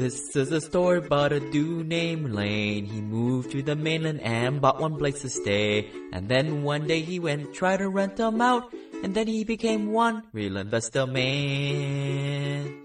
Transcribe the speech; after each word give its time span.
This 0.00 0.34
is 0.34 0.50
a 0.50 0.62
story 0.62 0.96
about 0.96 1.30
a 1.30 1.40
dude 1.40 1.86
named 1.86 2.32
Lane. 2.32 2.86
He 2.86 3.02
moved 3.02 3.52
to 3.52 3.60
the 3.60 3.76
mainland 3.76 4.22
and 4.22 4.58
bought 4.58 4.80
one 4.80 4.96
place 4.96 5.20
to 5.20 5.28
stay. 5.28 5.90
And 6.10 6.26
then 6.26 6.62
one 6.62 6.86
day 6.86 7.02
he 7.02 7.20
went 7.20 7.52
try 7.52 7.76
to 7.76 7.86
rent 7.86 8.16
them 8.16 8.40
out. 8.40 8.72
And 9.04 9.14
then 9.14 9.26
he 9.26 9.44
became 9.44 9.92
one 9.92 10.22
real 10.32 10.56
investor 10.56 11.06
man. 11.06 12.80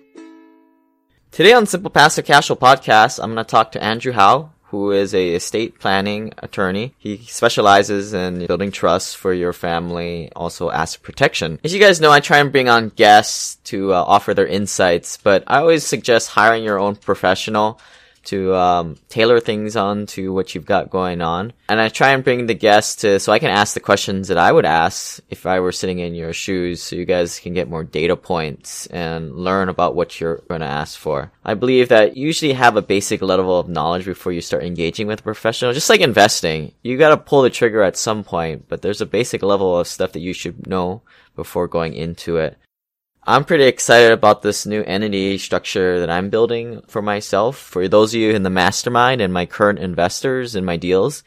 Today 1.31 1.53
on 1.53 1.65
Simple 1.67 1.89
Passive 1.89 2.25
Cashflow 2.25 2.59
Podcast, 2.59 3.23
I'm 3.23 3.31
going 3.31 3.45
to 3.45 3.49
talk 3.49 3.71
to 3.71 3.81
Andrew 3.81 4.11
Howell, 4.11 4.51
who 4.75 4.91
is 4.91 5.15
a 5.15 5.35
estate 5.35 5.79
planning 5.79 6.33
attorney. 6.39 6.93
He 6.97 7.17
specializes 7.17 8.13
in 8.13 8.45
building 8.45 8.71
trusts 8.71 9.13
for 9.13 9.33
your 9.33 9.53
family, 9.53 10.29
also 10.35 10.69
asset 10.69 11.01
protection. 11.01 11.59
As 11.63 11.73
you 11.73 11.79
guys 11.79 12.01
know, 12.01 12.11
I 12.11 12.19
try 12.19 12.39
and 12.39 12.51
bring 12.51 12.67
on 12.67 12.89
guests 12.89 13.55
to 13.71 13.93
uh, 13.93 14.03
offer 14.05 14.33
their 14.33 14.47
insights, 14.47 15.17
but 15.17 15.43
I 15.47 15.59
always 15.59 15.85
suggest 15.85 16.29
hiring 16.29 16.63
your 16.63 16.77
own 16.77 16.97
professional 16.97 17.79
to 18.25 18.55
um, 18.55 18.97
tailor 19.09 19.39
things 19.39 19.75
on 19.75 20.05
to 20.07 20.33
what 20.33 20.53
you've 20.53 20.65
got 20.65 20.89
going 20.89 21.21
on. 21.21 21.53
And 21.69 21.79
I 21.79 21.89
try 21.89 22.09
and 22.09 22.23
bring 22.23 22.45
the 22.45 22.53
guests 22.53 22.97
to 22.97 23.19
so 23.19 23.31
I 23.31 23.39
can 23.39 23.49
ask 23.49 23.73
the 23.73 23.79
questions 23.79 24.27
that 24.27 24.37
I 24.37 24.51
would 24.51 24.65
ask 24.65 25.19
if 25.29 25.45
I 25.45 25.59
were 25.59 25.71
sitting 25.71 25.99
in 25.99 26.13
your 26.13 26.33
shoes 26.33 26.81
so 26.81 26.95
you 26.95 27.05
guys 27.05 27.39
can 27.39 27.53
get 27.53 27.69
more 27.69 27.83
data 27.83 28.15
points 28.15 28.87
and 28.87 29.35
learn 29.35 29.69
about 29.69 29.95
what 29.95 30.19
you're 30.19 30.43
going 30.47 30.61
to 30.61 30.67
ask 30.67 30.97
for. 30.97 31.31
I 31.43 31.53
believe 31.53 31.89
that 31.89 32.17
you 32.17 32.25
usually 32.25 32.53
have 32.53 32.75
a 32.75 32.81
basic 32.81 33.21
level 33.21 33.59
of 33.59 33.69
knowledge 33.69 34.05
before 34.05 34.31
you 34.31 34.41
start 34.41 34.63
engaging 34.63 35.07
with 35.07 35.19
a 35.19 35.23
professional. 35.23 35.73
Just 35.73 35.89
like 35.89 36.01
investing, 36.01 36.73
you 36.83 36.97
got 36.97 37.09
to 37.09 37.17
pull 37.17 37.43
the 37.43 37.49
trigger 37.49 37.81
at 37.81 37.97
some 37.97 38.23
point, 38.23 38.67
but 38.67 38.81
there's 38.81 39.01
a 39.01 39.05
basic 39.05 39.41
level 39.43 39.77
of 39.77 39.87
stuff 39.87 40.11
that 40.13 40.19
you 40.19 40.33
should 40.33 40.67
know 40.67 41.01
before 41.35 41.67
going 41.67 41.93
into 41.93 42.37
it. 42.37 42.57
I'm 43.27 43.43
pretty 43.43 43.63
excited 43.63 44.11
about 44.11 44.43
this 44.43 44.67
new 44.67 44.83
entity 44.83 45.39
structure 45.39 45.99
that 45.99 46.11
I'm 46.11 46.29
building 46.29 46.83
for 46.85 47.01
myself. 47.01 47.57
For 47.57 47.87
those 47.87 48.13
of 48.13 48.21
you 48.21 48.33
in 48.33 48.43
the 48.43 48.51
mastermind 48.51 49.19
and 49.19 49.33
my 49.33 49.47
current 49.47 49.79
investors 49.79 50.55
in 50.55 50.63
my 50.63 50.77
deals, 50.77 51.23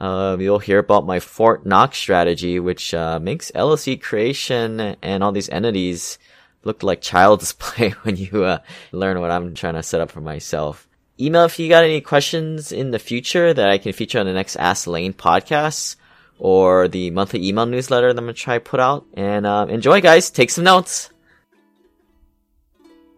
uh, 0.00 0.36
you'll 0.40 0.58
hear 0.58 0.80
about 0.80 1.06
my 1.06 1.20
Fort 1.20 1.64
Knox 1.64 1.98
strategy, 1.98 2.58
which 2.58 2.92
uh, 2.92 3.20
makes 3.20 3.52
LLC 3.52 4.02
creation 4.02 4.96
and 5.00 5.22
all 5.22 5.30
these 5.30 5.48
entities 5.50 6.18
look 6.64 6.82
like 6.82 7.00
child's 7.00 7.52
play 7.60 7.90
when 8.02 8.16
you 8.16 8.42
uh, 8.42 8.58
learn 8.90 9.20
what 9.20 9.30
I'm 9.30 9.54
trying 9.54 9.74
to 9.74 9.84
set 9.84 10.00
up 10.00 10.10
for 10.10 10.20
myself. 10.20 10.88
Email 11.20 11.44
if 11.44 11.60
you 11.60 11.68
got 11.68 11.84
any 11.84 12.00
questions 12.00 12.72
in 12.72 12.90
the 12.90 12.98
future 12.98 13.54
that 13.54 13.70
I 13.70 13.78
can 13.78 13.92
feature 13.92 14.18
on 14.18 14.26
the 14.26 14.32
next 14.32 14.56
Ask 14.56 14.88
Lane 14.88 15.12
podcast 15.12 15.94
or 16.40 16.88
the 16.88 17.12
monthly 17.12 17.46
email 17.46 17.66
newsletter 17.66 18.12
that 18.12 18.18
I'm 18.18 18.24
going 18.24 18.34
to 18.34 18.40
try 18.40 18.58
put 18.58 18.80
out. 18.80 19.06
And 19.14 19.46
uh, 19.46 19.66
enjoy, 19.68 20.00
guys. 20.00 20.28
Take 20.28 20.50
some 20.50 20.64
notes 20.64 21.10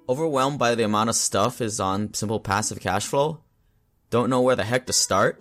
overwhelmed 0.08 0.58
by 0.58 0.74
the 0.74 0.84
amount 0.84 1.10
of 1.10 1.16
stuff 1.16 1.60
is 1.60 1.78
on 1.78 2.14
Simple 2.14 2.40
Passive 2.40 2.80
Cash 2.80 3.06
Flow? 3.06 3.40
Don't 4.10 4.30
know 4.30 4.40
where 4.40 4.56
the 4.56 4.64
heck 4.64 4.86
to 4.86 4.92
start? 4.92 5.40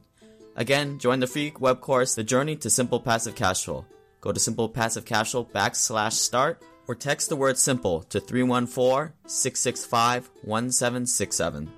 Again, 0.56 0.98
join 0.98 1.20
the 1.20 1.26
free 1.26 1.54
web 1.58 1.80
course, 1.80 2.14
The 2.14 2.22
Journey 2.22 2.56
to 2.56 2.68
Simple 2.68 3.00
Passive 3.00 3.34
Cash 3.34 3.64
Flow. 3.64 3.86
Go 4.20 4.32
to 4.32 4.40
simplepassivecashflow 4.40 5.50
backslash 5.52 6.12
start 6.12 6.62
or 6.90 6.94
text 6.96 7.28
the 7.28 7.36
word 7.36 7.56
simple 7.56 8.02
to 8.02 8.18
314 8.18 9.12
665 9.24 10.28
1767. 10.42 11.70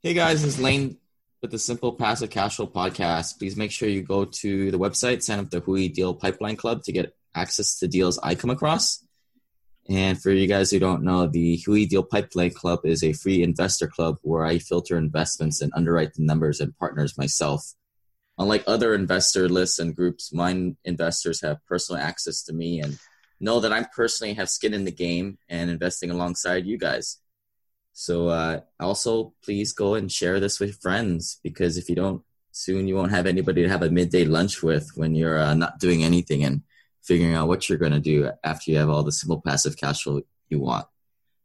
Hey 0.00 0.14
guys, 0.14 0.44
this 0.44 0.54
is 0.54 0.60
Lane 0.60 0.98
with 1.42 1.50
the 1.50 1.58
Simple 1.58 1.94
Passive 1.94 2.30
Cashflow 2.30 2.70
podcast. 2.70 3.40
Please 3.40 3.56
make 3.56 3.72
sure 3.72 3.88
you 3.88 4.02
go 4.02 4.24
to 4.24 4.70
the 4.70 4.78
website, 4.78 5.24
sign 5.24 5.40
up 5.40 5.50
the 5.50 5.58
Hui 5.58 5.88
Deal 5.88 6.14
Pipeline 6.14 6.54
Club 6.54 6.84
to 6.84 6.92
get 6.92 7.12
access 7.34 7.80
to 7.80 7.88
deals 7.88 8.20
I 8.22 8.36
come 8.36 8.50
across. 8.50 9.04
And 9.88 10.22
for 10.22 10.30
you 10.30 10.46
guys 10.46 10.70
who 10.70 10.78
don't 10.78 11.02
know, 11.02 11.26
the 11.26 11.60
Hui 11.66 11.86
Deal 11.86 12.04
Pipeline 12.04 12.52
Club 12.52 12.82
is 12.84 13.02
a 13.02 13.14
free 13.14 13.42
investor 13.42 13.88
club 13.88 14.18
where 14.22 14.44
I 14.44 14.58
filter 14.58 14.96
investments 14.96 15.60
and 15.60 15.72
underwrite 15.74 16.14
the 16.14 16.22
numbers 16.22 16.60
and 16.60 16.78
partners 16.78 17.18
myself. 17.18 17.74
Unlike 18.38 18.64
other 18.66 18.94
investor 18.94 19.48
lists 19.48 19.78
and 19.78 19.94
groups, 19.94 20.32
mine 20.32 20.76
investors 20.84 21.40
have 21.42 21.64
personal 21.66 22.02
access 22.02 22.42
to 22.44 22.52
me 22.52 22.80
and 22.80 22.98
know 23.40 23.60
that 23.60 23.72
I 23.72 23.84
personally 23.94 24.34
have 24.34 24.50
skin 24.50 24.74
in 24.74 24.84
the 24.84 24.90
game 24.90 25.38
and 25.48 25.70
investing 25.70 26.10
alongside 26.10 26.66
you 26.66 26.76
guys. 26.76 27.18
So 27.92 28.28
uh, 28.28 28.60
also, 28.80 29.34
please 29.44 29.72
go 29.72 29.94
and 29.94 30.10
share 30.10 30.40
this 30.40 30.58
with 30.58 30.80
friends 30.80 31.38
because 31.44 31.76
if 31.76 31.88
you 31.88 31.94
don't, 31.94 32.22
soon 32.50 32.88
you 32.88 32.96
won't 32.96 33.12
have 33.12 33.26
anybody 33.26 33.62
to 33.62 33.68
have 33.68 33.82
a 33.82 33.90
midday 33.90 34.24
lunch 34.24 34.62
with 34.62 34.90
when 34.96 35.14
you're 35.14 35.38
uh, 35.38 35.54
not 35.54 35.78
doing 35.78 36.02
anything 36.02 36.44
and 36.44 36.62
figuring 37.02 37.34
out 37.34 37.46
what 37.46 37.68
you're 37.68 37.78
going 37.78 37.92
to 37.92 38.00
do 38.00 38.30
after 38.42 38.70
you 38.70 38.78
have 38.78 38.88
all 38.88 39.04
the 39.04 39.12
simple 39.12 39.40
passive 39.40 39.76
cash 39.76 40.02
flow 40.02 40.22
you 40.48 40.58
want. 40.58 40.86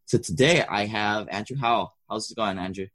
So 0.06 0.18
today 0.18 0.64
I 0.68 0.86
have 0.86 1.28
Andrew 1.30 1.58
Howell. 1.58 1.96
How's 2.10 2.32
it 2.32 2.36
going, 2.36 2.58
Andrew? 2.58 2.88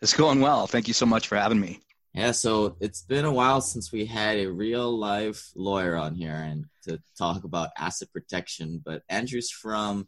It's 0.00 0.14
going 0.14 0.40
well. 0.40 0.68
Thank 0.68 0.86
you 0.86 0.94
so 0.94 1.06
much 1.06 1.26
for 1.26 1.36
having 1.36 1.58
me. 1.58 1.80
Yeah, 2.14 2.30
so 2.30 2.76
it's 2.78 3.02
been 3.02 3.24
a 3.24 3.32
while 3.32 3.60
since 3.60 3.90
we 3.90 4.06
had 4.06 4.38
a 4.38 4.46
real 4.46 4.96
life 4.96 5.50
lawyer 5.56 5.96
on 5.96 6.14
here 6.14 6.36
and 6.36 6.66
to 6.84 7.02
talk 7.18 7.42
about 7.42 7.70
asset 7.76 8.12
protection. 8.12 8.80
But 8.84 9.02
Andrew's 9.08 9.50
from 9.50 10.06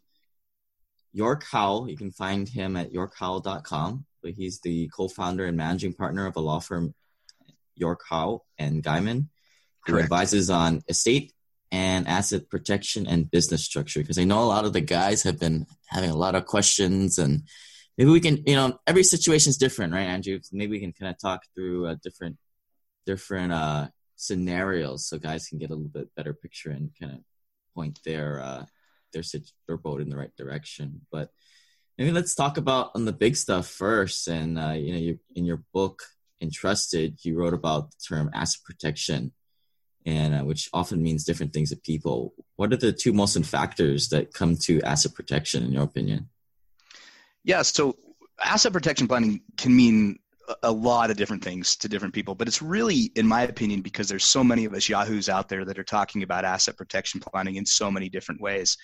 York 1.11 1.43
Howell. 1.51 1.89
You 1.89 1.97
can 1.97 2.11
find 2.11 2.47
him 2.47 2.77
at 2.77 2.93
yorkhowell.com. 2.93 4.05
But 4.23 4.31
he's 4.31 4.61
the 4.61 4.87
co-founder 4.87 5.45
and 5.45 5.57
managing 5.57 5.93
partner 5.93 6.25
of 6.27 6.37
a 6.37 6.39
law 6.39 6.59
firm, 6.59 6.93
York 7.75 8.01
Howell 8.09 8.45
and 8.57 8.81
Guymon, 8.81 9.27
who 9.85 9.93
Correct. 9.93 10.05
advises 10.05 10.49
on 10.49 10.83
estate 10.87 11.33
and 11.73 12.07
asset 12.07 12.49
protection 12.49 13.05
and 13.05 13.29
business 13.29 13.65
structure. 13.65 13.99
Because 13.99 14.17
I 14.17 14.23
know 14.23 14.43
a 14.43 14.45
lot 14.45 14.63
of 14.63 14.71
the 14.71 14.81
guys 14.81 15.23
have 15.23 15.39
been 15.39 15.65
having 15.87 16.09
a 16.09 16.15
lot 16.15 16.35
of 16.35 16.45
questions 16.45 17.17
and 17.17 17.43
maybe 17.97 18.11
we 18.11 18.19
can 18.19 18.43
you 18.45 18.55
know 18.55 18.79
every 18.85 19.03
situation 19.03 19.49
is 19.49 19.57
different 19.57 19.93
right 19.93 20.03
andrew? 20.03 20.39
Maybe 20.51 20.71
we 20.73 20.79
can 20.79 20.93
kind 20.93 21.11
of 21.11 21.19
talk 21.19 21.43
through 21.53 21.95
different 22.03 22.37
different 23.05 23.51
uh 23.51 23.87
scenarios 24.15 25.05
so 25.05 25.17
guys 25.17 25.47
can 25.47 25.59
get 25.59 25.69
a 25.69 25.75
little 25.75 25.89
bit 25.89 26.13
better 26.15 26.33
picture 26.33 26.71
and 26.71 26.91
kind 26.99 27.13
of 27.13 27.19
point 27.75 27.99
their 28.03 28.41
uh 28.41 28.65
their 29.13 29.23
their 29.67 29.77
boat 29.77 30.01
in 30.01 30.09
the 30.09 30.17
right 30.17 30.35
direction. 30.35 31.01
But 31.11 31.31
maybe 31.97 32.11
let's 32.11 32.35
talk 32.35 32.57
about 32.57 32.91
on 32.95 33.05
the 33.05 33.13
big 33.13 33.35
stuff 33.35 33.67
first 33.67 34.27
and 34.27 34.59
uh 34.59 34.71
you 34.73 34.91
know 34.93 34.99
you 34.99 35.19
in 35.35 35.45
your 35.45 35.63
book 35.73 36.03
entrusted 36.39 37.17
you 37.23 37.35
wrote 37.35 37.53
about 37.53 37.91
the 37.91 37.97
term 38.07 38.29
asset 38.33 38.61
protection 38.63 39.31
and 40.05 40.35
uh, 40.35 40.43
which 40.43 40.69
often 40.71 41.03
means 41.03 41.25
different 41.25 41.51
things 41.51 41.69
to 41.69 41.75
people. 41.75 42.33
What 42.55 42.71
are 42.71 42.77
the 42.77 42.93
two 42.93 43.11
most 43.11 43.35
important 43.35 43.51
factors 43.51 44.09
that 44.09 44.33
come 44.33 44.55
to 44.63 44.81
asset 44.81 45.13
protection 45.13 45.63
in 45.63 45.73
your 45.73 45.83
opinion 45.83 46.29
yeah, 47.43 47.61
so 47.61 47.95
asset 48.43 48.73
protection 48.73 49.07
planning 49.07 49.41
can 49.57 49.75
mean 49.75 50.19
a 50.63 50.71
lot 50.71 51.11
of 51.11 51.17
different 51.17 51.43
things 51.43 51.75
to 51.75 51.89
different 51.89 52.13
people, 52.13 52.33
but 52.33 52.47
it's 52.47 52.61
really, 52.61 53.11
in 53.15 53.27
my 53.27 53.43
opinion, 53.43 53.81
because 53.81 54.07
there's 54.07 54.23
so 54.23 54.43
many 54.43 54.65
of 54.65 54.73
us 54.73 54.87
yahoos 54.87 55.29
out 55.29 55.49
there 55.49 55.65
that 55.65 55.77
are 55.77 55.83
talking 55.83 56.23
about 56.23 56.45
asset 56.45 56.77
protection 56.77 57.19
planning 57.19 57.55
in 57.55 57.65
so 57.65 57.91
many 57.91 58.09
different 58.09 58.39
ways. 58.39 58.77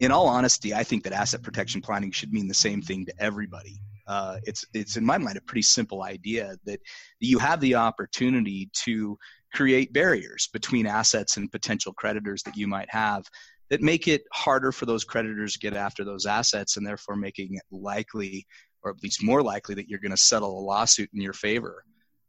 In 0.00 0.10
all 0.10 0.26
honesty, 0.26 0.74
I 0.74 0.82
think 0.82 1.04
that 1.04 1.12
asset 1.12 1.42
protection 1.42 1.80
planning 1.80 2.10
should 2.10 2.32
mean 2.32 2.48
the 2.48 2.54
same 2.54 2.82
thing 2.82 3.06
to 3.06 3.14
everybody. 3.20 3.80
Uh, 4.08 4.38
it's 4.42 4.64
it's 4.74 4.96
in 4.96 5.04
my 5.04 5.16
mind 5.16 5.38
a 5.38 5.42
pretty 5.42 5.62
simple 5.62 6.02
idea 6.02 6.56
that 6.64 6.80
you 7.20 7.38
have 7.38 7.60
the 7.60 7.76
opportunity 7.76 8.68
to 8.72 9.16
create 9.54 9.92
barriers 9.92 10.48
between 10.52 10.86
assets 10.86 11.36
and 11.36 11.52
potential 11.52 11.92
creditors 11.92 12.42
that 12.42 12.56
you 12.56 12.66
might 12.66 12.90
have 12.90 13.24
that 13.72 13.80
make 13.80 14.06
it 14.06 14.24
harder 14.30 14.70
for 14.70 14.84
those 14.84 15.02
creditors 15.02 15.54
to 15.54 15.58
get 15.58 15.72
after 15.72 16.04
those 16.04 16.26
assets 16.26 16.76
and 16.76 16.86
therefore 16.86 17.16
making 17.16 17.54
it 17.54 17.62
likely 17.70 18.46
or 18.82 18.90
at 18.90 19.02
least 19.02 19.24
more 19.24 19.42
likely 19.42 19.74
that 19.74 19.88
you're 19.88 19.98
going 19.98 20.10
to 20.10 20.16
settle 20.16 20.58
a 20.58 20.60
lawsuit 20.60 21.08
in 21.14 21.22
your 21.22 21.32
favor. 21.32 21.82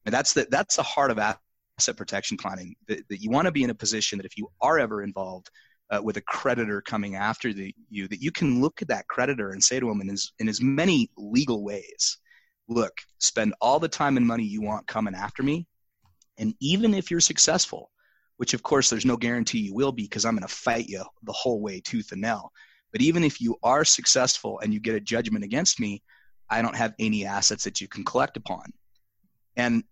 And 0.06 0.14
that's 0.14 0.32
the 0.32 0.48
that's 0.50 0.78
the 0.78 0.84
heart 0.84 1.12
of 1.12 1.20
asset 1.20 1.98
protection 1.98 2.38
planning 2.38 2.76
that, 2.88 3.06
that 3.10 3.22
you 3.22 3.30
want 3.30 3.48
to 3.48 3.52
be 3.52 3.62
in 3.62 3.72
a 3.72 3.76
position 3.76 4.20
that 4.20 4.26
if 4.26 4.38
you 4.38 4.48
are 4.62 4.80
ever 4.80 5.04
involved 5.04 5.50
uh, 5.90 6.02
with 6.02 6.16
a 6.16 6.22
creditor 6.22 6.80
coming 6.80 7.18
after 7.18 7.52
the, 7.52 7.76
you 7.90 8.08
that 8.08 8.22
you 8.22 8.32
can 8.32 8.62
look 8.62 8.82
at 8.82 8.88
that 8.88 9.10
creditor 9.10 9.50
and 9.50 9.62
say 9.62 9.82
to 9.82 9.92
him 9.92 10.00
in 10.00 10.10
as, 10.10 10.32
in 10.40 10.48
as 10.48 10.62
many 10.62 11.10
legal 11.18 11.62
ways 11.62 12.20
look 12.70 12.94
spend 13.20 13.54
all 13.60 13.82
the 13.82 13.90
time 13.90 14.16
and 14.16 14.26
money 14.26 14.46
you 14.46 14.62
want 14.62 14.88
coming 14.88 15.14
after 15.14 15.44
me 15.44 15.68
and 16.38 16.54
even 16.62 16.94
if 16.94 17.12
you're 17.12 17.20
successful 17.20 17.92
which 18.38 18.54
of 18.54 18.64
course 18.64 18.90
there's 18.90 19.06
no 19.06 19.18
guarantee 19.18 19.60
you 19.60 19.74
will 19.74 19.92
be 19.92 20.04
because 20.04 20.26
I'm 20.26 20.36
going 20.36 20.48
to 20.48 20.54
fight 20.54 20.88
you 20.88 21.04
the 21.24 21.32
whole 21.32 21.62
way 21.62 21.80
tooth 21.80 22.12
and 22.12 22.22
nail. 22.22 22.52
But 22.92 23.02
even 23.02 23.24
if 23.24 23.42
you 23.42 23.58
are 23.64 23.86
successful 23.86 24.60
and 24.60 24.74
you 24.74 24.80
get 24.80 24.96
a 24.96 25.00
judgment 25.00 25.44
against 25.44 25.80
me, 25.80 26.04
I 26.50 26.62
don't 26.62 26.76
have 26.76 26.94
any 27.00 27.26
assets 27.26 27.64
that 27.64 27.82
you 27.82 27.88
can 27.88 28.04
collect 28.04 28.38
upon. 28.38 28.72
And 29.56 29.84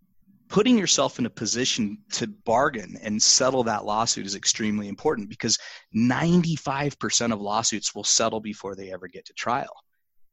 putting 0.49 0.77
yourself 0.77 1.17
in 1.17 1.25
a 1.25 1.29
position 1.29 1.97
to 2.11 2.27
bargain 2.27 2.97
and 3.01 3.21
settle 3.21 3.63
that 3.63 3.85
lawsuit 3.85 4.25
is 4.25 4.35
extremely 4.35 4.89
important 4.89 5.29
because 5.29 5.57
95% 5.95 7.31
of 7.31 7.39
lawsuits 7.39 7.95
will 7.95 8.03
settle 8.03 8.41
before 8.41 8.75
they 8.75 8.91
ever 8.91 9.07
get 9.07 9.25
to 9.25 9.33
trial. 9.33 9.73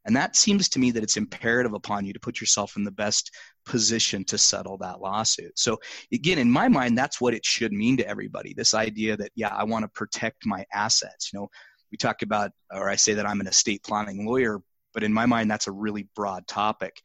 And 0.09 0.17
that 0.17 0.37
seems 0.37 0.71
to 0.71 0.79
me 0.79 0.91
that 0.93 1.03
it's 1.03 1.19
imperative 1.19 1.75
upon 1.75 2.07
you 2.07 2.15
to 2.15 2.19
put 2.19 2.41
yourself 2.41 2.79
in 2.79 2.83
the 2.83 2.91
best 2.91 3.31
position 3.67 4.25
to 4.25 4.39
settle 4.39 4.79
that 4.79 5.03
lawsuit. 5.03 5.59
So, 5.59 5.77
again, 6.11 6.39
in 6.39 6.51
my 6.51 6.67
mind, 6.67 6.97
that's 6.97 7.21
what 7.21 7.35
it 7.35 7.45
should 7.45 7.75
mean 7.75 7.99
to 7.99 8.09
everybody 8.09 8.55
this 8.55 8.73
idea 8.73 9.19
that, 9.19 9.33
yeah, 9.35 9.55
I 9.55 9.65
want 9.65 9.83
to 9.83 9.89
protect 9.89 10.47
my 10.47 10.65
assets. 10.73 11.31
You 11.31 11.41
know, 11.41 11.49
we 11.93 11.99
talk 11.99 12.23
about, 12.23 12.53
or 12.73 12.89
I 12.89 12.97
say 12.97 13.13
that 13.13 13.27
I'm 13.27 13.43
an 13.43 13.49
estate 13.49 13.83
planning 13.83 14.25
lawyer, 14.25 14.63
but 14.95 15.03
in 15.03 15.13
my 15.13 15.27
mind, 15.27 15.51
that's 15.51 15.67
a 15.67 15.73
really 15.73 16.09
broad 16.17 16.47
topic 16.47 16.97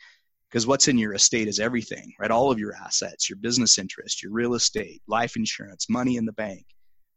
because 0.50 0.66
what's 0.66 0.88
in 0.88 0.98
your 0.98 1.14
estate 1.14 1.50
is 1.50 1.60
everything, 1.60 2.14
right? 2.22 2.32
All 2.32 2.52
of 2.52 2.60
your 2.60 2.74
assets, 2.74 3.30
your 3.30 3.38
business 3.38 3.78
interest, 3.78 4.24
your 4.24 4.32
real 4.32 4.54
estate, 4.54 5.02
life 5.10 5.36
insurance, 5.36 5.90
money 5.90 6.16
in 6.16 6.26
the 6.26 6.32
bank. 6.32 6.66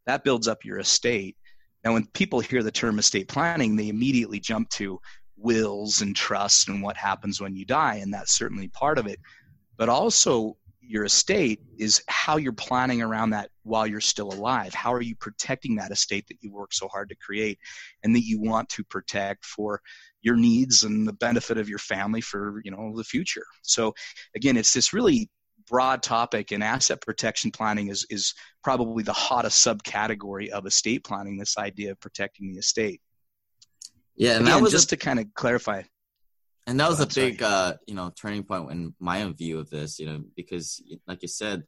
That 0.05 0.25
builds 0.25 0.49
up 0.49 0.65
your 0.65 0.79
estate. 0.79 1.37
Now, 1.85 1.93
when 1.93 2.07
people 2.07 2.41
hear 2.41 2.61
the 2.61 2.71
term 2.71 2.99
estate 2.99 3.29
planning, 3.29 3.77
they 3.77 3.87
immediately 3.87 4.41
jump 4.41 4.69
to 4.71 4.99
wills 5.37 6.01
and 6.01 6.15
trusts 6.15 6.67
and 6.67 6.81
what 6.81 6.97
happens 6.97 7.39
when 7.39 7.55
you 7.55 7.65
die, 7.65 7.95
and 7.95 8.13
that's 8.13 8.35
certainly 8.35 8.67
part 8.69 8.97
of 8.97 9.07
it. 9.07 9.19
But 9.77 9.89
also, 9.89 10.57
your 10.81 11.03
estate 11.03 11.59
is 11.77 12.01
how 12.07 12.37
you're 12.37 12.53
planning 12.53 13.01
around 13.01 13.31
that 13.31 13.49
while 13.63 13.85
you're 13.85 13.99
still 13.99 14.33
alive. 14.33 14.73
How 14.73 14.93
are 14.93 15.01
you 15.01 15.15
protecting 15.15 15.75
that 15.75 15.91
estate 15.91 16.25
that 16.29 16.37
you 16.41 16.51
worked 16.51 16.75
so 16.75 16.87
hard 16.87 17.09
to 17.09 17.15
create 17.15 17.59
and 18.03 18.15
that 18.15 18.23
you 18.23 18.39
want 18.39 18.69
to 18.69 18.85
protect 18.85 19.45
for 19.45 19.81
your 20.21 20.35
needs 20.35 20.83
and 20.83 21.07
the 21.07 21.13
benefit 21.13 21.57
of 21.57 21.69
your 21.69 21.79
family 21.79 22.21
for 22.21 22.61
you 22.65 22.71
know 22.71 22.93
the 22.95 23.03
future 23.03 23.45
so 23.61 23.93
again 24.35 24.57
it's 24.57 24.73
this 24.73 24.91
really 24.91 25.29
broad 25.69 26.01
topic 26.01 26.51
and 26.51 26.63
asset 26.63 27.01
protection 27.01 27.51
planning 27.51 27.87
is 27.87 28.05
is 28.09 28.33
probably 28.63 29.03
the 29.03 29.13
hottest 29.13 29.65
subcategory 29.65 30.49
of 30.49 30.65
estate 30.65 31.03
planning 31.03 31.37
this 31.37 31.57
idea 31.57 31.91
of 31.91 31.99
protecting 31.99 32.51
the 32.51 32.59
estate 32.59 33.01
yeah 34.17 34.37
and 34.37 34.47
again, 34.47 34.55
that 34.57 34.61
was 34.61 34.71
just 34.71 34.91
a, 34.91 34.95
to 34.95 34.97
kind 34.97 35.19
of 35.19 35.25
clarify. 35.33 35.83
And 36.67 36.79
that 36.79 36.89
was 36.89 36.99
Oh, 36.99 37.03
a 37.03 37.07
big 37.07 37.41
uh 37.41 37.75
you 37.87 37.95
know 37.95 38.11
turning 38.21 38.43
point 38.43 38.71
in 38.71 38.93
my 38.99 39.23
own 39.23 39.33
view 39.35 39.59
of 39.59 39.69
this 39.69 39.99
you 39.99 40.05
know 40.05 40.23
because 40.35 40.81
like 41.07 41.21
you 41.21 41.27
said 41.29 41.63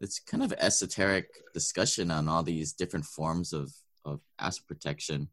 it's 0.00 0.18
kind 0.18 0.42
of 0.42 0.52
esoteric 0.58 1.26
discussion 1.54 2.10
on 2.10 2.28
all 2.28 2.42
these 2.42 2.72
different 2.72 3.04
forms 3.04 3.52
of 3.52 3.70
of 4.04 4.20
asset 4.38 4.66
protection. 4.66 5.28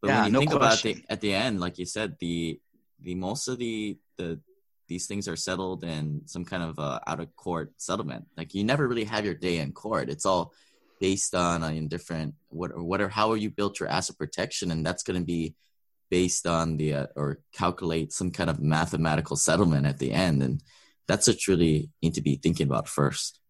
But 0.00 0.08
Yeah, 0.08 0.16
when 0.16 0.26
you 0.26 0.32
no 0.32 0.38
think 0.38 0.52
about 0.52 0.82
the 0.82 0.92
question. 0.94 1.04
at 1.10 1.20
the 1.20 1.34
end 1.34 1.60
like 1.60 1.78
you 1.78 1.84
said 1.86 2.16
the 2.20 2.58
the 3.00 3.14
most 3.14 3.48
of 3.48 3.58
the 3.58 3.98
the 4.16 4.40
these 4.88 5.06
things 5.06 5.28
are 5.28 5.36
settled 5.36 5.82
in 5.84 6.22
some 6.26 6.44
kind 6.44 6.62
of 6.62 6.78
uh, 6.78 7.00
out 7.06 7.20
of 7.20 7.34
court 7.36 7.72
settlement. 7.78 8.26
Like 8.36 8.54
you 8.54 8.64
never 8.64 8.86
really 8.86 9.04
have 9.04 9.24
your 9.24 9.34
day 9.34 9.56
in 9.58 9.72
court. 9.72 10.10
It's 10.10 10.26
all 10.26 10.52
based 11.00 11.34
on 11.34 11.62
uh, 11.64 11.68
in 11.68 11.88
different 11.88 12.34
what 12.48 12.70
or 12.70 12.82
what 12.84 13.00
or 13.00 13.08
how 13.08 13.30
are 13.32 13.36
you 13.44 13.50
built 13.50 13.80
your 13.80 13.88
asset 13.88 14.18
protection? 14.18 14.70
And 14.70 14.84
that's 14.86 15.02
going 15.02 15.18
to 15.18 15.24
be 15.24 15.54
based 16.14 16.46
on 16.46 16.76
the 16.76 16.94
uh, 16.94 17.06
or 17.16 17.40
calculate 17.52 18.12
some 18.12 18.30
kind 18.30 18.48
of 18.48 18.60
mathematical 18.60 19.36
settlement 19.36 19.84
at 19.84 19.98
the 19.98 20.12
end 20.12 20.44
and 20.44 20.62
that's 21.08 21.26
what 21.26 21.48
really 21.48 21.90
need 22.02 22.14
to 22.14 22.22
be 22.22 22.36
thinking 22.36 22.68
about 22.68 22.86
first 22.88 23.40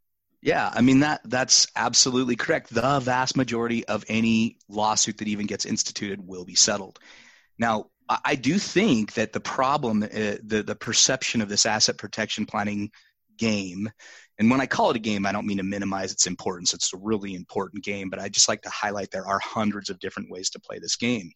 Yeah, 0.40 0.70
I 0.78 0.80
mean 0.82 1.00
that 1.00 1.20
that's 1.24 1.66
absolutely 1.74 2.36
correct. 2.36 2.66
The 2.68 3.00
vast 3.00 3.34
majority 3.36 3.80
of 3.94 4.04
any 4.08 4.58
lawsuit 4.68 5.16
that 5.18 5.28
even 5.28 5.46
gets 5.46 5.64
instituted 5.64 6.20
will 6.32 6.44
be 6.44 6.54
settled. 6.68 6.96
Now, 7.58 7.76
I 8.08 8.18
I 8.32 8.34
do 8.48 8.54
think 8.58 9.14
that 9.18 9.32
the 9.32 9.44
problem, 9.56 10.02
uh, 10.02 10.36
the 10.52 10.60
the 10.70 10.80
perception 10.88 11.42
of 11.42 11.48
this 11.48 11.64
asset 11.66 11.96
protection 11.96 12.44
planning 12.52 12.90
game, 13.46 13.82
and 14.38 14.50
when 14.50 14.62
I 14.64 14.66
call 14.66 14.90
it 14.90 14.96
a 15.02 15.10
game, 15.10 15.24
I 15.26 15.32
don't 15.32 15.46
mean 15.46 15.62
to 15.62 15.74
minimize 15.76 16.12
its 16.12 16.26
importance. 16.26 16.74
It's 16.74 16.92
a 16.92 17.04
really 17.10 17.32
important 17.34 17.84
game, 17.84 18.10
but 18.10 18.20
I 18.24 18.28
just 18.28 18.48
like 18.50 18.62
to 18.62 18.70
highlight 18.82 19.10
there 19.10 19.30
are 19.32 19.40
hundreds 19.58 19.88
of 19.90 20.00
different 20.04 20.30
ways 20.34 20.50
to 20.50 20.60
play 20.66 20.78
this 20.78 20.96
game. 20.96 21.28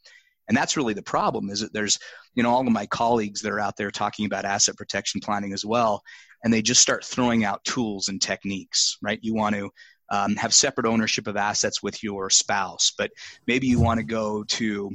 And 0.48 0.56
that's 0.56 0.76
really 0.76 0.94
the 0.94 1.02
problem 1.02 1.50
is 1.50 1.60
that 1.60 1.72
there's, 1.72 1.98
you 2.34 2.42
know, 2.42 2.50
all 2.50 2.66
of 2.66 2.72
my 2.72 2.86
colleagues 2.86 3.42
that 3.42 3.52
are 3.52 3.60
out 3.60 3.76
there 3.76 3.90
talking 3.90 4.26
about 4.26 4.44
asset 4.44 4.76
protection 4.76 5.20
planning 5.20 5.52
as 5.52 5.64
well 5.64 6.02
and 6.44 6.52
they 6.52 6.62
just 6.62 6.80
start 6.80 7.04
throwing 7.04 7.44
out 7.44 7.64
tools 7.64 8.08
and 8.08 8.20
techniques, 8.20 8.96
right? 9.02 9.18
You 9.22 9.34
want 9.34 9.56
to 9.56 9.70
um, 10.10 10.36
have 10.36 10.54
separate 10.54 10.86
ownership 10.86 11.26
of 11.26 11.36
assets 11.36 11.82
with 11.82 12.02
your 12.02 12.30
spouse, 12.30 12.92
but 12.96 13.10
maybe 13.46 13.66
you 13.66 13.80
want 13.80 13.98
to 13.98 14.04
go 14.04 14.44
to 14.44 14.90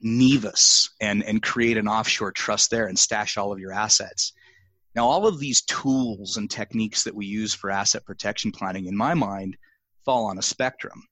Nevis 0.00 0.90
and, 1.00 1.22
and 1.22 1.42
create 1.42 1.76
an 1.76 1.88
offshore 1.88 2.32
trust 2.32 2.70
there 2.70 2.86
and 2.86 2.98
stash 2.98 3.36
all 3.36 3.52
of 3.52 3.58
your 3.58 3.72
assets. 3.72 4.32
Now, 4.96 5.06
all 5.06 5.26
of 5.26 5.38
these 5.38 5.62
tools 5.62 6.36
and 6.36 6.50
techniques 6.50 7.04
that 7.04 7.14
we 7.14 7.26
use 7.26 7.54
for 7.54 7.70
asset 7.70 8.04
protection 8.04 8.50
planning, 8.50 8.86
in 8.86 8.96
my 8.96 9.14
mind, 9.14 9.56
fall 10.04 10.24
on 10.24 10.38
a 10.38 10.42
spectrum 10.42 11.04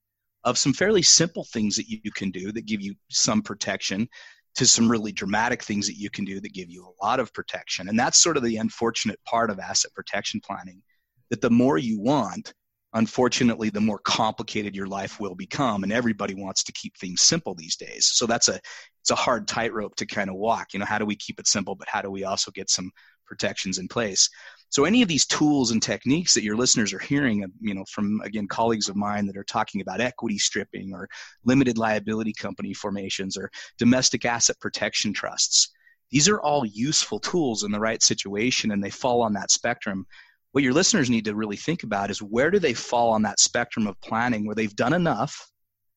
of 0.49 0.59
some 0.59 0.73
fairly 0.73 1.03
simple 1.03 1.45
things 1.45 1.77
that 1.77 1.89
you 1.89 2.11
can 2.11 2.31
do 2.31 2.51
that 2.53 2.67
give 2.67 2.81
you 2.81 2.95
some 3.11 3.43
protection 3.43 4.09
to 4.55 4.67
some 4.67 4.91
really 4.91 5.13
dramatic 5.13 5.63
things 5.63 5.87
that 5.87 5.97
you 5.97 6.11
can 6.11 6.25
do 6.25 6.41
that 6.41 6.55
give 6.55 6.71
you 6.71 6.85
a 6.85 7.05
lot 7.05 7.21
of 7.21 7.33
protection. 7.35 7.89
And 7.89 7.99
that's 7.99 8.19
sort 8.19 8.37
of 8.37 8.43
the 8.43 8.57
unfortunate 8.57 9.21
part 9.25 9.51
of 9.51 9.59
asset 9.61 9.93
protection 9.95 10.41
planning 10.45 10.83
that 11.31 11.43
the 11.43 11.51
more 11.51 11.77
you 11.77 12.01
want, 12.01 12.55
unfortunately, 12.95 13.69
the 13.69 13.81
more 13.81 13.99
complicated 13.99 14.75
your 14.75 14.87
life 14.87 15.21
will 15.21 15.35
become. 15.35 15.83
And 15.83 15.93
everybody 15.93 16.35
wants 16.35 16.65
to 16.65 16.73
keep 16.73 16.97
things 16.97 17.21
simple 17.21 17.55
these 17.55 17.77
days. 17.77 18.07
So 18.07 18.27
that's 18.27 18.49
a 18.49 18.59
it's 19.03 19.11
a 19.11 19.15
hard 19.15 19.47
tightrope 19.47 19.97
to 19.97 20.07
kind 20.07 20.31
of 20.31 20.37
walk. 20.37 20.73
You 20.73 20.81
know, 20.81 20.87
how 20.87 20.99
do 20.99 21.07
we 21.07 21.17
keep 21.17 21.39
it 21.39 21.47
simple, 21.47 21.75
but 21.75 21.89
how 21.89 22.01
do 22.01 22.11
we 22.11 22.25
also 22.25 22.51
get 22.51 22.71
some 22.71 22.91
protections 23.27 23.79
in 23.79 23.87
place? 23.87 24.31
So 24.71 24.85
any 24.85 25.01
of 25.03 25.09
these 25.09 25.27
tools 25.27 25.71
and 25.71 25.83
techniques 25.83 26.35
that 26.35 26.43
your 26.43 26.57
listeners 26.57 26.93
are 26.93 26.99
hearing, 26.99 27.45
um, 27.45 27.53
you 27.61 27.75
know, 27.75 27.85
from 27.91 28.21
again 28.23 28.47
colleagues 28.47 28.89
of 28.89 28.97
mine 28.97 29.27
that 29.27 29.37
are 29.37 29.45
talking 29.45 29.81
about 29.81 30.01
equity 30.01 30.39
stripping 30.39 30.93
or 30.93 31.09
limited 31.45 31.79
liability 31.79 32.35
company 32.35 32.75
formations 32.75 33.37
or 33.37 33.51
domestic 33.79 34.25
asset 34.25 34.57
protection 34.61 35.13
trusts, 35.13 35.71
these 36.11 36.29
are 36.29 36.41
all 36.41 36.65
useful 36.67 37.19
tools 37.19 37.65
in 37.65 37.73
the 37.73 37.81
right 37.81 38.03
situation 38.03 38.71
and 38.71 38.83
they 38.83 38.91
fall 38.91 39.23
on 39.23 39.33
that 39.35 39.51
spectrum. 39.51 40.07
What 40.53 40.65
your 40.65 40.73
listeners 40.73 41.11
need 41.11 41.27
to 41.27 41.35
really 41.35 41.57
think 41.57 41.83
about 41.83 42.11
is 42.11 42.23
where 42.23 42.51
do 42.51 42.59
they 42.59 42.75
fall 42.75 43.11
on 43.11 43.23
that 43.23 43.41
spectrum 43.41 43.87
of 43.87 44.01
planning 44.01 44.47
where 44.47 44.55
they've 44.55 44.75
done 44.75 44.95
enough 44.95 45.51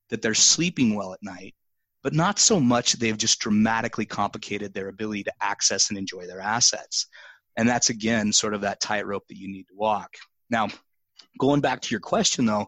that 0.09 0.21
they're 0.21 0.33
sleeping 0.33 0.95
well 0.95 1.13
at 1.13 1.23
night, 1.23 1.55
but 2.03 2.13
not 2.13 2.39
so 2.39 2.59
much 2.59 2.93
they've 2.93 3.17
just 3.17 3.39
dramatically 3.39 4.05
complicated 4.05 4.73
their 4.73 4.89
ability 4.89 5.23
to 5.23 5.33
access 5.41 5.89
and 5.89 5.97
enjoy 5.97 6.27
their 6.27 6.41
assets. 6.41 7.07
And 7.57 7.67
that's 7.67 7.89
again 7.89 8.31
sort 8.31 8.53
of 8.53 8.61
that 8.61 8.79
tightrope 8.79 9.27
that 9.27 9.37
you 9.37 9.47
need 9.47 9.67
to 9.67 9.75
walk. 9.75 10.15
Now, 10.49 10.69
going 11.39 11.61
back 11.61 11.81
to 11.81 11.91
your 11.91 11.99
question 11.99 12.45
though, 12.45 12.67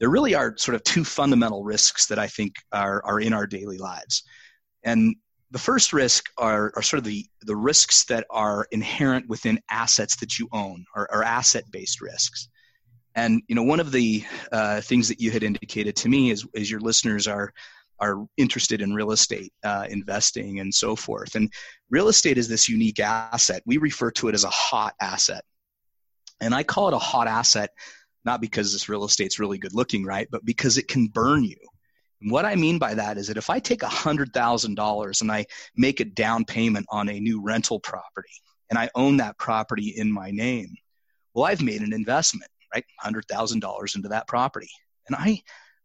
there 0.00 0.10
really 0.10 0.34
are 0.34 0.54
sort 0.56 0.74
of 0.74 0.82
two 0.84 1.04
fundamental 1.04 1.62
risks 1.62 2.06
that 2.06 2.18
I 2.18 2.26
think 2.26 2.54
are, 2.72 3.04
are 3.04 3.20
in 3.20 3.32
our 3.32 3.46
daily 3.46 3.78
lives. 3.78 4.24
And 4.82 5.14
the 5.52 5.58
first 5.58 5.92
risk 5.92 6.24
are, 6.38 6.72
are 6.74 6.82
sort 6.82 6.98
of 6.98 7.04
the, 7.04 7.26
the 7.42 7.54
risks 7.54 8.04
that 8.04 8.26
are 8.30 8.66
inherent 8.72 9.28
within 9.28 9.60
assets 9.70 10.16
that 10.16 10.38
you 10.38 10.48
own 10.50 10.84
or, 10.96 11.08
or 11.14 11.22
asset 11.22 11.64
based 11.70 12.00
risks. 12.00 12.48
And 13.14 13.42
you 13.46 13.54
know, 13.54 13.62
one 13.62 13.78
of 13.78 13.92
the 13.92 14.24
uh, 14.50 14.80
things 14.80 15.08
that 15.08 15.20
you 15.20 15.30
had 15.30 15.42
indicated 15.42 15.94
to 15.96 16.08
me 16.08 16.30
is, 16.30 16.46
is 16.54 16.70
your 16.70 16.80
listeners 16.80 17.28
are 17.28 17.52
are 18.02 18.26
interested 18.36 18.82
in 18.82 18.92
real 18.92 19.12
estate 19.12 19.52
uh, 19.64 19.86
investing 19.88 20.60
and 20.60 20.74
so 20.74 20.96
forth. 20.96 21.36
And 21.36 21.50
real 21.88 22.08
estate 22.08 22.36
is 22.36 22.48
this 22.48 22.68
unique 22.68 23.00
asset. 23.00 23.62
We 23.64 23.78
refer 23.78 24.10
to 24.12 24.28
it 24.28 24.34
as 24.34 24.44
a 24.44 24.50
hot 24.50 24.94
asset, 25.00 25.44
and 26.40 26.54
I 26.54 26.64
call 26.64 26.88
it 26.88 26.94
a 26.94 26.98
hot 26.98 27.28
asset 27.28 27.70
not 28.24 28.40
because 28.40 28.72
this 28.72 28.88
real 28.88 29.04
estate's 29.04 29.38
really 29.38 29.58
good 29.58 29.74
looking, 29.74 30.04
right, 30.04 30.28
but 30.30 30.44
because 30.44 30.78
it 30.78 30.88
can 30.88 31.06
burn 31.06 31.44
you. 31.44 31.56
And 32.20 32.30
what 32.30 32.44
I 32.44 32.54
mean 32.54 32.78
by 32.78 32.94
that 32.94 33.18
is 33.18 33.26
that 33.28 33.36
if 33.36 33.50
I 33.50 33.58
take 33.58 33.80
$100,000 33.80 35.20
and 35.20 35.32
I 35.32 35.46
make 35.76 36.00
a 36.00 36.04
down 36.04 36.44
payment 36.44 36.86
on 36.90 37.08
a 37.08 37.18
new 37.18 37.42
rental 37.42 37.80
property 37.80 38.30
and 38.70 38.78
I 38.78 38.90
own 38.94 39.16
that 39.16 39.38
property 39.38 39.94
in 39.96 40.12
my 40.12 40.30
name, 40.30 40.74
well, 41.34 41.46
I've 41.46 41.62
made 41.62 41.82
an 41.82 41.92
investment, 41.92 42.50
right? 42.72 42.84
$100,000 43.04 43.96
into 43.96 44.08
that 44.08 44.28
property. 44.28 44.70
And 45.08 45.16
I, 45.16 45.40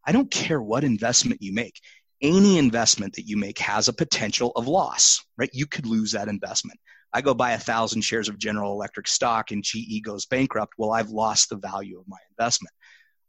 I 0.06 0.12
don't 0.12 0.30
care 0.30 0.62
what 0.62 0.84
investment 0.84 1.42
you 1.42 1.54
make. 1.54 1.82
Any 2.22 2.58
investment 2.58 3.16
that 3.16 3.28
you 3.28 3.38
make 3.38 3.60
has 3.60 3.88
a 3.88 3.94
potential 3.94 4.52
of 4.56 4.68
loss, 4.68 5.24
right? 5.38 5.50
You 5.54 5.68
could 5.68 5.86
lose 5.86 6.14
that 6.14 6.28
investment. 6.28 6.80
I 7.14 7.22
go 7.22 7.34
buy 7.34 7.52
a 7.52 7.60
thousand 7.60 8.02
shares 8.02 8.28
of 8.28 8.38
General 8.38 8.74
Electric 8.74 9.08
stock 9.08 9.52
and 9.52 9.64
GE 9.64 10.02
goes 10.04 10.26
bankrupt. 10.26 10.74
Well, 10.78 10.92
I've 10.92 11.10
lost 11.10 11.50
the 11.50 11.56
value 11.58 12.00
of 12.00 12.08
my 12.08 12.18
investment. 12.32 12.74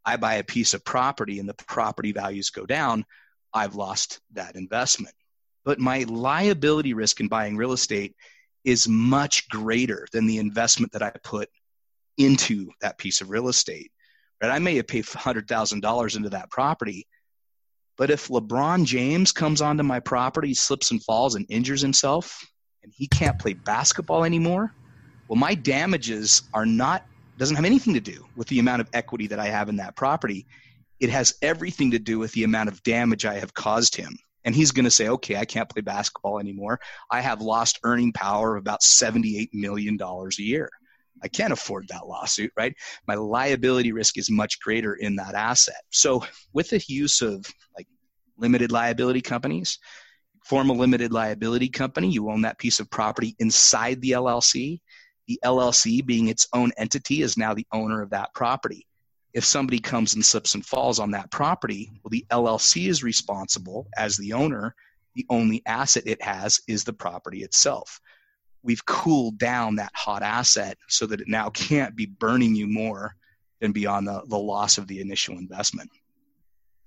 I 0.04 0.16
buy 0.16 0.34
a 0.34 0.44
piece 0.44 0.74
of 0.74 0.84
property 0.84 1.38
and 1.38 1.48
the 1.48 1.54
property 1.54 2.12
values 2.12 2.50
go 2.50 2.66
down. 2.66 3.04
I've 3.52 3.74
lost 3.74 4.20
that 4.32 4.56
investment. 4.56 5.14
But 5.64 5.78
my 5.78 6.04
liability 6.08 6.94
risk 6.94 7.20
in 7.20 7.28
buying 7.28 7.56
real 7.56 7.72
estate 7.72 8.16
is 8.64 8.88
much 8.88 9.48
greater 9.48 10.06
than 10.12 10.26
the 10.26 10.38
investment 10.38 10.92
that 10.92 11.02
I 11.02 11.12
put 11.22 11.48
into 12.16 12.70
that 12.80 12.98
piece 12.98 13.20
of 13.20 13.30
real 13.30 13.48
estate. 13.48 13.92
Right? 14.42 14.50
I 14.50 14.58
may 14.58 14.76
have 14.76 14.86
paid 14.86 15.04
$100,000 15.04 16.16
into 16.16 16.30
that 16.30 16.50
property, 16.50 17.06
but 17.98 18.10
if 18.10 18.28
LeBron 18.28 18.84
James 18.84 19.32
comes 19.32 19.60
onto 19.60 19.82
my 19.82 20.00
property, 20.00 20.54
slips 20.54 20.92
and 20.92 21.02
falls 21.02 21.34
and 21.34 21.44
injures 21.50 21.82
himself, 21.82 22.46
and 22.84 22.92
he 22.96 23.08
can't 23.08 23.38
play 23.38 23.52
basketball 23.52 24.24
anymore, 24.24 24.72
well, 25.26 25.36
my 25.38 25.54
damages 25.54 26.42
are 26.54 26.64
not 26.64 27.04
doesn't 27.36 27.56
have 27.56 27.64
anything 27.64 27.94
to 27.94 28.00
do 28.00 28.26
with 28.34 28.48
the 28.48 28.58
amount 28.58 28.80
of 28.80 28.88
equity 28.92 29.26
that 29.28 29.38
I 29.38 29.46
have 29.46 29.68
in 29.68 29.76
that 29.76 29.94
property. 29.94 30.46
It 30.98 31.10
has 31.10 31.34
everything 31.42 31.92
to 31.92 31.98
do 31.98 32.18
with 32.18 32.32
the 32.32 32.42
amount 32.44 32.68
of 32.68 32.82
damage 32.82 33.24
I 33.24 33.34
have 33.34 33.54
caused 33.54 33.94
him 33.94 34.18
And 34.44 34.54
he's 34.54 34.72
going 34.72 34.86
to 34.86 34.90
say, 34.90 35.08
okay, 35.08 35.36
I 35.36 35.44
can't 35.44 35.68
play 35.68 35.82
basketball 35.82 36.40
anymore. 36.40 36.80
I 37.10 37.20
have 37.20 37.40
lost 37.40 37.78
earning 37.84 38.12
power 38.12 38.56
of 38.56 38.62
about 38.62 38.80
$78 38.80 39.50
million 39.52 39.96
a 40.00 40.42
year. 40.42 40.68
I 41.22 41.28
can't 41.28 41.52
afford 41.52 41.88
that 41.88 42.06
lawsuit, 42.06 42.52
right? 42.56 42.74
My 43.06 43.14
liability 43.14 43.92
risk 43.92 44.18
is 44.18 44.30
much 44.30 44.60
greater 44.60 44.94
in 44.94 45.16
that 45.16 45.34
asset. 45.34 45.82
So, 45.90 46.24
with 46.52 46.70
the 46.70 46.82
use 46.86 47.20
of 47.22 47.44
like 47.76 47.86
limited 48.36 48.72
liability 48.72 49.20
companies, 49.20 49.78
form 50.44 50.70
a 50.70 50.74
limited 50.74 51.12
liability 51.12 51.68
company, 51.68 52.10
you 52.10 52.30
own 52.30 52.42
that 52.42 52.58
piece 52.58 52.80
of 52.80 52.90
property 52.90 53.34
inside 53.38 54.00
the 54.00 54.12
LLC. 54.12 54.80
The 55.26 55.38
LLC, 55.44 56.04
being 56.04 56.28
its 56.28 56.46
own 56.54 56.72
entity, 56.78 57.22
is 57.22 57.36
now 57.36 57.52
the 57.52 57.66
owner 57.72 58.00
of 58.00 58.10
that 58.10 58.32
property 58.34 58.86
if 59.34 59.44
somebody 59.44 59.78
comes 59.78 60.14
and 60.14 60.24
slips 60.24 60.54
and 60.54 60.64
falls 60.64 60.98
on 60.98 61.10
that 61.12 61.30
property, 61.30 61.90
well, 62.02 62.10
the 62.10 62.26
LLC 62.30 62.88
is 62.88 63.02
responsible 63.02 63.86
as 63.96 64.16
the 64.16 64.32
owner. 64.32 64.74
The 65.14 65.26
only 65.30 65.62
asset 65.66 66.04
it 66.06 66.22
has 66.22 66.60
is 66.66 66.84
the 66.84 66.92
property 66.92 67.42
itself. 67.42 68.00
We've 68.68 68.84
cooled 68.84 69.38
down 69.38 69.76
that 69.76 69.92
hot 69.94 70.22
asset 70.22 70.76
so 70.88 71.06
that 71.06 71.22
it 71.22 71.26
now 71.26 71.48
can't 71.48 71.96
be 71.96 72.04
burning 72.04 72.54
you 72.54 72.66
more 72.66 73.16
than 73.62 73.72
beyond 73.72 74.06
the, 74.06 74.22
the 74.28 74.36
loss 74.36 74.76
of 74.76 74.86
the 74.86 75.00
initial 75.00 75.38
investment. 75.38 75.88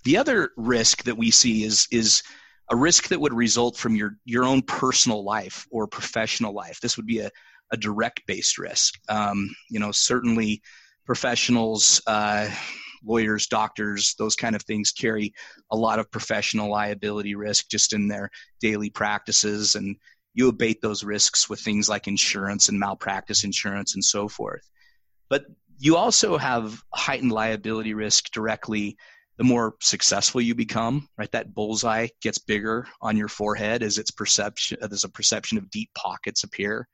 The 0.03 0.15
other 0.15 0.51
risk 0.57 1.03
that 1.05 1.17
we 1.17 1.31
see 1.31 1.63
is, 1.63 1.87
is 1.91 2.21
a 2.69 2.75
risk 2.75 3.07
that 3.07 3.19
would 3.19 3.33
result 3.33 3.77
from 3.77 3.95
your, 3.95 4.15
your 4.25 4.43
own 4.43 4.61
personal 4.61 5.23
life 5.23 5.65
or 5.71 5.87
professional 5.87 6.53
life. 6.53 6.79
This 6.79 6.97
would 6.97 7.07
be 7.07 7.17
a, 7.17 7.31
a 7.71 7.77
direct 7.77 8.21
based 8.27 8.59
risk. 8.59 8.99
Um, 9.09 9.49
you 9.71 9.79
know, 9.79 9.91
certainly 9.91 10.61
professionals, 11.03 11.99
uh, 12.05 12.47
lawyers, 13.03 13.47
doctors, 13.47 14.13
those 14.19 14.35
kind 14.35 14.55
of 14.55 14.61
things 14.61 14.91
carry 14.91 15.33
a 15.71 15.75
lot 15.75 15.97
of 15.97 16.11
professional 16.11 16.69
liability 16.69 17.33
risk 17.33 17.69
just 17.71 17.91
in 17.91 18.07
their 18.07 18.29
daily 18.59 18.91
practices. 18.91 19.73
And 19.73 19.95
you 20.33 20.47
abate 20.47 20.81
those 20.81 21.03
risks 21.03 21.49
with 21.49 21.59
things 21.59 21.89
like 21.89 22.07
insurance 22.07 22.69
and 22.69 22.79
malpractice 22.79 23.43
insurance 23.43 23.95
and 23.95 24.03
so 24.03 24.27
forth. 24.27 24.61
But 25.29 25.45
you 25.77 25.97
also 25.97 26.37
have 26.37 26.81
heightened 26.93 27.31
liability 27.31 27.93
risk 27.93 28.31
directly 28.31 28.97
the 29.37 29.43
more 29.43 29.75
successful 29.81 30.41
you 30.41 30.53
become, 30.53 31.07
right? 31.17 31.31
That 31.31 31.53
bullseye 31.53 32.09
gets 32.21 32.37
bigger 32.37 32.87
on 33.01 33.17
your 33.17 33.27
forehead 33.27 33.81
as 33.81 33.97
its 33.97 34.11
perception, 34.11 34.77
as 34.81 35.03
a 35.03 35.09
perception 35.09 35.57
of 35.57 35.69
deep 35.71 35.89
pockets 35.95 36.43
appear 36.43 36.87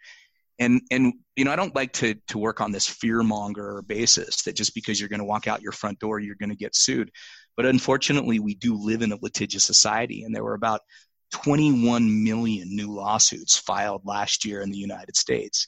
and 0.60 0.82
and 0.92 1.14
you 1.36 1.46
know 1.46 1.52
i 1.52 1.56
don't 1.56 1.76
like 1.76 1.94
to 1.94 2.16
to 2.28 2.38
work 2.38 2.62
on 2.62 2.72
this 2.72 2.88
fear 2.88 3.22
monger 3.24 3.82
basis 3.84 4.44
that 4.44 4.56
just 4.56 4.74
because 4.74 5.00
you're 5.00 5.10
going 5.10 5.20
to 5.20 5.26
walk 5.26 5.48
out 5.48 5.62
your 5.62 5.72
front 5.72 6.00
door 6.00 6.20
you're 6.20 6.36
going 6.36 6.50
to 6.50 6.56
get 6.56 6.76
sued 6.76 7.12
but 7.56 7.66
unfortunately 7.66 8.40
we 8.40 8.56
do 8.56 8.76
live 8.76 9.02
in 9.02 9.12
a 9.12 9.20
litigious 9.22 9.64
society 9.64 10.24
and 10.24 10.36
there 10.36 10.44
were 10.44 10.54
about 10.54 10.82
21 11.32 12.24
million 12.24 12.76
new 12.76 12.92
lawsuits 12.92 13.58
filed 13.58 14.02
last 14.06 14.46
year 14.46 14.62
in 14.62 14.72
the 14.72 14.78
united 14.78 15.16
states 15.16 15.68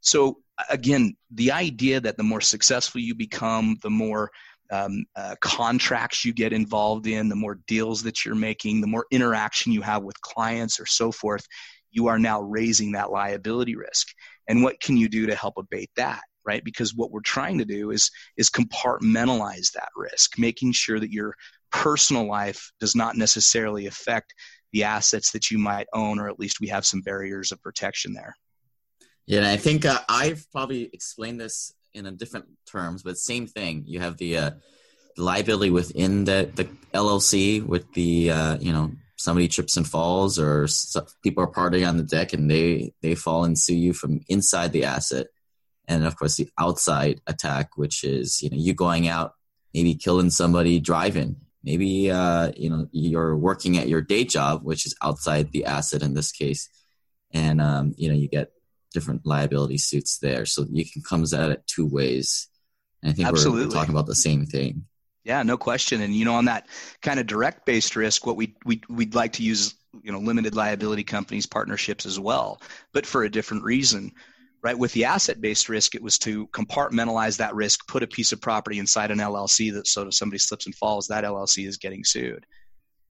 so 0.00 0.38
again 0.68 1.14
the 1.32 1.52
idea 1.52 2.00
that 2.00 2.16
the 2.16 2.22
more 2.22 2.40
successful 2.40 3.00
you 3.00 3.14
become 3.14 3.76
the 3.82 3.90
more 3.90 4.30
um, 4.72 5.04
uh, 5.16 5.34
contracts 5.40 6.24
you 6.24 6.32
get 6.32 6.52
involved 6.52 7.08
in 7.08 7.28
the 7.28 7.34
more 7.34 7.58
deals 7.66 8.02
that 8.02 8.24
you're 8.24 8.36
making 8.36 8.80
the 8.80 8.86
more 8.86 9.06
interaction 9.10 9.72
you 9.72 9.82
have 9.82 10.02
with 10.02 10.20
clients 10.20 10.78
or 10.78 10.86
so 10.86 11.10
forth 11.10 11.44
you 11.90 12.06
are 12.06 12.18
now 12.18 12.40
raising 12.40 12.92
that 12.92 13.10
liability 13.10 13.76
risk. 13.76 14.08
And 14.48 14.62
what 14.62 14.80
can 14.80 14.96
you 14.96 15.08
do 15.08 15.26
to 15.26 15.34
help 15.34 15.54
abate 15.58 15.90
that? 15.96 16.22
Right? 16.44 16.64
Because 16.64 16.94
what 16.94 17.10
we're 17.10 17.20
trying 17.20 17.58
to 17.58 17.64
do 17.64 17.90
is 17.90 18.10
is 18.36 18.48
compartmentalize 18.48 19.72
that 19.72 19.90
risk, 19.94 20.38
making 20.38 20.72
sure 20.72 20.98
that 20.98 21.12
your 21.12 21.34
personal 21.70 22.26
life 22.26 22.72
does 22.80 22.96
not 22.96 23.16
necessarily 23.16 23.86
affect 23.86 24.34
the 24.72 24.84
assets 24.84 25.32
that 25.32 25.50
you 25.50 25.58
might 25.58 25.86
own, 25.92 26.18
or 26.18 26.28
at 26.28 26.38
least 26.38 26.60
we 26.60 26.68
have 26.68 26.86
some 26.86 27.00
barriers 27.00 27.52
of 27.52 27.62
protection 27.62 28.12
there. 28.14 28.36
Yeah, 29.26 29.38
and 29.38 29.46
I 29.46 29.56
think 29.56 29.84
uh, 29.84 30.00
I've 30.08 30.46
probably 30.50 30.90
explained 30.92 31.40
this 31.40 31.72
in 31.94 32.06
a 32.06 32.12
different 32.12 32.46
terms, 32.66 33.02
but 33.02 33.16
same 33.16 33.46
thing. 33.46 33.84
You 33.86 34.00
have 34.00 34.16
the 34.16 34.36
uh, 34.36 34.50
liability 35.16 35.70
within 35.70 36.24
the 36.24 36.50
the 36.54 36.64
LLC 36.94 37.64
with 37.64 37.92
the 37.92 38.30
uh, 38.30 38.58
you 38.58 38.72
know 38.72 38.92
somebody 39.16 39.48
trips 39.48 39.76
and 39.76 39.86
falls 39.86 40.38
or 40.38 40.66
people 41.22 41.44
are 41.44 41.50
partying 41.50 41.86
on 41.86 41.98
the 41.98 42.02
deck 42.02 42.32
and 42.32 42.50
they 42.50 42.92
they 43.02 43.14
fall 43.14 43.44
and 43.44 43.58
sue 43.58 43.76
you 43.76 43.92
from 43.92 44.20
inside 44.28 44.72
the 44.72 44.84
asset 44.84 45.26
and 45.86 46.06
of 46.06 46.16
course 46.16 46.36
the 46.36 46.48
outside 46.58 47.20
attack 47.26 47.76
which 47.76 48.02
is 48.02 48.40
you 48.40 48.48
know 48.48 48.56
you 48.56 48.72
going 48.72 49.08
out 49.08 49.34
maybe 49.74 49.94
killing 49.94 50.30
somebody 50.30 50.80
driving 50.80 51.36
maybe 51.62 52.10
uh, 52.10 52.52
you 52.56 52.70
know 52.70 52.88
you're 52.92 53.36
working 53.36 53.78
at 53.78 53.88
your 53.88 54.00
day 54.00 54.24
job 54.24 54.62
which 54.62 54.86
is 54.86 54.94
outside 55.02 55.52
the 55.52 55.64
asset 55.64 56.02
in 56.02 56.14
this 56.14 56.32
case 56.32 56.68
and 57.32 57.60
um, 57.60 57.94
you 57.96 58.08
know 58.08 58.14
you 58.14 58.28
get 58.28 58.52
different 58.92 59.24
liability 59.24 59.78
suits 59.78 60.18
there 60.18 60.44
so 60.44 60.66
you 60.70 60.84
can 60.84 61.02
comes 61.02 61.32
at 61.32 61.50
it 61.50 61.66
two 61.66 61.86
ways 61.86 62.48
and 63.02 63.10
i 63.10 63.14
think 63.14 63.28
Absolutely. 63.28 63.66
we're 63.66 63.72
talking 63.72 63.94
about 63.94 64.06
the 64.06 64.14
same 64.14 64.46
thing 64.46 64.84
yeah, 65.24 65.42
no 65.42 65.56
question. 65.56 66.00
And 66.00 66.14
you 66.14 66.24
know, 66.24 66.34
on 66.34 66.46
that 66.46 66.66
kind 67.02 67.20
of 67.20 67.26
direct 67.26 67.66
based 67.66 67.94
risk, 67.96 68.26
what 68.26 68.36
we 68.36 68.56
we 68.64 68.80
we'd 68.88 69.14
like 69.14 69.34
to 69.34 69.42
use, 69.42 69.74
you 70.02 70.12
know, 70.12 70.18
limited 70.18 70.54
liability 70.54 71.04
companies 71.04 71.46
partnerships 71.46 72.06
as 72.06 72.18
well, 72.18 72.60
but 72.92 73.06
for 73.06 73.24
a 73.24 73.30
different 73.30 73.62
reason. 73.64 74.12
Right? 74.62 74.78
With 74.78 74.92
the 74.92 75.06
asset 75.06 75.40
based 75.40 75.68
risk, 75.68 75.94
it 75.94 76.02
was 76.02 76.18
to 76.18 76.46
compartmentalize 76.48 77.38
that 77.38 77.54
risk, 77.54 77.86
put 77.88 78.02
a 78.02 78.06
piece 78.06 78.32
of 78.32 78.42
property 78.42 78.78
inside 78.78 79.10
an 79.10 79.18
LLC 79.18 79.72
that 79.72 79.86
so 79.86 80.08
if 80.08 80.14
somebody 80.14 80.38
slips 80.38 80.66
and 80.66 80.74
falls, 80.74 81.06
that 81.06 81.24
LLC 81.24 81.66
is 81.66 81.78
getting 81.78 82.04
sued. 82.04 82.44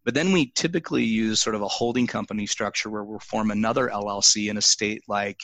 But 0.05 0.15
then 0.15 0.33
we 0.33 0.53
typically 0.55 1.05
use 1.05 1.41
sort 1.41 1.57
of 1.57 1.63
a 1.63 1.69
holding 1.69 2.07
company 2.07 2.47
structure 2.47 2.89
where 2.89 3.05
we'll 3.05 3.19
form 3.19 3.51
another 3.51 3.89
LLC 3.89 4.49
in 4.49 4.57
a 4.57 4.63
state 4.63 5.03
like 5.09 5.39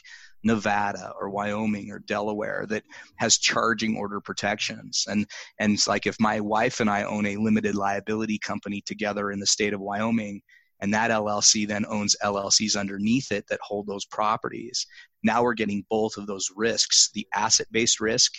Nevada 0.45 1.13
or 1.21 1.29
Wyoming 1.29 1.91
or 1.91 1.99
Delaware 1.99 2.65
that 2.69 2.85
has 3.17 3.39
charging 3.39 3.97
order 3.97 4.21
protections. 4.21 5.05
And 5.09 5.27
and 5.59 5.75
it's 5.75 5.89
like 5.89 6.07
if 6.07 6.17
my 6.21 6.41
wife 6.41 6.81
and 6.81 6.89
I 6.89 7.03
own 7.03 7.27
a 7.27 7.37
limited 7.37 7.75
liability 7.75 8.39
company 8.39 8.81
together 8.81 9.31
in 9.31 9.41
the 9.41 9.47
state 9.47 9.75
of 9.75 9.81
Wyoming, 9.81 10.41
and 10.81 10.93
that 10.93 11.11
LLC 11.11 11.67
then 11.67 11.87
owns 11.87 12.17
LLCs 12.23 12.79
underneath 12.79 13.33
it 13.33 13.47
that 13.49 13.61
hold 13.63 13.87
those 13.87 14.05
properties. 14.05 14.87
Now 15.23 15.43
we're 15.43 15.55
getting 15.55 15.85
both 15.89 16.17
of 16.17 16.27
those 16.27 16.51
risks, 16.55 17.11
the 17.15 17.27
asset-based 17.35 18.01
risk 18.01 18.33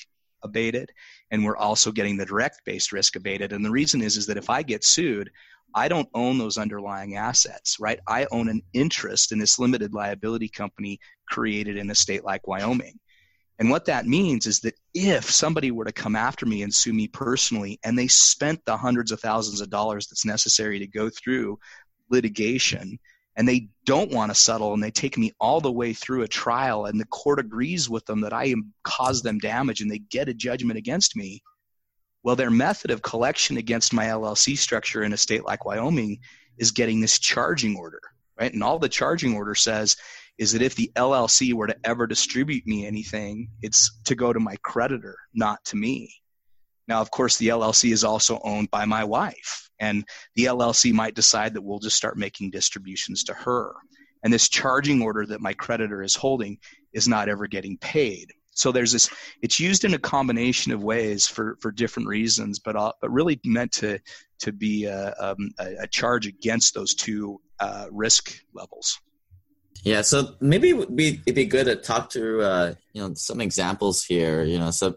abated, 0.44 0.92
and 1.32 1.44
we're 1.44 1.58
also 1.58 1.92
getting 1.92 2.18
the 2.18 2.26
direct-based 2.26 2.92
risk 2.92 3.16
abated. 3.16 3.54
And 3.54 3.66
the 3.66 3.72
reason 3.72 4.02
is 4.02 4.18
is 4.18 4.28
that 4.28 4.38
if 4.38 4.50
I 4.50 4.62
get 4.62 4.84
sued, 4.84 5.30
I 5.76 5.88
don't 5.88 6.10
own 6.14 6.38
those 6.38 6.58
underlying 6.58 7.16
assets, 7.16 7.78
right? 7.80 8.00
I 8.08 8.28
own 8.32 8.50
an 8.50 8.62
interest 8.74 9.32
in 9.32 9.40
this 9.40 9.60
limited 9.60 9.94
liability 9.94 10.50
company 10.50 11.00
created 11.28 11.78
in 11.78 11.90
a 11.90 11.96
state 11.96 12.24
like 12.24 12.48
Wyoming. 12.48 13.00
And 13.60 13.70
what 13.70 13.86
that 13.86 14.06
means 14.06 14.46
is 14.46 14.60
that 14.62 14.76
if 14.94 15.30
somebody 15.30 15.72
were 15.72 15.86
to 15.86 15.92
come 15.92 16.16
after 16.16 16.46
me 16.46 16.62
and 16.62 16.74
sue 16.74 16.94
me 16.94 17.08
personally, 17.08 17.80
and 17.84 17.98
they 17.98 18.08
spent 18.08 18.64
the 18.66 18.78
hundreds 18.78 19.12
of 19.12 19.20
thousands 19.20 19.62
of 19.62 19.70
dollars 19.70 20.08
that's 20.08 20.26
necessary 20.26 20.78
to 20.80 20.88
go 20.88 21.10
through 21.10 21.58
litigation, 22.10 23.00
and 23.36 23.48
they 23.48 23.70
don't 23.86 24.12
want 24.12 24.32
to 24.32 24.36
settle, 24.36 24.74
and 24.74 24.82
they 24.82 24.92
take 24.92 25.18
me 25.18 25.32
all 25.40 25.62
the 25.62 25.72
way 25.72 25.94
through 25.94 26.24
a 26.24 26.28
trial, 26.28 26.86
and 26.86 27.00
the 27.00 27.06
court 27.06 27.40
agrees 27.40 27.90
with 27.90 28.06
them 28.06 28.22
that 28.22 28.34
I 28.34 28.56
caused 28.84 29.24
them 29.24 29.38
damage, 29.40 29.82
and 29.82 29.92
they 29.92 30.00
get 30.00 30.30
a 30.30 30.34
judgment 30.34 30.78
against 30.78 31.16
me, 31.16 31.42
well, 32.24 32.36
their 32.36 32.52
method 32.52 32.92
of 32.92 33.02
collection 33.02 33.58
against 33.58 33.94
my 33.94 34.06
LLC 34.06 34.58
structure 34.58 35.04
in 35.04 35.14
a 35.14 35.18
state 35.18 35.46
like 35.46 35.66
Wyoming 35.66 36.20
is 36.58 36.72
getting 36.72 37.00
this 37.00 37.20
charging 37.20 37.78
order, 37.78 38.02
right? 38.40 38.54
And 38.54 38.64
all 38.64 38.80
the 38.80 38.90
charging 38.90 39.36
order 39.36 39.56
says 39.56 39.96
is 40.38 40.52
that 40.52 40.62
if 40.62 40.76
the 40.76 40.92
LLC 40.96 41.54
were 41.54 41.68
to 41.68 41.78
ever 41.84 42.06
distribute 42.06 42.66
me 42.68 42.86
anything, 42.86 43.50
it's 43.62 44.00
to 44.06 44.16
go 44.16 44.34
to 44.34 44.40
my 44.40 44.56
creditor, 44.64 45.18
not 45.34 45.64
to 45.66 45.76
me. 45.76 46.14
Now, 46.88 47.02
of 47.02 47.12
course, 47.12 47.38
the 47.38 47.50
LLC 47.50 47.92
is 47.92 48.04
also 48.04 48.40
owned 48.44 48.72
by 48.72 48.86
my 48.86 49.04
wife, 49.04 49.70
and 49.80 50.06
the 50.36 50.46
LLC 50.46 50.94
might 50.94 51.16
decide 51.16 51.54
that 51.54 51.62
we'll 51.62 51.80
just 51.80 51.98
start 51.98 52.18
making 52.18 52.52
distributions 52.52 53.24
to 53.26 53.34
her. 53.34 53.74
And 54.24 54.34
this 54.34 54.50
charging 54.50 55.02
order 55.02 55.26
that 55.26 55.42
my 55.42 55.54
creditor 55.54 56.02
is 56.02 56.16
holding 56.16 56.58
is 56.94 57.08
not 57.08 57.30
ever 57.30 57.48
getting 57.48 57.78
paid. 57.78 58.34
So 58.58 58.72
there's 58.72 58.92
this. 58.92 59.10
It's 59.44 59.60
used 59.60 59.86
in 59.86 59.94
a 59.94 60.00
combination 60.00 60.72
of 60.72 60.84
ways 60.84 61.28
for 61.28 61.58
for 61.62 61.72
different 61.72 62.08
reasons, 62.08 62.58
but 62.58 62.76
uh, 62.76 62.92
but 63.00 63.12
really 63.12 63.40
meant 63.46 63.72
to 63.74 64.00
to 64.40 64.52
be 64.52 64.86
a, 64.86 65.14
um, 65.20 65.52
a 65.60 65.88
charge 65.88 66.26
against 66.26 66.74
those 66.74 66.96
two 66.96 67.40
uh, 67.60 67.86
risk 67.92 68.42
levels. 68.54 69.00
Yeah, 69.84 70.02
so 70.02 70.36
maybe 70.40 70.72
it'd 70.72 70.96
be, 70.96 71.22
it'd 71.26 71.36
be 71.36 71.46
good 71.46 71.66
to 71.66 71.76
talk 71.76 72.10
to 72.12 72.42
uh, 72.42 72.74
you 72.94 73.02
know 73.02 73.14
some 73.14 73.42
examples 73.42 74.04
here. 74.04 74.44
You 74.44 74.58
know, 74.58 74.72
so 74.72 74.96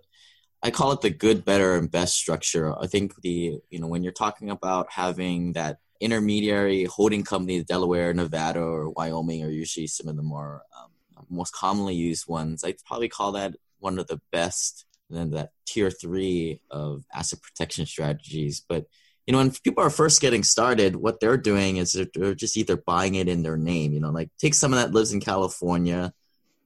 I 0.62 0.70
call 0.70 0.92
it 0.92 1.00
the 1.00 1.10
good, 1.10 1.44
better, 1.44 1.76
and 1.76 1.90
best 1.90 2.16
structure. 2.16 2.74
I 2.78 2.86
think 2.86 3.20
the 3.22 3.60
you 3.70 3.78
know 3.80 3.86
when 3.86 4.02
you're 4.02 4.12
talking 4.12 4.50
about 4.50 4.90
having 4.90 5.52
that 5.54 5.78
intermediary 6.00 6.84
holding 6.84 7.24
company, 7.24 7.62
Delaware, 7.62 8.12
Nevada, 8.14 8.60
or 8.60 8.90
Wyoming 8.90 9.44
are 9.44 9.50
usually 9.50 9.86
some 9.86 10.08
of 10.08 10.16
the 10.16 10.22
more 10.22 10.62
um, 10.78 10.90
most 11.28 11.54
commonly 11.54 11.94
used 11.94 12.28
ones. 12.28 12.64
I'd 12.64 12.82
probably 12.84 13.08
call 13.08 13.32
that 13.32 13.54
one 13.78 13.98
of 13.98 14.06
the 14.06 14.20
best, 14.32 14.84
and 15.08 15.18
then 15.18 15.30
that 15.30 15.50
tier 15.66 15.90
three 15.90 16.60
of 16.70 17.04
asset 17.14 17.40
protection 17.40 17.86
strategies. 17.86 18.62
But 18.66 18.86
you 19.26 19.32
know, 19.32 19.38
when 19.38 19.52
people 19.52 19.84
are 19.84 19.90
first 19.90 20.20
getting 20.20 20.42
started, 20.42 20.96
what 20.96 21.20
they're 21.20 21.36
doing 21.36 21.76
is 21.76 21.92
they're, 21.92 22.06
they're 22.14 22.34
just 22.34 22.56
either 22.56 22.76
buying 22.76 23.14
it 23.14 23.28
in 23.28 23.42
their 23.42 23.56
name. 23.56 23.92
You 23.92 24.00
know, 24.00 24.10
like 24.10 24.30
take 24.38 24.54
someone 24.54 24.80
that 24.80 24.92
lives 24.92 25.12
in 25.12 25.20
California 25.20 26.12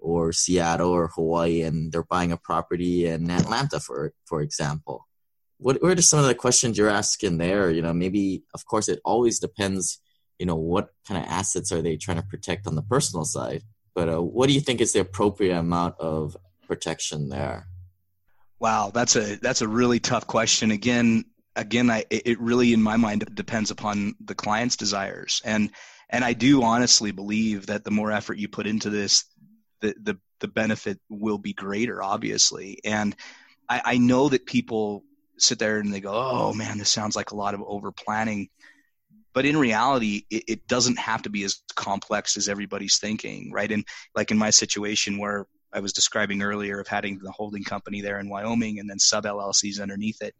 or 0.04 0.32
Seattle 0.32 0.90
or 0.90 1.08
Hawaii, 1.08 1.62
and 1.62 1.90
they're 1.90 2.04
buying 2.04 2.30
a 2.30 2.36
property 2.36 3.06
in 3.06 3.30
Atlanta, 3.30 3.80
for 3.80 4.12
for 4.26 4.42
example. 4.42 5.08
What, 5.58 5.82
what 5.82 5.98
are 5.98 6.02
some 6.02 6.18
of 6.18 6.26
the 6.26 6.34
questions 6.34 6.76
you're 6.76 6.90
asking 6.90 7.38
there? 7.38 7.70
You 7.70 7.80
know, 7.80 7.94
maybe 7.94 8.44
of 8.54 8.66
course 8.66 8.88
it 8.88 9.00
always 9.04 9.38
depends. 9.38 10.00
You 10.38 10.46
know, 10.46 10.56
what 10.56 10.90
kind 11.08 11.22
of 11.22 11.30
assets 11.30 11.72
are 11.72 11.80
they 11.80 11.96
trying 11.96 12.18
to 12.18 12.26
protect 12.26 12.66
on 12.66 12.74
the 12.74 12.82
personal 12.82 13.24
side? 13.24 13.62
But 13.94 14.08
uh, 14.08 14.20
what 14.20 14.48
do 14.48 14.52
you 14.52 14.60
think 14.60 14.80
is 14.80 14.92
the 14.92 15.00
appropriate 15.00 15.56
amount 15.56 15.94
of 15.98 16.36
protection 16.66 17.28
there? 17.28 17.68
Wow, 18.58 18.90
that's 18.92 19.16
a 19.16 19.36
that's 19.36 19.62
a 19.62 19.68
really 19.68 20.00
tough 20.00 20.26
question. 20.26 20.70
Again, 20.70 21.24
again, 21.56 21.90
I, 21.90 22.04
it 22.10 22.38
really, 22.40 22.72
in 22.72 22.82
my 22.82 22.96
mind, 22.96 23.24
depends 23.34 23.70
upon 23.70 24.14
the 24.20 24.34
client's 24.34 24.76
desires, 24.76 25.40
and 25.44 25.70
and 26.10 26.24
I 26.24 26.32
do 26.32 26.62
honestly 26.62 27.10
believe 27.10 27.66
that 27.66 27.84
the 27.84 27.90
more 27.90 28.12
effort 28.12 28.38
you 28.38 28.48
put 28.48 28.66
into 28.66 28.90
this, 28.90 29.24
the 29.84 29.94
the, 30.02 30.18
the 30.40 30.48
benefit 30.48 30.98
will 31.08 31.38
be 31.38 31.52
greater, 31.52 32.02
obviously. 32.02 32.80
And 32.84 33.14
I, 33.68 33.82
I 33.84 33.98
know 33.98 34.28
that 34.28 34.46
people 34.46 35.04
sit 35.38 35.58
there 35.58 35.78
and 35.78 35.92
they 35.92 36.00
go, 36.00 36.12
"Oh 36.12 36.52
man, 36.52 36.78
this 36.78 36.90
sounds 36.90 37.16
like 37.16 37.30
a 37.30 37.36
lot 37.36 37.54
of 37.54 37.62
over 37.66 37.92
planning." 37.92 38.48
But 39.32 39.46
in 39.46 39.56
reality, 39.56 40.24
it, 40.30 40.44
it 40.46 40.68
doesn't 40.68 40.98
have 40.98 41.22
to 41.22 41.30
be 41.30 41.42
as 41.42 41.60
complex 41.74 42.36
as 42.36 42.48
everybody's 42.48 42.98
thinking, 42.98 43.50
right? 43.52 43.70
And 43.70 43.84
like 44.14 44.30
in 44.30 44.38
my 44.38 44.50
situation 44.50 45.18
where 45.18 45.46
I 45.72 45.80
was 45.80 45.92
describing 45.92 46.40
earlier 46.40 46.78
of 46.78 46.86
having 46.86 47.18
the 47.18 47.32
holding 47.32 47.64
company 47.64 48.00
there 48.00 48.20
in 48.20 48.28
Wyoming 48.28 48.78
and 48.78 48.88
then 48.88 49.00
sub 49.00 49.24
LLCs 49.24 49.80
underneath 49.80 50.22
it. 50.22 50.34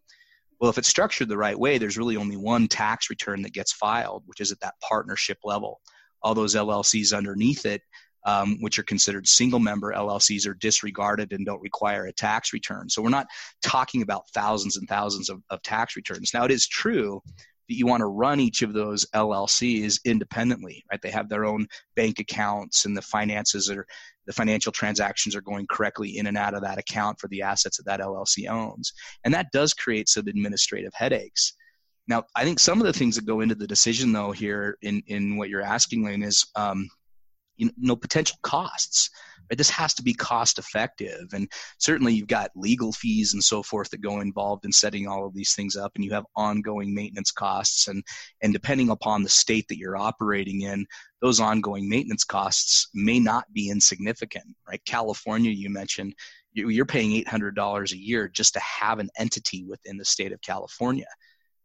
Well, 0.61 0.71
if 0.71 0.79
it's 0.79 0.89
structured 0.89 1.29
the 1.29 1.37
right 1.37 1.59
way, 1.59 1.79
there's 1.79 1.99
really 1.99 2.17
only 2.17 2.37
one 2.37 2.69
tax 2.69 3.11
return 3.11 3.43
that 3.43 3.53
gets 3.53 3.73
filed, 3.73 4.23
which 4.27 4.41
is 4.41 4.53
at 4.53 4.61
that 4.61 4.75
partnership 4.81 5.39
level. 5.43 5.81
All 6.23 6.35
those 6.35 6.55
LLCs 6.55 7.15
underneath 7.15 7.67
it, 7.67 7.83
um, 8.25 8.59
which 8.61 8.79
are 8.79 8.85
considered 8.85 9.27
single 9.27 9.61
member 9.61 9.93
LLCs, 9.93 10.47
are 10.47 10.55
disregarded 10.55 11.33
and 11.33 11.45
don't 11.45 11.61
require 11.61 12.07
a 12.07 12.13
tax 12.13 12.53
return. 12.53 12.89
So 12.89 13.03
we're 13.03 13.11
not 13.11 13.27
talking 13.63 14.03
about 14.03 14.29
thousands 14.31 14.77
and 14.77 14.89
thousands 14.89 15.29
of, 15.29 15.43
of 15.51 15.63
tax 15.63 15.97
returns. 15.97 16.33
Now, 16.33 16.45
it 16.45 16.51
is 16.51 16.67
true 16.67 17.23
that 17.69 17.77
you 17.77 17.87
want 17.87 18.01
to 18.01 18.07
run 18.07 18.41
each 18.41 18.63
of 18.63 18.73
those 18.73 19.07
LLCs 19.15 20.01
independently, 20.05 20.85
right? 20.91 21.01
They 21.01 21.11
have 21.11 21.29
their 21.29 21.45
own 21.45 21.67
bank 21.97 22.19
accounts 22.19 22.85
and 22.85 22.97
the 22.97 23.03
finances 23.03 23.71
are 23.71 23.87
the 24.27 24.33
financial 24.33 24.73
transactions 24.73 25.37
are 25.37 25.43
going 25.43 25.67
correctly 25.67 26.17
in 26.17 26.27
and 26.27 26.37
out 26.37 26.55
of 26.55 26.63
that 26.63 26.79
account 26.79 27.21
for 27.21 27.29
the 27.29 27.43
assets 27.43 27.77
that 27.77 27.87
that 27.87 28.01
LLC 28.01 28.49
owns. 28.49 28.93
And 29.23 29.35
that 29.35 29.53
does 29.53 29.75
create 29.75 30.09
some 30.09 30.27
administrative 30.29 30.93
headaches. 30.95 31.55
Now, 32.07 32.25
I 32.35 32.45
think 32.45 32.59
some 32.59 32.81
of 32.81 32.87
the 32.87 32.93
things 32.93 33.17
that 33.17 33.27
go 33.27 33.41
into 33.41 33.55
the 33.55 33.67
decision, 33.67 34.13
though, 34.13 34.33
here 34.33 34.77
in, 34.83 35.03
in 35.07 35.37
what 35.37 35.49
you're 35.49 35.63
asking, 35.63 36.05
Lane, 36.05 36.23
is 36.23 36.47
um, 36.55 36.89
you 37.57 37.71
know 37.77 37.97
potential 37.97 38.37
costs 38.43 39.11
right? 39.51 39.59
This 39.59 39.71
has 39.71 39.95
to 39.95 40.03
be 40.03 40.15
cost 40.15 40.59
effective 40.59 41.33
and 41.33 41.51
certainly 41.79 42.15
you've 42.15 42.29
got 42.29 42.51
legal 42.55 42.93
fees 42.93 43.35
and 43.35 43.43
so 43.43 43.63
forth 43.63 43.91
that 43.91 44.01
go 44.01 44.21
involved 44.21 44.65
in 44.65 44.73
setting 44.73 45.07
all 45.07 45.27
of 45.27 45.35
these 45.35 45.55
things 45.55 45.77
up 45.77 45.93
and 45.95 46.05
you 46.05 46.13
have 46.13 46.25
ongoing 46.37 46.95
maintenance 46.95 47.31
costs. 47.31 47.89
And 47.89 48.03
and 48.43 48.53
depending 48.53 48.91
upon 48.91 49.23
the 49.23 49.29
state 49.29 49.67
that 49.69 49.79
you're 49.79 49.97
operating 49.97 50.63
in 50.63 50.87
those 51.21 51.41
ongoing 51.41 51.89
maintenance 51.89 52.25
costs 52.25 52.89
may 52.95 53.19
not 53.19 53.45
be 53.53 53.71
insignificant 53.71 54.45
right? 54.69 54.85
California 54.87 55.51
you 55.51 55.71
mentioned 55.71 56.15
you're 56.57 56.87
paying 56.87 57.25
$800 57.25 57.93
a 57.93 57.99
year 57.99 58.29
just 58.29 58.55
to 58.55 58.61
have 58.61 59.01
an 59.01 59.11
entity 59.19 59.65
within 59.65 59.97
the 59.97 60.05
state 60.05 60.31
of 60.31 60.41
california. 60.41 61.09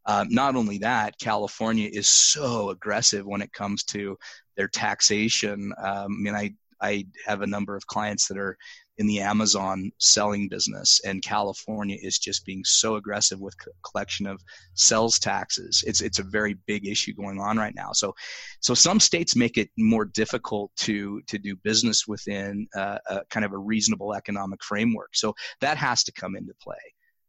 Uh, 0.05 0.25
not 0.27 0.55
only 0.55 0.79
that, 0.79 1.19
California 1.19 1.87
is 1.91 2.07
so 2.07 2.71
aggressive 2.71 3.27
when 3.27 3.43
it 3.43 3.53
comes 3.53 3.83
to 3.83 4.17
their 4.59 4.67
taxation. 4.67 5.71
Um, 5.81 5.87
I 5.87 6.07
mean, 6.07 6.35
I 6.35 6.53
I 6.81 7.05
have 7.25 7.41
a 7.41 7.47
number 7.47 7.75
of 7.75 7.87
clients 7.87 8.27
that 8.27 8.37
are 8.37 8.57
in 8.97 9.07
the 9.07 9.21
Amazon 9.21 9.89
selling 9.99 10.49
business, 10.49 10.99
and 11.05 11.23
California 11.23 11.97
is 12.01 12.19
just 12.19 12.45
being 12.45 12.63
so 12.65 12.95
aggressive 12.97 13.39
with 13.39 13.55
collection 13.89 14.27
of 14.27 14.41
sales 14.73 15.17
taxes. 15.17 15.81
It's 15.87 16.01
it's 16.01 16.19
a 16.19 16.23
very 16.23 16.55
big 16.67 16.85
issue 16.85 17.13
going 17.13 17.39
on 17.39 17.55
right 17.55 17.73
now. 17.73 17.93
So, 17.93 18.13
so 18.59 18.73
some 18.73 18.99
states 18.99 19.33
make 19.33 19.57
it 19.57 19.69
more 19.77 20.03
difficult 20.03 20.71
to 20.79 21.21
to 21.27 21.37
do 21.37 21.55
business 21.55 22.05
within 22.05 22.67
uh, 22.75 22.97
a 23.07 23.21
kind 23.29 23.45
of 23.45 23.53
a 23.53 23.57
reasonable 23.57 24.13
economic 24.13 24.61
framework. 24.61 25.15
So 25.15 25.33
that 25.61 25.77
has 25.77 26.03
to 26.03 26.11
come 26.11 26.35
into 26.35 26.53
play. 26.61 26.75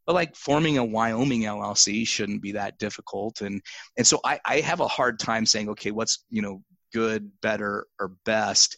But 0.04 0.14
like 0.14 0.34
forming 0.34 0.78
a 0.78 0.84
Wyoming 0.84 1.42
LLC 1.42 2.04
shouldn't 2.04 2.42
be 2.42 2.50
that 2.52 2.78
difficult, 2.78 3.42
and 3.42 3.62
and 3.96 4.04
so 4.04 4.18
I, 4.24 4.40
I 4.44 4.60
have 4.60 4.80
a 4.80 4.88
hard 4.88 5.20
time 5.20 5.46
saying, 5.46 5.68
okay, 5.68 5.92
what's 5.92 6.24
you 6.30 6.42
know 6.42 6.64
good, 6.92 7.30
better, 7.42 7.86
or 7.98 8.12
best 8.24 8.76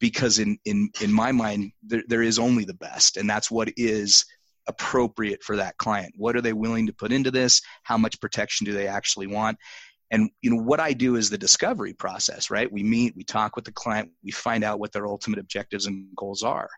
because 0.00 0.38
in 0.38 0.58
in 0.64 0.90
in 1.00 1.12
my 1.12 1.32
mind 1.32 1.72
there, 1.82 2.02
there 2.08 2.22
is 2.22 2.38
only 2.38 2.64
the 2.64 2.74
best 2.74 3.16
and 3.16 3.30
that's 3.30 3.50
what 3.50 3.70
is 3.76 4.24
appropriate 4.66 5.42
for 5.42 5.56
that 5.56 5.76
client. 5.78 6.12
What 6.16 6.36
are 6.36 6.40
they 6.40 6.52
willing 6.52 6.86
to 6.86 6.92
put 6.92 7.12
into 7.12 7.30
this? 7.30 7.60
How 7.84 7.96
much 7.96 8.20
protection 8.20 8.64
do 8.64 8.72
they 8.72 8.86
actually 8.86 9.26
want? 9.26 9.58
And 10.10 10.30
you 10.42 10.50
know 10.50 10.62
what 10.62 10.80
i 10.80 10.92
do 10.92 11.16
is 11.16 11.30
the 11.30 11.38
discovery 11.38 11.94
process 11.94 12.50
right? 12.50 12.70
We 12.70 12.82
meet 12.82 13.16
we 13.16 13.24
talk 13.24 13.56
with 13.56 13.64
the 13.64 13.72
client 13.72 14.10
we 14.22 14.30
find 14.30 14.62
out 14.62 14.78
what 14.78 14.92
their 14.92 15.06
ultimate 15.06 15.38
objectives 15.38 15.86
and 15.86 16.06
goals 16.16 16.42
are. 16.42 16.68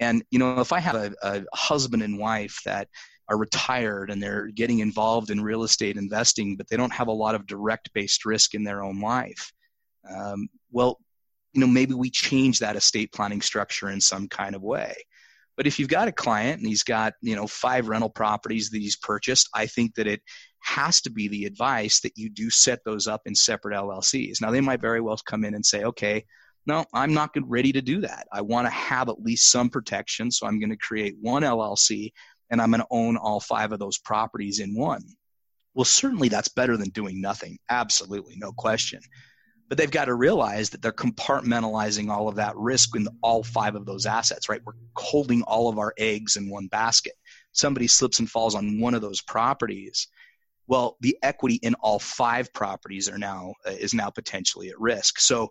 And 0.00 0.22
you 0.30 0.38
know 0.38 0.60
if 0.60 0.72
i 0.72 0.80
have 0.80 0.94
a, 0.94 1.12
a 1.22 1.44
husband 1.54 2.02
and 2.02 2.18
wife 2.18 2.60
that 2.64 2.88
are 3.28 3.38
retired 3.38 4.10
and 4.10 4.22
they're 4.22 4.46
getting 4.46 4.78
involved 4.78 5.30
in 5.30 5.42
real 5.42 5.64
estate 5.64 5.96
investing 5.96 6.56
but 6.56 6.68
they 6.68 6.76
don't 6.76 6.92
have 6.92 7.08
a 7.08 7.20
lot 7.24 7.34
of 7.34 7.46
direct 7.46 7.92
based 7.92 8.24
risk 8.24 8.54
in 8.54 8.64
their 8.64 8.82
own 8.82 9.00
life 9.00 9.52
um, 10.14 10.48
well, 10.70 10.98
you 11.52 11.60
know, 11.60 11.66
maybe 11.66 11.94
we 11.94 12.10
change 12.10 12.58
that 12.58 12.76
estate 12.76 13.12
planning 13.12 13.40
structure 13.40 13.90
in 13.90 14.00
some 14.00 14.28
kind 14.28 14.54
of 14.54 14.62
way. 14.62 14.94
But 15.56 15.66
if 15.66 15.78
you've 15.78 15.88
got 15.88 16.08
a 16.08 16.12
client 16.12 16.58
and 16.58 16.68
he's 16.68 16.84
got, 16.84 17.14
you 17.20 17.34
know, 17.34 17.46
five 17.46 17.88
rental 17.88 18.10
properties 18.10 18.70
that 18.70 18.78
he's 18.78 18.96
purchased, 18.96 19.48
I 19.54 19.66
think 19.66 19.94
that 19.96 20.06
it 20.06 20.22
has 20.60 21.00
to 21.02 21.10
be 21.10 21.26
the 21.26 21.46
advice 21.46 22.00
that 22.00 22.16
you 22.16 22.30
do 22.30 22.48
set 22.48 22.78
those 22.84 23.08
up 23.08 23.22
in 23.26 23.34
separate 23.34 23.74
LLCs. 23.74 24.40
Now, 24.40 24.52
they 24.52 24.60
might 24.60 24.80
very 24.80 25.00
well 25.00 25.18
come 25.26 25.44
in 25.44 25.54
and 25.54 25.66
say, 25.66 25.82
okay, 25.84 26.24
no, 26.66 26.84
I'm 26.94 27.12
not 27.12 27.30
ready 27.42 27.72
to 27.72 27.82
do 27.82 28.02
that. 28.02 28.28
I 28.32 28.42
want 28.42 28.66
to 28.66 28.70
have 28.70 29.08
at 29.08 29.20
least 29.20 29.50
some 29.50 29.68
protection. 29.68 30.30
So 30.30 30.46
I'm 30.46 30.60
going 30.60 30.70
to 30.70 30.76
create 30.76 31.16
one 31.20 31.42
LLC 31.42 32.12
and 32.50 32.60
I'm 32.60 32.70
going 32.70 32.80
to 32.80 32.86
own 32.90 33.16
all 33.16 33.40
five 33.40 33.72
of 33.72 33.80
those 33.80 33.98
properties 33.98 34.60
in 34.60 34.76
one. 34.76 35.02
Well, 35.74 35.84
certainly 35.84 36.28
that's 36.28 36.48
better 36.48 36.76
than 36.76 36.90
doing 36.90 37.20
nothing. 37.20 37.58
Absolutely, 37.68 38.34
no 38.36 38.52
question 38.52 39.00
but 39.68 39.76
they've 39.76 39.90
got 39.90 40.06
to 40.06 40.14
realize 40.14 40.70
that 40.70 40.82
they're 40.82 40.92
compartmentalizing 40.92 42.10
all 42.10 42.28
of 42.28 42.36
that 42.36 42.56
risk 42.56 42.96
in 42.96 43.06
all 43.22 43.42
five 43.42 43.74
of 43.74 43.86
those 43.86 44.06
assets 44.06 44.48
right? 44.48 44.62
We're 44.64 44.72
holding 44.96 45.42
all 45.42 45.68
of 45.68 45.78
our 45.78 45.94
eggs 45.98 46.36
in 46.36 46.48
one 46.48 46.68
basket. 46.68 47.14
Somebody 47.52 47.86
slips 47.86 48.18
and 48.18 48.30
falls 48.30 48.54
on 48.54 48.80
one 48.80 48.94
of 48.94 49.02
those 49.02 49.20
properties. 49.20 50.08
Well 50.66 50.96
the 51.00 51.16
equity 51.22 51.56
in 51.56 51.74
all 51.74 51.98
five 51.98 52.52
properties 52.52 53.08
are 53.08 53.18
now 53.18 53.54
uh, 53.66 53.70
is 53.70 53.94
now 53.94 54.10
potentially 54.10 54.70
at 54.70 54.80
risk. 54.80 55.20
So 55.20 55.48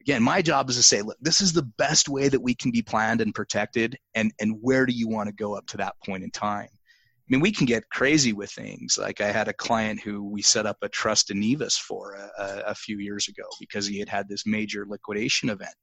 again 0.00 0.22
my 0.22 0.42
job 0.42 0.70
is 0.70 0.76
to 0.76 0.82
say 0.82 1.02
look 1.02 1.18
this 1.20 1.40
is 1.40 1.52
the 1.52 1.68
best 1.78 2.08
way 2.08 2.28
that 2.28 2.40
we 2.40 2.54
can 2.54 2.70
be 2.70 2.82
planned 2.82 3.20
and 3.20 3.34
protected 3.34 3.96
and 4.14 4.32
and 4.40 4.58
where 4.60 4.86
do 4.86 4.92
you 4.92 5.08
want 5.08 5.28
to 5.28 5.34
go 5.34 5.56
up 5.56 5.66
to 5.66 5.76
that 5.78 5.94
point 6.04 6.22
in 6.22 6.30
time 6.30 6.68
I 7.28 7.34
mean, 7.34 7.42
we 7.42 7.52
can 7.52 7.66
get 7.66 7.90
crazy 7.90 8.32
with 8.32 8.50
things. 8.50 8.96
Like 8.96 9.20
I 9.20 9.30
had 9.30 9.48
a 9.48 9.52
client 9.52 10.00
who 10.00 10.24
we 10.24 10.40
set 10.40 10.64
up 10.64 10.78
a 10.80 10.88
trust 10.88 11.30
in 11.30 11.40
Nevis 11.40 11.76
for 11.76 12.14
a, 12.14 12.62
a, 12.68 12.74
few 12.74 12.98
years 12.98 13.28
ago 13.28 13.42
because 13.60 13.86
he 13.86 13.98
had 13.98 14.08
had 14.08 14.30
this 14.30 14.46
major 14.46 14.86
liquidation 14.88 15.50
event. 15.50 15.74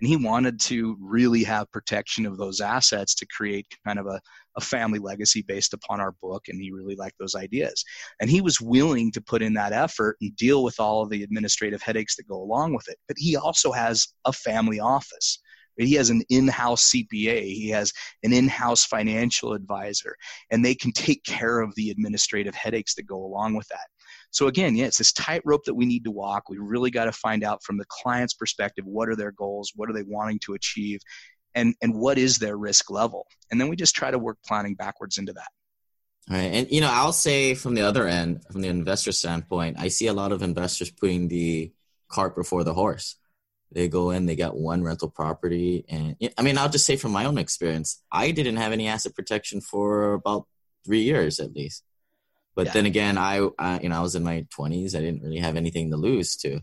And 0.00 0.08
he 0.08 0.16
wanted 0.16 0.58
to 0.60 0.96
really 1.00 1.44
have 1.44 1.70
protection 1.70 2.26
of 2.26 2.36
those 2.36 2.60
assets 2.60 3.14
to 3.16 3.26
create 3.26 3.66
kind 3.86 4.00
of 4.00 4.06
a, 4.06 4.20
a 4.56 4.60
family 4.60 4.98
legacy 4.98 5.44
based 5.46 5.72
upon 5.72 6.00
our 6.00 6.14
book. 6.20 6.46
And 6.48 6.60
he 6.60 6.72
really 6.72 6.96
liked 6.96 7.16
those 7.20 7.36
ideas. 7.36 7.84
And 8.20 8.28
he 8.28 8.40
was 8.40 8.60
willing 8.60 9.12
to 9.12 9.20
put 9.20 9.40
in 9.40 9.54
that 9.54 9.72
effort 9.72 10.16
and 10.20 10.34
deal 10.34 10.64
with 10.64 10.80
all 10.80 11.02
of 11.02 11.10
the 11.10 11.22
administrative 11.22 11.80
headaches 11.80 12.16
that 12.16 12.28
go 12.28 12.42
along 12.42 12.74
with 12.74 12.88
it. 12.88 12.98
But 13.06 13.18
he 13.20 13.36
also 13.36 13.70
has 13.70 14.08
a 14.24 14.32
family 14.32 14.80
office 14.80 15.38
he 15.86 15.94
has 15.94 16.10
an 16.10 16.22
in-house 16.28 16.90
CPA, 16.90 17.42
he 17.42 17.68
has 17.68 17.92
an 18.22 18.32
in-house 18.32 18.84
financial 18.84 19.52
advisor, 19.52 20.16
and 20.50 20.64
they 20.64 20.74
can 20.74 20.92
take 20.92 21.22
care 21.24 21.60
of 21.60 21.74
the 21.74 21.90
administrative 21.90 22.54
headaches 22.54 22.94
that 22.94 23.06
go 23.06 23.24
along 23.24 23.54
with 23.54 23.68
that. 23.68 23.86
So 24.30 24.48
again, 24.48 24.76
yeah, 24.76 24.86
it's 24.86 24.98
this 24.98 25.12
tightrope 25.12 25.64
that 25.64 25.74
we 25.74 25.86
need 25.86 26.04
to 26.04 26.10
walk. 26.10 26.48
We 26.48 26.58
really 26.58 26.90
got 26.90 27.06
to 27.06 27.12
find 27.12 27.44
out 27.44 27.62
from 27.62 27.78
the 27.78 27.86
client's 27.88 28.34
perspective 28.34 28.84
what 28.86 29.08
are 29.08 29.16
their 29.16 29.32
goals, 29.32 29.72
what 29.74 29.88
are 29.88 29.92
they 29.94 30.02
wanting 30.02 30.38
to 30.40 30.54
achieve, 30.54 31.00
and 31.54 31.74
and 31.80 31.94
what 31.94 32.18
is 32.18 32.38
their 32.38 32.56
risk 32.56 32.90
level, 32.90 33.26
and 33.50 33.60
then 33.60 33.68
we 33.68 33.76
just 33.76 33.94
try 33.94 34.10
to 34.10 34.18
work 34.18 34.38
planning 34.46 34.74
backwards 34.74 35.18
into 35.18 35.32
that. 35.32 35.48
All 36.30 36.36
right, 36.36 36.52
and 36.52 36.70
you 36.70 36.80
know, 36.80 36.90
I'll 36.90 37.12
say 37.12 37.54
from 37.54 37.74
the 37.74 37.82
other 37.82 38.06
end, 38.06 38.44
from 38.50 38.60
the 38.60 38.68
investor 38.68 39.12
standpoint, 39.12 39.76
I 39.78 39.88
see 39.88 40.08
a 40.08 40.12
lot 40.12 40.32
of 40.32 40.42
investors 40.42 40.90
putting 40.90 41.28
the 41.28 41.72
cart 42.08 42.36
before 42.36 42.64
the 42.64 42.74
horse. 42.74 43.16
They 43.70 43.88
go 43.88 44.10
in, 44.10 44.26
they 44.26 44.36
got 44.36 44.56
one 44.56 44.82
rental 44.82 45.10
property. 45.10 45.84
And 45.88 46.16
I 46.38 46.42
mean, 46.42 46.56
I'll 46.56 46.70
just 46.70 46.86
say 46.86 46.96
from 46.96 47.12
my 47.12 47.26
own 47.26 47.38
experience, 47.38 48.02
I 48.10 48.30
didn't 48.30 48.56
have 48.56 48.72
any 48.72 48.88
asset 48.88 49.14
protection 49.14 49.60
for 49.60 50.14
about 50.14 50.46
three 50.84 51.02
years 51.02 51.38
at 51.38 51.52
least. 51.52 51.84
But 52.54 52.66
Yeah. 52.66 52.72
then 52.72 52.86
again, 52.86 53.18
I, 53.18 53.48
I 53.58 53.80
you 53.80 53.88
know 53.88 53.98
I 53.98 54.02
was 54.02 54.14
in 54.14 54.24
my 54.24 54.46
20s. 54.58 54.96
I 54.96 55.00
didn't 55.00 55.22
really 55.22 55.38
have 55.38 55.56
anything 55.56 55.90
to 55.90 55.96
lose 55.96 56.36
to. 56.38 56.60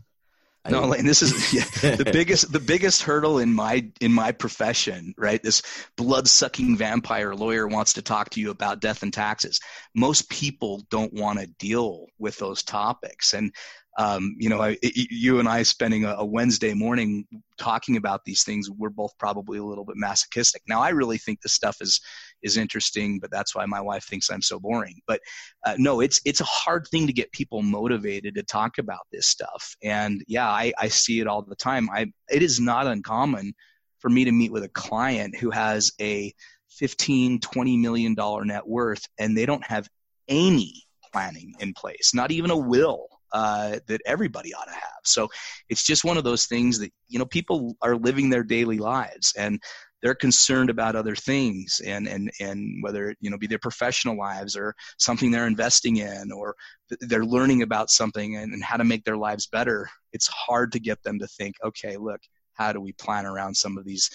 I 0.64 0.70
No, 0.70 0.92
and 0.92 1.08
this 1.08 1.22
is 1.22 1.54
yeah, 1.82 1.94
the 1.96 2.10
biggest 2.12 2.52
the 2.52 2.60
biggest 2.60 3.02
hurdle 3.02 3.38
in 3.38 3.54
my 3.54 3.88
in 4.00 4.12
my 4.12 4.32
profession, 4.32 5.14
right? 5.16 5.40
This 5.42 5.62
blood 5.96 6.26
sucking 6.28 6.76
vampire 6.76 7.34
lawyer 7.34 7.68
wants 7.68 7.94
to 7.94 8.02
talk 8.02 8.30
to 8.30 8.40
you 8.40 8.50
about 8.50 8.80
death 8.80 9.02
and 9.02 9.12
taxes. 9.12 9.60
Most 9.94 10.28
people 10.28 10.84
don't 10.90 11.14
want 11.14 11.38
to 11.38 11.46
deal 11.46 12.06
with 12.18 12.36
those 12.38 12.64
topics, 12.64 13.32
and 13.32 13.54
um, 13.98 14.36
you 14.38 14.50
know, 14.50 14.60
I, 14.60 14.76
you 14.82 15.38
and 15.38 15.48
I 15.48 15.62
spending 15.62 16.04
a, 16.04 16.16
a 16.18 16.24
Wednesday 16.24 16.74
morning 16.74 17.26
talking 17.56 17.96
about 17.96 18.24
these 18.24 18.42
things, 18.44 18.70
we're 18.70 18.90
both 18.90 19.12
probably 19.18 19.58
a 19.58 19.64
little 19.64 19.86
bit 19.86 19.96
masochistic. 19.96 20.62
Now, 20.68 20.82
I 20.82 20.90
really 20.90 21.16
think 21.16 21.40
this 21.40 21.52
stuff 21.52 21.78
is 21.80 22.00
is 22.42 22.58
interesting, 22.58 23.18
but 23.18 23.30
that's 23.30 23.54
why 23.54 23.64
my 23.64 23.80
wife 23.80 24.04
thinks 24.04 24.30
I'm 24.30 24.42
so 24.42 24.60
boring. 24.60 25.00
But 25.06 25.20
uh, 25.64 25.76
no, 25.78 26.00
it's 26.00 26.20
it's 26.26 26.42
a 26.42 26.44
hard 26.44 26.86
thing 26.90 27.06
to 27.06 27.12
get 27.12 27.32
people 27.32 27.62
motivated 27.62 28.34
to 28.34 28.42
talk 28.42 28.76
about 28.76 29.06
this 29.12 29.26
stuff. 29.26 29.74
And 29.82 30.22
yeah, 30.28 30.48
I, 30.48 30.72
I 30.78 30.88
see 30.88 31.20
it 31.20 31.26
all 31.26 31.40
the 31.42 31.56
time. 31.56 31.88
I 31.90 32.12
it 32.30 32.42
is 32.42 32.60
not 32.60 32.86
uncommon 32.86 33.54
for 34.00 34.10
me 34.10 34.24
to 34.26 34.32
meet 34.32 34.52
with 34.52 34.64
a 34.64 34.68
client 34.70 35.36
who 35.36 35.50
has 35.50 35.90
a 36.00 36.34
15 36.70 37.40
20 37.40 37.76
million 37.78 38.14
dollar 38.14 38.44
net 38.44 38.66
worth 38.66 39.02
and 39.18 39.36
they 39.36 39.46
don't 39.46 39.64
have 39.64 39.88
any 40.28 40.82
planning 41.12 41.54
in 41.60 41.72
place 41.72 42.12
not 42.12 42.30
even 42.30 42.50
a 42.50 42.56
will 42.56 43.06
uh, 43.32 43.78
that 43.86 44.00
everybody 44.06 44.54
ought 44.54 44.66
to 44.66 44.72
have. 44.72 45.00
So 45.04 45.28
it's 45.68 45.84
just 45.84 46.04
one 46.04 46.16
of 46.16 46.24
those 46.24 46.46
things 46.46 46.78
that 46.78 46.92
you 47.08 47.18
know 47.18 47.26
people 47.26 47.76
are 47.82 47.96
living 47.96 48.30
their 48.30 48.44
daily 48.44 48.78
lives 48.78 49.32
and 49.36 49.60
they're 50.02 50.14
concerned 50.14 50.70
about 50.70 50.94
other 50.94 51.16
things 51.16 51.80
and 51.84 52.06
and 52.06 52.30
and 52.40 52.82
whether 52.82 53.14
you 53.20 53.30
know 53.30 53.38
be 53.38 53.46
their 53.46 53.58
professional 53.58 54.16
lives 54.16 54.56
or 54.56 54.74
something 54.98 55.30
they're 55.30 55.46
investing 55.46 55.96
in 55.96 56.30
or 56.32 56.54
th- 56.88 57.00
they're 57.08 57.24
learning 57.24 57.62
about 57.62 57.90
something 57.90 58.36
and, 58.36 58.52
and 58.52 58.62
how 58.62 58.76
to 58.76 58.84
make 58.84 59.04
their 59.04 59.16
lives 59.16 59.46
better. 59.46 59.88
It's 60.12 60.28
hard 60.28 60.72
to 60.72 60.80
get 60.80 61.02
them 61.02 61.18
to 61.18 61.26
think 61.26 61.56
okay 61.64 61.96
look 61.96 62.20
how 62.56 62.72
do 62.72 62.80
we 62.80 62.92
plan 62.92 63.26
around 63.26 63.54
some 63.54 63.78
of 63.78 63.84
these 63.84 64.10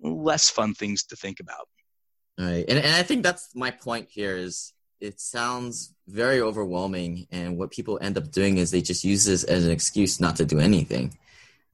less 0.00 0.50
fun 0.50 0.74
things 0.74 1.04
to 1.04 1.16
think 1.16 1.40
about? 1.40 1.68
Right. 2.38 2.64
And, 2.68 2.78
and 2.78 2.94
I 2.94 3.02
think 3.02 3.22
that's 3.22 3.48
my 3.54 3.70
point 3.70 4.08
here 4.10 4.36
is 4.36 4.72
it 5.00 5.20
sounds 5.20 5.94
very 6.08 6.40
overwhelming. 6.40 7.26
And 7.30 7.58
what 7.58 7.70
people 7.70 7.98
end 8.00 8.16
up 8.16 8.30
doing 8.30 8.58
is 8.58 8.70
they 8.70 8.82
just 8.82 9.04
use 9.04 9.24
this 9.24 9.44
as 9.44 9.64
an 9.64 9.70
excuse 9.70 10.20
not 10.20 10.36
to 10.36 10.44
do 10.44 10.58
anything. 10.58 11.16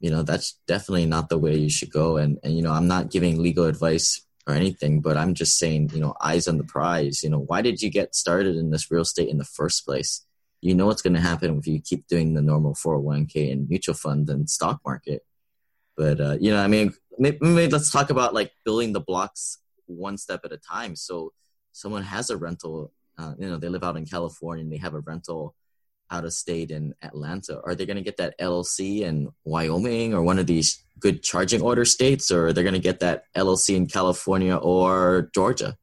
You 0.00 0.10
know, 0.10 0.22
that's 0.22 0.58
definitely 0.66 1.06
not 1.06 1.28
the 1.28 1.38
way 1.38 1.56
you 1.56 1.70
should 1.70 1.92
go. 1.92 2.16
And, 2.16 2.38
and, 2.42 2.56
you 2.56 2.62
know, 2.62 2.72
I'm 2.72 2.88
not 2.88 3.10
giving 3.10 3.40
legal 3.40 3.66
advice 3.66 4.20
or 4.46 4.54
anything, 4.54 5.00
but 5.00 5.16
I'm 5.16 5.34
just 5.34 5.58
saying, 5.58 5.90
you 5.94 6.00
know, 6.00 6.14
eyes 6.20 6.48
on 6.48 6.58
the 6.58 6.64
prize. 6.64 7.22
You 7.22 7.30
know, 7.30 7.38
why 7.38 7.62
did 7.62 7.80
you 7.80 7.90
get 7.90 8.14
started 8.14 8.56
in 8.56 8.70
this 8.70 8.90
real 8.90 9.02
estate 9.02 9.28
in 9.28 9.38
the 9.38 9.44
first 9.44 9.84
place? 9.84 10.24
You 10.60 10.74
know 10.74 10.86
what's 10.86 11.02
going 11.02 11.14
to 11.14 11.20
happen 11.20 11.58
if 11.58 11.66
you 11.66 11.80
keep 11.80 12.06
doing 12.08 12.34
the 12.34 12.42
normal 12.42 12.74
401k 12.74 13.52
and 13.52 13.68
mutual 13.68 13.94
fund 13.94 14.28
and 14.28 14.50
stock 14.50 14.80
market. 14.84 15.24
But, 15.96 16.20
uh, 16.20 16.36
you 16.40 16.50
know, 16.50 16.62
I 16.62 16.66
mean, 16.66 16.94
maybe, 17.18 17.38
maybe 17.40 17.72
let's 17.72 17.90
talk 17.90 18.10
about 18.10 18.34
like 18.34 18.52
building 18.64 18.92
the 18.92 19.00
blocks 19.00 19.58
one 19.86 20.18
step 20.18 20.40
at 20.44 20.52
a 20.52 20.56
time. 20.56 20.96
So 20.96 21.32
someone 21.72 22.02
has 22.02 22.30
a 22.30 22.36
rental, 22.36 22.92
uh, 23.22 23.34
you 23.38 23.48
know, 23.48 23.56
they 23.56 23.68
live 23.68 23.84
out 23.84 23.96
in 23.96 24.04
California 24.04 24.64
and 24.64 24.72
they 24.72 24.78
have 24.78 24.94
a 24.94 25.00
rental 25.00 25.54
out 26.10 26.24
of 26.24 26.32
state 26.32 26.70
in 26.70 26.94
Atlanta. 27.02 27.60
Are 27.64 27.74
they 27.74 27.86
going 27.86 27.96
to 27.96 28.02
get 28.02 28.16
that 28.16 28.38
LLC 28.38 29.00
in 29.00 29.30
Wyoming 29.44 30.12
or 30.12 30.22
one 30.22 30.38
of 30.38 30.46
these 30.46 30.82
good 30.98 31.22
charging 31.22 31.62
order 31.62 31.84
states, 31.84 32.30
or 32.30 32.48
are 32.48 32.52
they 32.52 32.62
going 32.62 32.74
to 32.74 32.80
get 32.80 33.00
that 33.00 33.24
LLC 33.36 33.76
in 33.76 33.86
California 33.86 34.56
or 34.56 35.30
Georgia? 35.34 35.76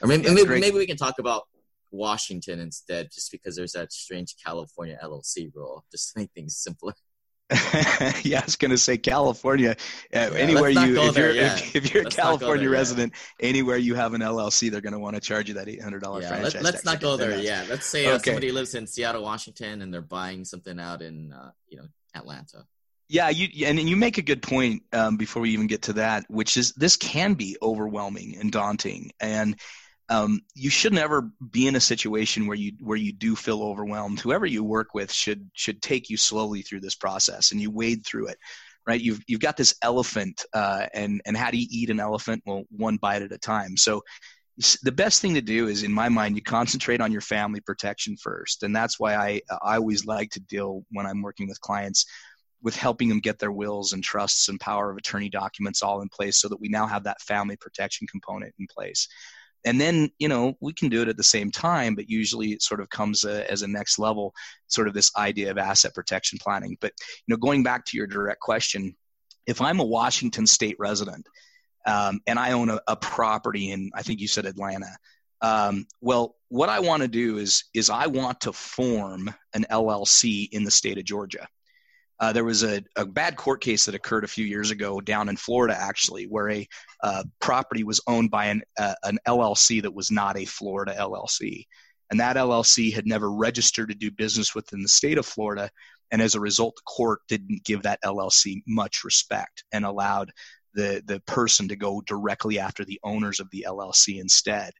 Or 0.00 0.08
maybe, 0.08 0.28
maybe, 0.30 0.60
maybe 0.60 0.76
we 0.76 0.86
can 0.86 0.96
talk 0.96 1.18
about 1.18 1.44
Washington 1.90 2.60
instead, 2.60 3.10
just 3.12 3.30
because 3.30 3.56
there's 3.56 3.72
that 3.72 3.92
strange 3.92 4.34
California 4.44 4.98
LLC 5.02 5.54
rule, 5.54 5.84
just 5.90 6.12
to 6.12 6.20
make 6.20 6.30
things 6.32 6.56
simpler. 6.56 6.94
yeah, 8.24 8.40
I 8.40 8.44
was 8.44 8.56
going 8.56 8.70
to 8.70 8.78
say 8.78 8.96
California. 8.96 9.70
Uh, 9.72 9.74
Yeah, 10.12 10.30
anywhere 10.36 10.70
you, 10.70 10.96
if 10.96 11.16
you're 11.16 11.30
if, 11.30 11.76
if 11.76 11.94
you're 11.94 12.02
a 12.02 12.04
Let's 12.04 12.16
California 12.16 12.68
resident, 12.68 13.12
anywhere 13.38 13.76
you 13.76 13.94
have 13.94 14.14
an 14.14 14.22
LLC, 14.22 14.70
they're 14.70 14.80
going 14.80 14.92
to 14.92 14.98
want 14.98 15.14
to 15.14 15.20
charge 15.20 15.48
you 15.48 15.54
that 15.54 15.68
eight 15.68 15.82
hundred 15.82 16.02
dollar 16.02 16.22
Yeah, 16.22 16.28
franchise. 16.28 16.62
let, 16.62 16.74
us 16.74 16.84
not 16.84 17.00
go 17.00 17.16
there. 17.16 17.36
Yeah, 17.38 17.64
let's 17.68 17.86
say 17.86 18.06
uh, 18.06 18.14
Okay. 18.14 18.24
somebody 18.32 18.50
lives 18.50 18.74
in 18.74 18.86
Seattle, 18.86 19.22
Washington, 19.22 19.82
and 19.82 19.92
they're 19.92 20.02
buying 20.02 20.44
something 20.44 20.80
out 20.80 21.02
in 21.02 21.32
uh, 21.32 21.50
you 21.68 21.78
know 21.78 21.86
Atlanta. 22.14 22.66
Yeah, 23.08 23.28
you 23.28 23.66
and 23.66 23.78
you 23.78 23.96
make 23.96 24.18
a 24.18 24.22
good 24.22 24.42
point 24.42 24.82
um, 24.92 25.16
before 25.16 25.42
we 25.42 25.50
even 25.50 25.66
get 25.66 25.82
to 25.82 25.92
that, 25.94 26.24
which 26.28 26.56
is 26.56 26.72
this 26.72 26.96
can 26.96 27.34
be 27.34 27.56
overwhelming 27.62 28.36
and 28.40 28.50
daunting, 28.50 29.12
and 29.20 29.60
um, 30.10 30.40
you 30.54 30.70
should 30.70 30.92
never 30.92 31.30
be 31.50 31.66
in 31.66 31.76
a 31.76 31.80
situation 31.80 32.46
where 32.46 32.56
you 32.56 32.72
where 32.80 32.98
you 32.98 33.12
do 33.12 33.34
feel 33.34 33.62
overwhelmed. 33.62 34.20
Whoever 34.20 34.46
you 34.46 34.62
work 34.62 34.94
with 34.94 35.10
should 35.12 35.50
should 35.54 35.80
take 35.80 36.10
you 36.10 36.16
slowly 36.16 36.62
through 36.62 36.80
this 36.80 36.94
process, 36.94 37.52
and 37.52 37.60
you 37.60 37.70
wade 37.70 38.04
through 38.04 38.28
it. 38.28 38.38
Right? 38.86 39.00
You've 39.00 39.22
you've 39.26 39.40
got 39.40 39.56
this 39.56 39.74
elephant, 39.80 40.44
uh, 40.52 40.86
and 40.92 41.22
and 41.24 41.36
how 41.36 41.50
do 41.50 41.56
you 41.56 41.66
eat 41.70 41.88
an 41.88 42.00
elephant? 42.00 42.42
Well, 42.44 42.64
one 42.70 42.98
bite 42.98 43.22
at 43.22 43.32
a 43.32 43.38
time. 43.38 43.76
So 43.78 44.02
the 44.82 44.92
best 44.92 45.20
thing 45.20 45.34
to 45.34 45.40
do 45.40 45.66
is 45.66 45.82
in 45.82 45.92
my 45.92 46.08
mind 46.08 46.36
you 46.36 46.42
concentrate 46.42 47.00
on 47.00 47.10
your 47.10 47.20
family 47.20 47.60
protection 47.60 48.16
first 48.16 48.62
and 48.62 48.74
that's 48.74 49.00
why 49.00 49.16
i 49.16 49.40
i 49.62 49.74
always 49.74 50.06
like 50.06 50.30
to 50.30 50.38
deal 50.38 50.84
when 50.92 51.06
i'm 51.06 51.22
working 51.22 51.48
with 51.48 51.60
clients 51.60 52.06
with 52.62 52.76
helping 52.76 53.08
them 53.08 53.18
get 53.18 53.40
their 53.40 53.50
wills 53.50 53.92
and 53.92 54.04
trusts 54.04 54.48
and 54.48 54.60
power 54.60 54.92
of 54.92 54.96
attorney 54.96 55.28
documents 55.28 55.82
all 55.82 56.02
in 56.02 56.08
place 56.08 56.40
so 56.40 56.48
that 56.48 56.60
we 56.60 56.68
now 56.68 56.86
have 56.86 57.02
that 57.02 57.20
family 57.20 57.56
protection 57.56 58.06
component 58.06 58.54
in 58.60 58.66
place 58.72 59.08
and 59.64 59.80
then 59.80 60.10
you 60.18 60.28
know 60.28 60.54
we 60.60 60.72
can 60.72 60.88
do 60.88 61.02
it 61.02 61.08
at 61.08 61.16
the 61.16 61.22
same 61.22 61.50
time 61.50 61.94
but 61.94 62.08
usually 62.08 62.52
it 62.52 62.62
sort 62.62 62.80
of 62.80 62.88
comes 62.90 63.24
uh 63.24 63.44
as 63.48 63.62
a 63.62 63.68
next 63.68 63.98
level 63.98 64.32
sort 64.68 64.88
of 64.88 64.94
this 64.94 65.10
idea 65.16 65.50
of 65.50 65.58
asset 65.58 65.94
protection 65.94 66.38
planning. 66.42 66.76
But 66.80 66.92
you 67.26 67.32
know 67.32 67.38
going 67.38 67.62
back 67.62 67.84
to 67.86 67.96
your 67.96 68.06
direct 68.06 68.40
question 68.40 68.94
if 69.46 69.60
i'm 69.60 69.80
a 69.80 69.84
washington 69.84 70.46
state 70.46 70.76
resident 70.78 71.26
um, 71.86 72.20
and 72.26 72.38
i 72.38 72.52
own 72.52 72.70
a, 72.70 72.80
a 72.88 72.96
property 72.96 73.70
in 73.70 73.90
i 73.94 74.02
think 74.02 74.20
you 74.20 74.28
said 74.28 74.46
atlanta 74.46 74.96
um, 75.40 75.86
well 76.00 76.36
what 76.48 76.68
i 76.68 76.80
want 76.80 77.02
to 77.02 77.08
do 77.08 77.38
is 77.38 77.64
is 77.74 77.90
i 77.90 78.06
want 78.06 78.40
to 78.40 78.52
form 78.52 79.32
an 79.54 79.66
llc 79.70 80.48
in 80.52 80.64
the 80.64 80.70
state 80.70 80.98
of 80.98 81.04
georgia 81.04 81.46
uh, 82.20 82.32
there 82.32 82.44
was 82.44 82.62
a, 82.62 82.82
a 82.96 83.04
bad 83.04 83.36
court 83.36 83.60
case 83.60 83.84
that 83.84 83.94
occurred 83.94 84.24
a 84.24 84.28
few 84.28 84.44
years 84.44 84.70
ago 84.70 85.00
down 85.00 85.28
in 85.28 85.36
Florida, 85.36 85.76
actually, 85.76 86.24
where 86.24 86.50
a 86.50 86.68
uh, 87.02 87.24
property 87.40 87.82
was 87.82 88.00
owned 88.06 88.30
by 88.30 88.46
an, 88.46 88.62
uh, 88.78 88.94
an 89.02 89.18
LLC 89.26 89.82
that 89.82 89.94
was 89.94 90.10
not 90.10 90.38
a 90.38 90.44
Florida 90.44 90.94
LLC. 90.98 91.66
And 92.10 92.20
that 92.20 92.36
LLC 92.36 92.92
had 92.92 93.06
never 93.06 93.32
registered 93.32 93.88
to 93.88 93.94
do 93.94 94.10
business 94.10 94.54
within 94.54 94.82
the 94.82 94.88
state 94.88 95.18
of 95.18 95.26
Florida. 95.26 95.70
And 96.12 96.22
as 96.22 96.34
a 96.34 96.40
result, 96.40 96.76
the 96.76 96.82
court 96.82 97.20
didn't 97.28 97.64
give 97.64 97.82
that 97.82 98.02
LLC 98.04 98.62
much 98.66 99.02
respect 99.02 99.64
and 99.72 99.84
allowed 99.84 100.30
the, 100.74 101.02
the 101.06 101.20
person 101.20 101.68
to 101.68 101.76
go 101.76 102.02
directly 102.06 102.58
after 102.58 102.84
the 102.84 103.00
owners 103.02 103.40
of 103.40 103.48
the 103.50 103.66
LLC 103.68 104.20
instead. 104.20 104.72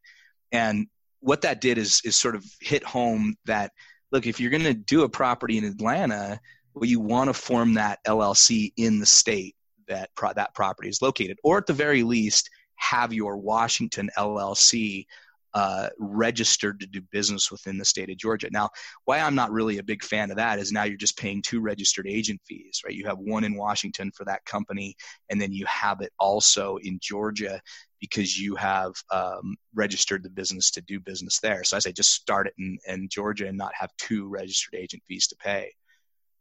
And 0.53 0.87
what 1.21 1.43
that 1.43 1.61
did 1.61 1.79
is, 1.79 2.01
is 2.05 2.15
sort 2.15 2.37
of 2.37 2.45
hit 2.61 2.85
home 2.85 3.35
that, 3.47 3.73
look, 4.13 4.27
if 4.27 4.39
you're 4.39 4.51
going 4.51 4.63
to 4.63 4.75
do 4.75 5.03
a 5.03 5.09
property 5.09 5.59
in 5.59 5.65
Atlanta, 5.65 6.39
well, 6.75 6.89
you 6.89 7.01
want 7.01 7.29
to 7.29 7.35
form 7.35 7.75
that 7.75 8.05
LLC 8.05 8.73
in 8.77 8.99
the 8.99 9.07
state 9.07 9.55
that 9.89 10.11
pro- 10.15 10.33
that 10.33 10.55
property 10.55 10.89
is 10.89 11.03
located, 11.03 11.39
or 11.45 11.59
at 11.59 11.67
the 11.67 11.73
very 11.73 12.03
least, 12.03 12.51
have 12.77 13.13
your 13.13 13.37
Washington 13.37 14.11
LLC 14.19 15.07
uh, 15.55 15.89
registered 16.01 16.81
to 16.81 16.87
do 16.87 17.01
business 17.13 17.51
within 17.51 17.79
the 17.79 17.85
state 17.85 18.11
of 18.11 18.17
Georgia. 18.17 18.49
Now, 18.51 18.71
why 19.05 19.21
I'm 19.21 19.37
not 19.37 19.53
really 19.53 19.79
a 19.79 19.85
big 19.85 20.03
fan 20.03 20.33
of 20.33 20.37
that 20.37 20.59
is 20.59 20.73
now 20.73 20.83
you're 20.83 20.97
just 20.97 21.17
paying 21.17 21.43
two 21.43 21.61
registered 21.61 22.09
agent 22.09 22.41
fees, 22.45 22.83
right? 22.85 22.95
You 22.95 23.07
have 23.07 23.19
one 23.19 23.45
in 23.45 23.55
Washington 23.55 24.11
for 24.11 24.25
that 24.25 24.45
company, 24.45 24.97
and 25.31 25.41
then 25.41 25.53
you 25.53 25.65
have 25.67 26.01
it 26.01 26.13
also 26.19 26.79
in 26.79 26.99
Georgia 27.01 27.61
because 28.01 28.37
you 28.37 28.57
have 28.57 28.93
um, 29.13 29.55
registered 29.75 30.25
the 30.25 30.31
business 30.31 30.73
to 30.73 30.83
do 30.83 30.99
business 30.99 31.39
there. 31.39 31.63
So 31.63 31.77
I 31.77 31.81
say 31.81 31.93
just 31.93 32.13
start 32.13 32.49
it 32.49 32.55
in, 32.59 32.77
in 32.89 33.09
Georgia 33.09 33.47
and 33.47 33.57
not 33.57 33.73
have 33.79 33.91
two 33.97 34.29
registered 34.29 34.75
agent 34.75 35.05
fees 35.07 35.29
to 35.29 35.37
pay. 35.37 35.71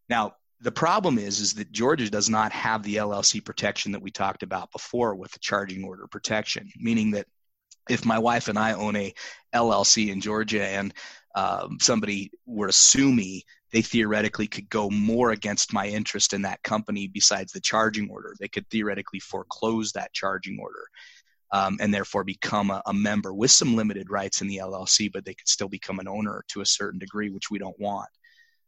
Now, 0.09 0.35
the 0.61 0.71
problem 0.71 1.17
is 1.17 1.39
is 1.39 1.53
that 1.55 1.71
Georgia 1.71 2.09
does 2.09 2.29
not 2.29 2.51
have 2.53 2.83
the 2.83 2.95
LLC 2.95 3.43
protection 3.43 3.91
that 3.91 4.01
we 4.01 4.11
talked 4.11 4.43
about 4.43 4.71
before 4.71 5.15
with 5.15 5.31
the 5.31 5.39
charging 5.39 5.83
order 5.83 6.07
protection, 6.07 6.69
meaning 6.77 7.11
that 7.11 7.27
if 7.89 8.05
my 8.05 8.17
wife 8.17 8.47
and 8.47 8.57
I 8.57 8.73
own 8.73 8.95
a 8.95 9.13
LLC 9.53 10.09
in 10.09 10.21
Georgia 10.21 10.65
and 10.65 10.93
um, 11.35 11.77
somebody 11.81 12.31
were 12.45 12.67
to 12.67 12.73
sue 12.73 13.11
me, 13.11 13.43
they 13.73 13.81
theoretically 13.81 14.47
could 14.47 14.69
go 14.69 14.89
more 14.89 15.31
against 15.31 15.73
my 15.73 15.87
interest 15.87 16.31
in 16.31 16.43
that 16.43 16.63
company 16.63 17.07
besides 17.07 17.51
the 17.51 17.59
charging 17.59 18.09
order. 18.09 18.33
They 18.39 18.47
could 18.47 18.69
theoretically 18.69 19.19
foreclose 19.19 19.91
that 19.91 20.13
charging 20.13 20.59
order. 20.61 20.85
Um, 21.51 21.77
and 21.79 21.93
therefore 21.93 22.23
become 22.23 22.71
a, 22.71 22.81
a 22.87 22.93
member 22.95 23.31
with 23.31 23.51
some 23.51 23.75
limited 23.75 24.09
rights 24.09 24.41
in 24.41 24.47
the 24.47 24.57
LLC, 24.57 25.11
but 25.11 25.23
they 25.23 25.35
could 25.35 25.47
still 25.47 25.69
become 25.69 25.99
an 25.99 26.07
owner 26.07 26.43
to 26.47 26.61
a 26.61 26.65
certain 26.65 26.97
degree, 26.97 27.29
which 27.29 27.51
we 27.51 27.59
don't 27.59 27.79
want. 27.79 28.09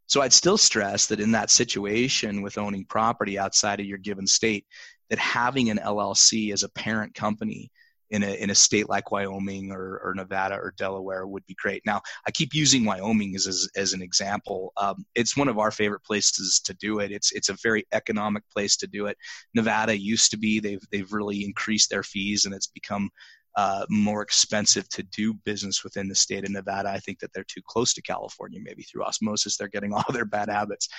So 0.08 0.22
I'd 0.22 0.34
still 0.34 0.58
stress 0.58 1.08
that 1.08 1.20
in 1.20 1.32
that 1.32 1.50
situation 1.50 2.42
with 2.42 2.58
owning 2.58 2.86
property 2.86 3.40
outside 3.40 3.80
of 3.80 3.86
your 3.86 3.98
given 3.98 4.28
state, 4.28 4.66
that 5.10 5.20
having 5.20 5.70
an 5.70 5.78
LLC 5.78 6.52
as 6.54 6.64
a 6.64 6.70
parent 6.70 7.14
company 7.14 7.72
in 8.12 8.24
a 8.24 8.34
in 8.36 8.50
a 8.50 8.56
state 8.56 8.88
like 8.88 9.12
Wyoming 9.12 9.72
or, 9.72 10.00
or 10.04 10.14
Nevada 10.16 10.56
or 10.56 10.74
Delaware 10.78 11.26
would 11.26 11.46
be 11.48 11.56
great. 11.56 11.82
Now, 11.86 12.02
I 12.28 12.32
keep 12.32 12.54
using 12.54 12.86
Wyoming 12.86 13.36
as 13.36 13.48
as, 13.48 13.68
as 13.76 13.94
an 13.94 14.02
example. 14.02 14.74
Um, 14.78 15.06
it's 15.16 15.36
one 15.36 15.48
of 15.48 15.58
our 15.58 15.72
favorite 15.72 16.04
places 16.04 16.60
to 16.66 16.74
do 16.76 17.00
it. 17.00 17.12
It's 17.12 17.32
it's 17.32 17.50
a 17.50 17.58
very 17.64 17.86
economic 17.92 18.44
place 18.54 18.78
to 18.78 18.88
do 18.88 19.08
it. 19.08 19.18
Nevada 19.54 19.98
used 19.98 20.32
to 20.32 20.38
be. 20.38 20.60
They've 20.60 20.84
they've 20.92 21.12
really 21.12 21.44
increased 21.44 21.90
their 21.90 22.04
fees 22.04 22.46
and 22.46 22.54
it's 22.54 22.68
become 22.68 23.10
uh, 23.56 23.86
more 23.90 24.22
expensive 24.22 24.88
to 24.90 25.04
do 25.04 25.34
business 25.34 25.84
within 25.84 26.08
the 26.08 26.16
state 26.16 26.44
of 26.44 26.52
Nevada. 26.52 26.90
I 26.90 27.00
think 27.00 27.20
that 27.20 27.32
they're 27.34 27.46
too 27.46 27.62
close 27.66 27.94
to 27.94 28.02
California, 28.02 28.60
maybe 28.62 28.84
through 28.84 29.04
osmosis, 29.04 29.58
they're 29.58 29.68
getting 29.68 29.94
all 29.96 30.04
their 30.12 30.26
bad 30.26 30.50
habits. 30.50 30.90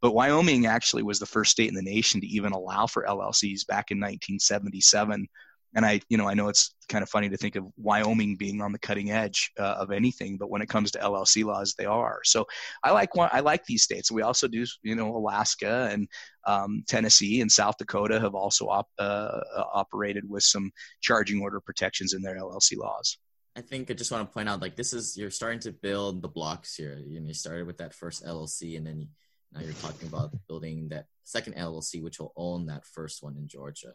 But 0.00 0.14
Wyoming 0.14 0.66
actually 0.66 1.02
was 1.02 1.18
the 1.18 1.26
first 1.26 1.52
state 1.52 1.68
in 1.68 1.74
the 1.74 1.82
nation 1.82 2.20
to 2.20 2.26
even 2.26 2.52
allow 2.52 2.86
for 2.86 3.04
LLCs 3.04 3.66
back 3.66 3.90
in 3.90 3.98
1977 3.98 5.26
and 5.74 5.84
I, 5.84 6.00
you 6.08 6.16
know, 6.16 6.28
I 6.28 6.34
know 6.34 6.48
it's 6.48 6.74
kind 6.88 7.02
of 7.02 7.08
funny 7.08 7.28
to 7.28 7.36
think 7.36 7.56
of 7.56 7.64
Wyoming 7.76 8.36
being 8.36 8.60
on 8.60 8.72
the 8.72 8.78
cutting 8.78 9.10
edge 9.10 9.50
uh, 9.58 9.76
of 9.78 9.90
anything, 9.90 10.36
but 10.36 10.50
when 10.50 10.62
it 10.62 10.68
comes 10.68 10.90
to 10.92 10.98
LLC 10.98 11.44
laws, 11.44 11.74
they 11.76 11.84
are. 11.84 12.20
So 12.24 12.46
I 12.82 12.92
like 12.92 13.10
I 13.16 13.40
like 13.40 13.64
these 13.64 13.82
states. 13.82 14.12
We 14.12 14.22
also 14.22 14.46
do, 14.46 14.64
you 14.82 14.94
know, 14.94 15.16
Alaska 15.16 15.88
and 15.90 16.08
um, 16.46 16.84
Tennessee 16.86 17.40
and 17.40 17.50
South 17.50 17.76
Dakota 17.78 18.20
have 18.20 18.34
also 18.34 18.66
op, 18.66 18.88
uh, 18.98 19.40
uh 19.56 19.64
operated 19.72 20.28
with 20.28 20.42
some 20.42 20.70
charging 21.00 21.40
order 21.40 21.60
protections 21.60 22.14
in 22.14 22.22
their 22.22 22.36
LLC 22.36 22.76
laws. 22.76 23.18
I 23.56 23.60
think 23.60 23.90
I 23.90 23.94
just 23.94 24.10
want 24.10 24.28
to 24.28 24.34
point 24.34 24.48
out, 24.48 24.60
like 24.60 24.76
this 24.76 24.92
is 24.92 25.16
you're 25.16 25.30
starting 25.30 25.60
to 25.60 25.72
build 25.72 26.22
the 26.22 26.28
blocks 26.28 26.74
here. 26.74 27.00
You 27.04 27.20
know, 27.20 27.28
you 27.28 27.34
started 27.34 27.66
with 27.66 27.78
that 27.78 27.94
first 27.94 28.24
LLC, 28.24 28.76
and 28.76 28.86
then 28.86 28.98
you, 28.98 29.06
now 29.52 29.60
you're 29.60 29.72
talking 29.74 30.08
about 30.08 30.32
building 30.48 30.88
that 30.88 31.06
second 31.22 31.54
LLC, 31.54 32.02
which 32.02 32.18
will 32.18 32.32
own 32.36 32.66
that 32.66 32.84
first 32.84 33.22
one 33.22 33.36
in 33.36 33.46
Georgia. 33.46 33.92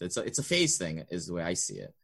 It's 0.00 0.16
a, 0.16 0.22
it's 0.22 0.38
a 0.38 0.42
phase 0.42 0.78
thing, 0.78 1.04
is 1.10 1.26
the 1.26 1.34
way 1.34 1.42
I 1.42 1.54
see 1.54 1.74
it. 1.74 1.94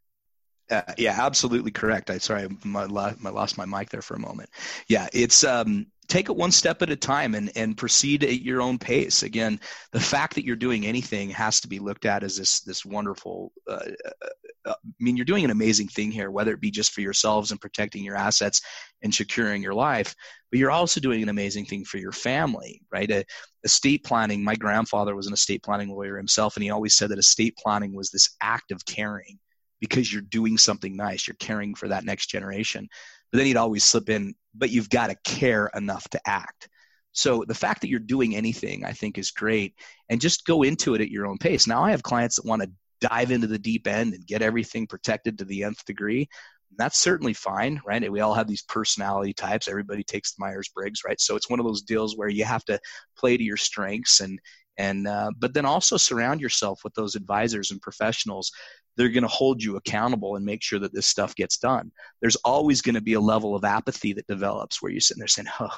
Uh, 0.71 0.83
yeah, 0.99 1.17
absolutely 1.19 1.71
correct. 1.71 2.11
I 2.11 2.19
sorry, 2.19 2.43
I, 2.45 2.85
lost 2.85 3.59
my 3.59 3.67
mic 3.67 3.91
there 3.91 4.03
for 4.03 4.15
a 4.15 4.21
moment. 4.21 4.51
Yeah, 4.89 5.07
it's 5.13 5.45
um, 5.45 5.87
take 6.09 6.29
it 6.29 6.37
one 6.37 6.51
step 6.51 6.83
at 6.83 6.91
a 6.91 6.97
time 6.97 7.35
and 7.35 7.51
and 7.57 7.77
proceed 7.77 8.25
at 8.25 8.43
your 8.43 8.61
own 8.61 8.79
pace. 8.79 9.23
Again, 9.23 9.61
the 9.93 10.01
fact 10.01 10.35
that 10.35 10.45
you're 10.45 10.57
doing 10.57 10.87
anything 10.87 11.31
has 11.31 11.61
to 11.61 11.69
be 11.69 11.79
looked 11.79 12.05
at 12.05 12.25
as 12.25 12.37
this 12.37 12.61
this 12.61 12.85
wonderful. 12.85 13.53
Uh, 13.69 13.81
uh, 14.05 14.29
uh, 14.65 14.75
I 14.85 14.91
mean, 14.99 15.17
you're 15.17 15.25
doing 15.25 15.45
an 15.45 15.53
amazing 15.53 15.87
thing 15.87 16.11
here, 16.11 16.33
whether 16.33 16.53
it 16.53 16.61
be 16.61 16.73
just 16.73 16.93
for 16.93 17.01
yourselves 17.01 17.53
and 17.53 17.61
protecting 17.61 18.03
your 18.03 18.17
assets 18.17 18.61
and 19.03 19.15
securing 19.15 19.63
your 19.63 19.75
life, 19.75 20.13
but 20.51 20.59
you're 20.59 20.73
also 20.73 20.99
doing 20.99 21.23
an 21.23 21.29
amazing 21.29 21.67
thing 21.67 21.85
for 21.85 21.99
your 21.99 22.11
family, 22.11 22.83
right? 22.91 23.09
A, 23.13 23.25
estate 23.63 24.03
planning. 24.03 24.43
My 24.43 24.57
grandfather 24.57 25.15
was 25.15 25.29
an 25.29 25.33
estate 25.33 25.63
planning 25.63 25.91
lawyer 25.91 26.17
himself, 26.17 26.57
and 26.57 26.65
he 26.65 26.71
always 26.71 26.97
said 26.97 27.11
that 27.11 27.19
estate 27.21 27.57
planning 27.57 27.95
was 27.95 28.11
this 28.11 28.35
act 28.43 28.73
of 28.73 28.85
caring 28.85 29.39
because 29.81 30.13
you're 30.13 30.23
doing 30.23 30.59
something 30.59 30.97
nice. 30.97 31.27
You're 31.27 31.37
caring 31.39 31.75
for 31.75 31.89
that 31.89 32.05
next 32.05 32.27
generation. 32.27 32.89
But 33.31 33.39
then 33.39 33.47
he'd 33.47 33.57
always 33.57 33.85
slip 33.85 34.09
in, 34.09 34.35
but 34.55 34.71
you've 34.71 34.91
got 34.91 35.09
to 35.09 35.17
care 35.25 35.71
enough 35.75 36.09
to 36.11 36.21
act. 36.27 36.69
So 37.13 37.45
the 37.47 37.55
fact 37.55 37.81
that 37.81 37.89
you're 37.89 37.99
doing 37.99 38.37
anything, 38.37 38.85
I 38.85 38.93
think, 38.93 39.19
is 39.19 39.31
great. 39.31 39.75
And 40.09 40.21
just 40.21 40.47
go 40.47 40.63
into 40.63 40.95
it 40.95 41.01
at 41.01 41.11
your 41.11 41.27
own 41.27 41.39
pace. 41.39 41.67
Now, 41.67 41.83
I 41.83 41.91
have 41.91 42.03
clients 42.03 42.37
that 42.37 42.47
want 42.47 42.63
to 42.63 42.71
dive 43.01 43.31
into 43.31 43.47
the 43.47 43.59
deep 43.59 43.87
end 43.87 44.15
and 44.15 44.27
get 44.27 44.43
everything 44.43 44.87
protected 44.87 45.39
to 45.39 45.45
the 45.45 45.65
nth 45.65 45.85
degree. 45.87 46.29
That's 46.77 46.99
certainly 46.99 47.33
fine, 47.33 47.81
right? 47.87 48.11
We 48.11 48.21
all 48.21 48.35
have 48.35 48.49
these 48.49 48.63
personality 48.63 49.33
types. 49.33 49.67
Everybody 49.67 50.05
takes 50.05 50.39
Myers 50.39 50.69
Briggs, 50.75 51.01
right? 51.07 51.21
So 51.21 51.37
it's 51.37 51.49
one 51.49 51.59
of 51.59 51.67
those 51.67 51.83
deals 51.83 52.17
where 52.17 52.29
you 52.29 52.45
have 52.45 52.65
to 52.67 52.79
play 53.19 53.37
to 53.37 53.43
your 53.43 53.57
strengths 53.57 54.21
and 54.21 54.39
and 54.79 55.07
uh, 55.09 55.31
but 55.39 55.55
then 55.55 55.65
also 55.65 55.97
surround 55.97 56.41
yourself 56.41 56.81
with 56.85 56.95
those 56.95 57.15
advisors 57.15 57.71
and 57.71 57.81
professionals 57.81 58.53
they're 58.97 59.09
going 59.11 59.23
to 59.23 59.29
hold 59.29 59.63
you 59.63 59.77
accountable 59.77 60.37
and 60.37 60.45
make 60.45 60.63
sure 60.63 60.79
that 60.79 60.93
this 60.93 61.07
stuff 61.07 61.35
gets 61.37 61.59
done. 61.59 61.93
There's 62.21 62.37
always 62.37 62.83
going 62.83 62.95
to 62.95 63.01
be 63.01 63.13
a 63.13 63.21
level 63.21 63.55
of 63.55 63.65
apathy 63.65 64.13
that 64.15 64.27
develops 64.27 64.83
where 64.83 64.91
you're 64.91 65.01
sitting 65.01 65.21
there 65.21 65.29
saying 65.29 65.49
oh 65.61 65.77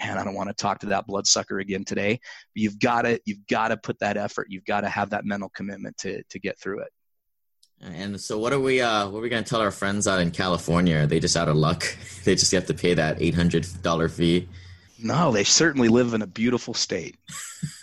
man 0.00 0.16
i 0.16 0.22
don't 0.22 0.34
want 0.34 0.48
to 0.48 0.54
talk 0.54 0.78
to 0.78 0.86
that 0.86 1.06
bloodsucker 1.06 1.58
again 1.58 1.84
today. 1.84 2.20
But 2.54 2.62
you've 2.62 2.78
got 2.78 3.02
to 3.02 3.20
you've 3.24 3.46
got 3.46 3.68
to 3.68 3.76
put 3.76 3.98
that 4.00 4.16
effort 4.16 4.48
you've 4.50 4.64
got 4.64 4.82
to 4.82 4.88
have 4.88 5.10
that 5.10 5.24
mental 5.24 5.48
commitment 5.48 5.96
to 5.98 6.22
to 6.22 6.38
get 6.38 6.58
through 6.58 6.80
it. 6.80 6.88
And 7.80 8.20
so 8.20 8.38
what 8.38 8.52
are 8.52 8.60
we 8.60 8.80
uh 8.80 9.08
what 9.08 9.18
are 9.18 9.22
we 9.22 9.28
going 9.28 9.44
to 9.44 9.48
tell 9.48 9.60
our 9.60 9.70
friends 9.70 10.06
out 10.06 10.20
in 10.20 10.30
california? 10.30 11.02
Are 11.02 11.06
they 11.06 11.20
just 11.20 11.36
out 11.36 11.48
of 11.48 11.56
luck? 11.56 11.84
They 12.24 12.34
just 12.34 12.52
have 12.52 12.66
to 12.66 12.74
pay 12.74 12.92
that 12.92 13.18
$800 13.18 14.10
fee? 14.10 14.48
No 15.02 15.32
they 15.32 15.44
certainly 15.44 15.88
live 15.88 16.12
in 16.12 16.22
a 16.22 16.26
beautiful 16.26 16.74
state. 16.74 17.16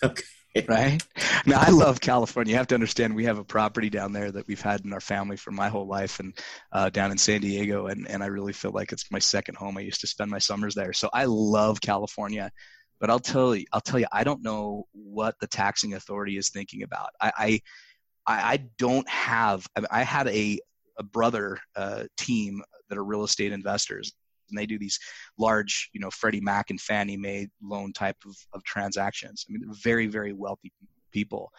Okay 0.04 0.24
right? 0.68 1.04
Now, 1.46 1.60
I 1.60 1.70
love 1.70 2.00
California. 2.00 2.52
You 2.52 2.58
have 2.58 2.68
to 2.68 2.76
understand 2.76 3.16
we 3.16 3.26
have 3.26 3.40
a 3.40 3.44
property 3.44 3.90
down 3.90 4.14
there 4.14 4.32
that 4.32 4.48
we've 4.48 4.62
had 4.62 4.86
in 4.86 4.94
our 4.94 5.02
family 5.02 5.38
for 5.38 5.52
my 5.52 5.68
whole 5.68 5.88
life, 5.88 6.20
and 6.20 6.38
uh, 6.72 6.90
down 6.90 7.12
in 7.12 7.18
San 7.18 7.42
Diego, 7.42 7.88
and 7.88 8.08
and 8.10 8.24
I 8.24 8.28
really 8.28 8.54
feel 8.54 8.72
like 8.72 8.92
it's 8.92 9.12
my 9.12 9.20
second 9.20 9.56
home. 9.56 9.78
I 9.78 9.82
used 9.82 10.02
to 10.02 10.08
spend 10.08 10.32
my 10.32 10.40
summers 10.40 10.76
there, 10.76 10.94
so 10.94 11.10
I 11.12 11.26
love 11.26 11.82
California. 11.82 12.52
But 13.00 13.10
I'll 13.10 13.20
tell 13.20 13.56
you, 13.56 13.66
I'll 13.74 13.82
tell 13.82 14.00
you, 14.00 14.08
I 14.12 14.24
don't 14.24 14.42
know 14.42 14.86
what 14.94 15.36
the 15.42 15.48
taxing 15.48 15.94
authority 15.94 16.38
is 16.38 16.50
thinking 16.50 16.84
about. 16.84 17.10
I 17.22 17.32
I, 17.38 18.54
I 18.54 18.58
don't 18.78 19.08
have. 19.10 19.68
I, 19.76 19.82
mean, 19.82 19.88
I 19.92 20.04
had 20.04 20.28
a 20.30 20.60
a 20.98 21.04
brother 21.04 21.60
uh, 21.76 22.04
team 22.18 22.62
that 22.90 22.98
are 22.98 23.04
real 23.04 23.24
estate 23.24 23.52
investors 23.52 24.14
and 24.50 24.58
they 24.58 24.66
do 24.66 24.80
these 24.80 25.00
large, 25.38 25.90
you 25.94 26.00
know, 26.00 26.10
Freddie 26.12 26.42
Mac 26.42 26.70
and 26.70 26.80
Fannie 26.80 27.18
Mae 27.18 27.48
loan 27.62 27.94
type 27.94 28.18
of, 28.26 28.36
of 28.54 28.64
transactions. 28.64 29.46
I 29.48 29.54
mean, 29.54 29.62
they're 29.66 29.76
very, 29.84 30.08
very 30.08 30.34
wealthy 30.34 30.72
people. 31.12 31.52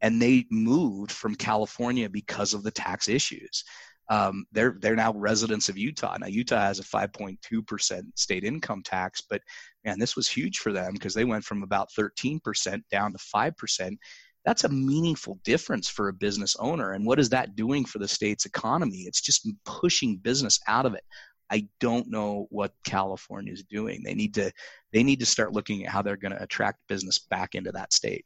And 0.00 0.20
they 0.20 0.46
moved 0.50 1.12
from 1.12 1.34
California 1.36 2.08
because 2.08 2.54
of 2.54 2.62
the 2.62 2.72
tax 2.72 3.08
issues. 3.08 3.64
Um, 4.08 4.44
they're 4.52 4.76
they're 4.80 4.96
now 4.96 5.12
residents 5.14 5.68
of 5.68 5.78
Utah. 5.78 6.16
Now 6.18 6.26
Utah 6.26 6.60
has 6.60 6.80
a 6.80 6.84
5.2 6.84 7.66
percent 7.66 8.06
state 8.18 8.44
income 8.44 8.82
tax, 8.84 9.22
but 9.30 9.40
man, 9.84 9.98
this 9.98 10.16
was 10.16 10.28
huge 10.28 10.58
for 10.58 10.72
them 10.72 10.92
because 10.92 11.14
they 11.14 11.24
went 11.24 11.44
from 11.44 11.62
about 11.62 11.92
13 11.92 12.40
percent 12.40 12.84
down 12.90 13.12
to 13.12 13.18
five 13.18 13.56
percent. 13.56 13.98
That's 14.44 14.64
a 14.64 14.68
meaningful 14.68 15.38
difference 15.44 15.88
for 15.88 16.08
a 16.08 16.12
business 16.12 16.56
owner. 16.58 16.92
And 16.92 17.06
what 17.06 17.20
is 17.20 17.28
that 17.28 17.54
doing 17.54 17.84
for 17.84 18.00
the 18.00 18.08
state's 18.08 18.44
economy? 18.44 19.04
It's 19.06 19.20
just 19.20 19.48
pushing 19.64 20.16
business 20.16 20.58
out 20.66 20.84
of 20.84 20.94
it. 20.94 21.04
I 21.52 21.68
don't 21.80 22.10
know 22.10 22.46
what 22.48 22.72
California 22.82 23.52
is 23.52 23.62
doing. 23.62 24.02
They 24.02 24.14
need 24.14 24.34
to 24.34 24.52
they 24.90 25.02
need 25.02 25.20
to 25.20 25.26
start 25.26 25.52
looking 25.52 25.84
at 25.84 25.92
how 25.92 26.00
they're 26.00 26.16
going 26.16 26.32
to 26.32 26.42
attract 26.42 26.88
business 26.88 27.18
back 27.18 27.54
into 27.54 27.72
that 27.72 27.92
state. 27.92 28.24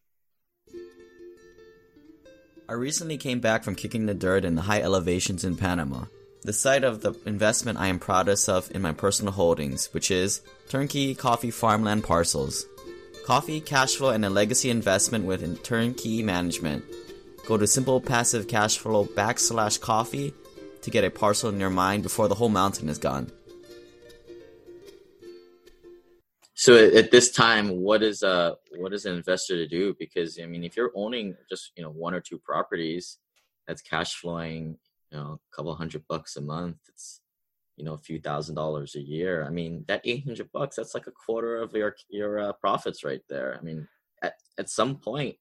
I 2.69 2.75
recently 2.75 3.19
came 3.19 3.41
back 3.41 3.65
from 3.65 3.75
kicking 3.75 4.07
the 4.07 4.15
dirt 4.15 4.45
in 4.45 4.55
the 4.55 4.63
high 4.63 4.81
elevations 4.81 5.45
in 5.45 5.57
Panama. 5.57 6.05
The 6.43 6.53
site 6.53 6.85
of 6.85 7.01
the 7.01 7.15
investment 7.27 7.79
I 7.79 7.89
am 7.89 7.99
proudest 7.99 8.49
of 8.49 8.71
in 8.75 8.81
my 8.81 8.93
personal 8.93 9.33
holdings, 9.33 9.93
which 9.93 10.13
is 10.13 10.41
turnkey 10.69 11.17
coffee 11.17 11.51
farmland 11.51 12.05
parcels. 12.05 12.65
Coffee, 13.25 13.61
cash 13.61 13.97
flow, 13.97 14.11
and 14.11 14.25
a 14.25 14.31
legacy 14.31 14.71
investment 14.71 15.25
with 15.25 15.65
turnkey 15.65 16.23
management. 16.23 16.85
Go 17.49 17.57
to 17.57 17.67
Simple 17.67 18.01
Passive 18.01 18.47
Cash 18.47 18.79
Flow 18.79 19.05
backslash 19.05 19.81
coffee 19.81 20.33
to 20.87 20.91
get 20.93 21.03
a 21.03 21.11
parcel 21.11 21.51
in 21.51 21.59
your 21.59 21.69
mind 21.69 22.05
before 22.05 22.29
the 22.29 22.37
whole 22.37 22.49
mountain 22.49 22.89
is 22.89 22.97
gone. 22.97 23.33
So 26.55 26.77
at 26.77 27.11
this 27.11 27.33
time, 27.33 27.81
what 27.81 28.05
is 28.05 28.23
uh 28.23 28.53
what 28.77 28.95
is 28.95 29.05
an 29.05 29.17
investor 29.17 29.57
to 29.57 29.67
do? 29.67 29.97
Because 29.99 30.39
I 30.41 30.47
mean, 30.47 30.63
if 30.63 30.77
you're 30.77 30.93
owning 30.95 31.35
just 31.51 31.73
you 31.77 31.83
know 31.83 31.91
one 31.91 32.15
or 32.15 32.21
two 32.21 32.39
properties, 32.39 33.19
that's 33.67 33.83
cash 33.83 34.15
flowing 34.15 34.79
you 35.11 35.19
know 35.19 35.41
a 35.43 35.57
couple 35.57 35.75
hundred 35.75 36.05
bucks 36.09 36.37
a 36.37 36.41
month. 36.41 36.77
It's 36.89 37.21
you 37.77 37.85
know 37.85 37.95
a 37.95 37.99
few 37.99 38.21
thousand 38.21 38.55
dollars 38.55 38.95
a 38.95 39.03
year. 39.03 39.45
I 39.45 39.51
mean, 39.51 39.85
that 39.89 40.03
eight 40.05 40.25
hundred 40.25 40.53
bucks 40.53 40.77
that's 40.77 40.95
like 40.95 41.09
a 41.09 41.19
quarter 41.27 41.57
of 41.57 41.75
your 41.75 41.97
your 42.09 42.39
uh, 42.39 42.53
profits 42.53 43.03
right 43.03 43.23
there. 43.29 43.59
I 43.59 43.63
mean, 43.63 43.89
at 44.23 44.35
at 44.57 44.71
some 44.71 44.97
point, 44.97 45.35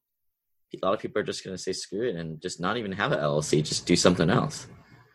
a 0.74 0.86
lot 0.86 0.96
of 0.96 1.00
people 1.00 1.22
are 1.22 1.30
just 1.32 1.46
going 1.46 1.56
to 1.56 1.62
say 1.62 1.72
screw 1.72 2.10
it 2.10 2.16
and 2.16 2.42
just 2.42 2.60
not 2.60 2.78
even 2.78 2.92
have 2.92 3.12
an 3.12 3.20
LLC, 3.20 3.64
just 3.64 3.86
do 3.86 3.96
something 3.96 4.32
else. 4.32 4.68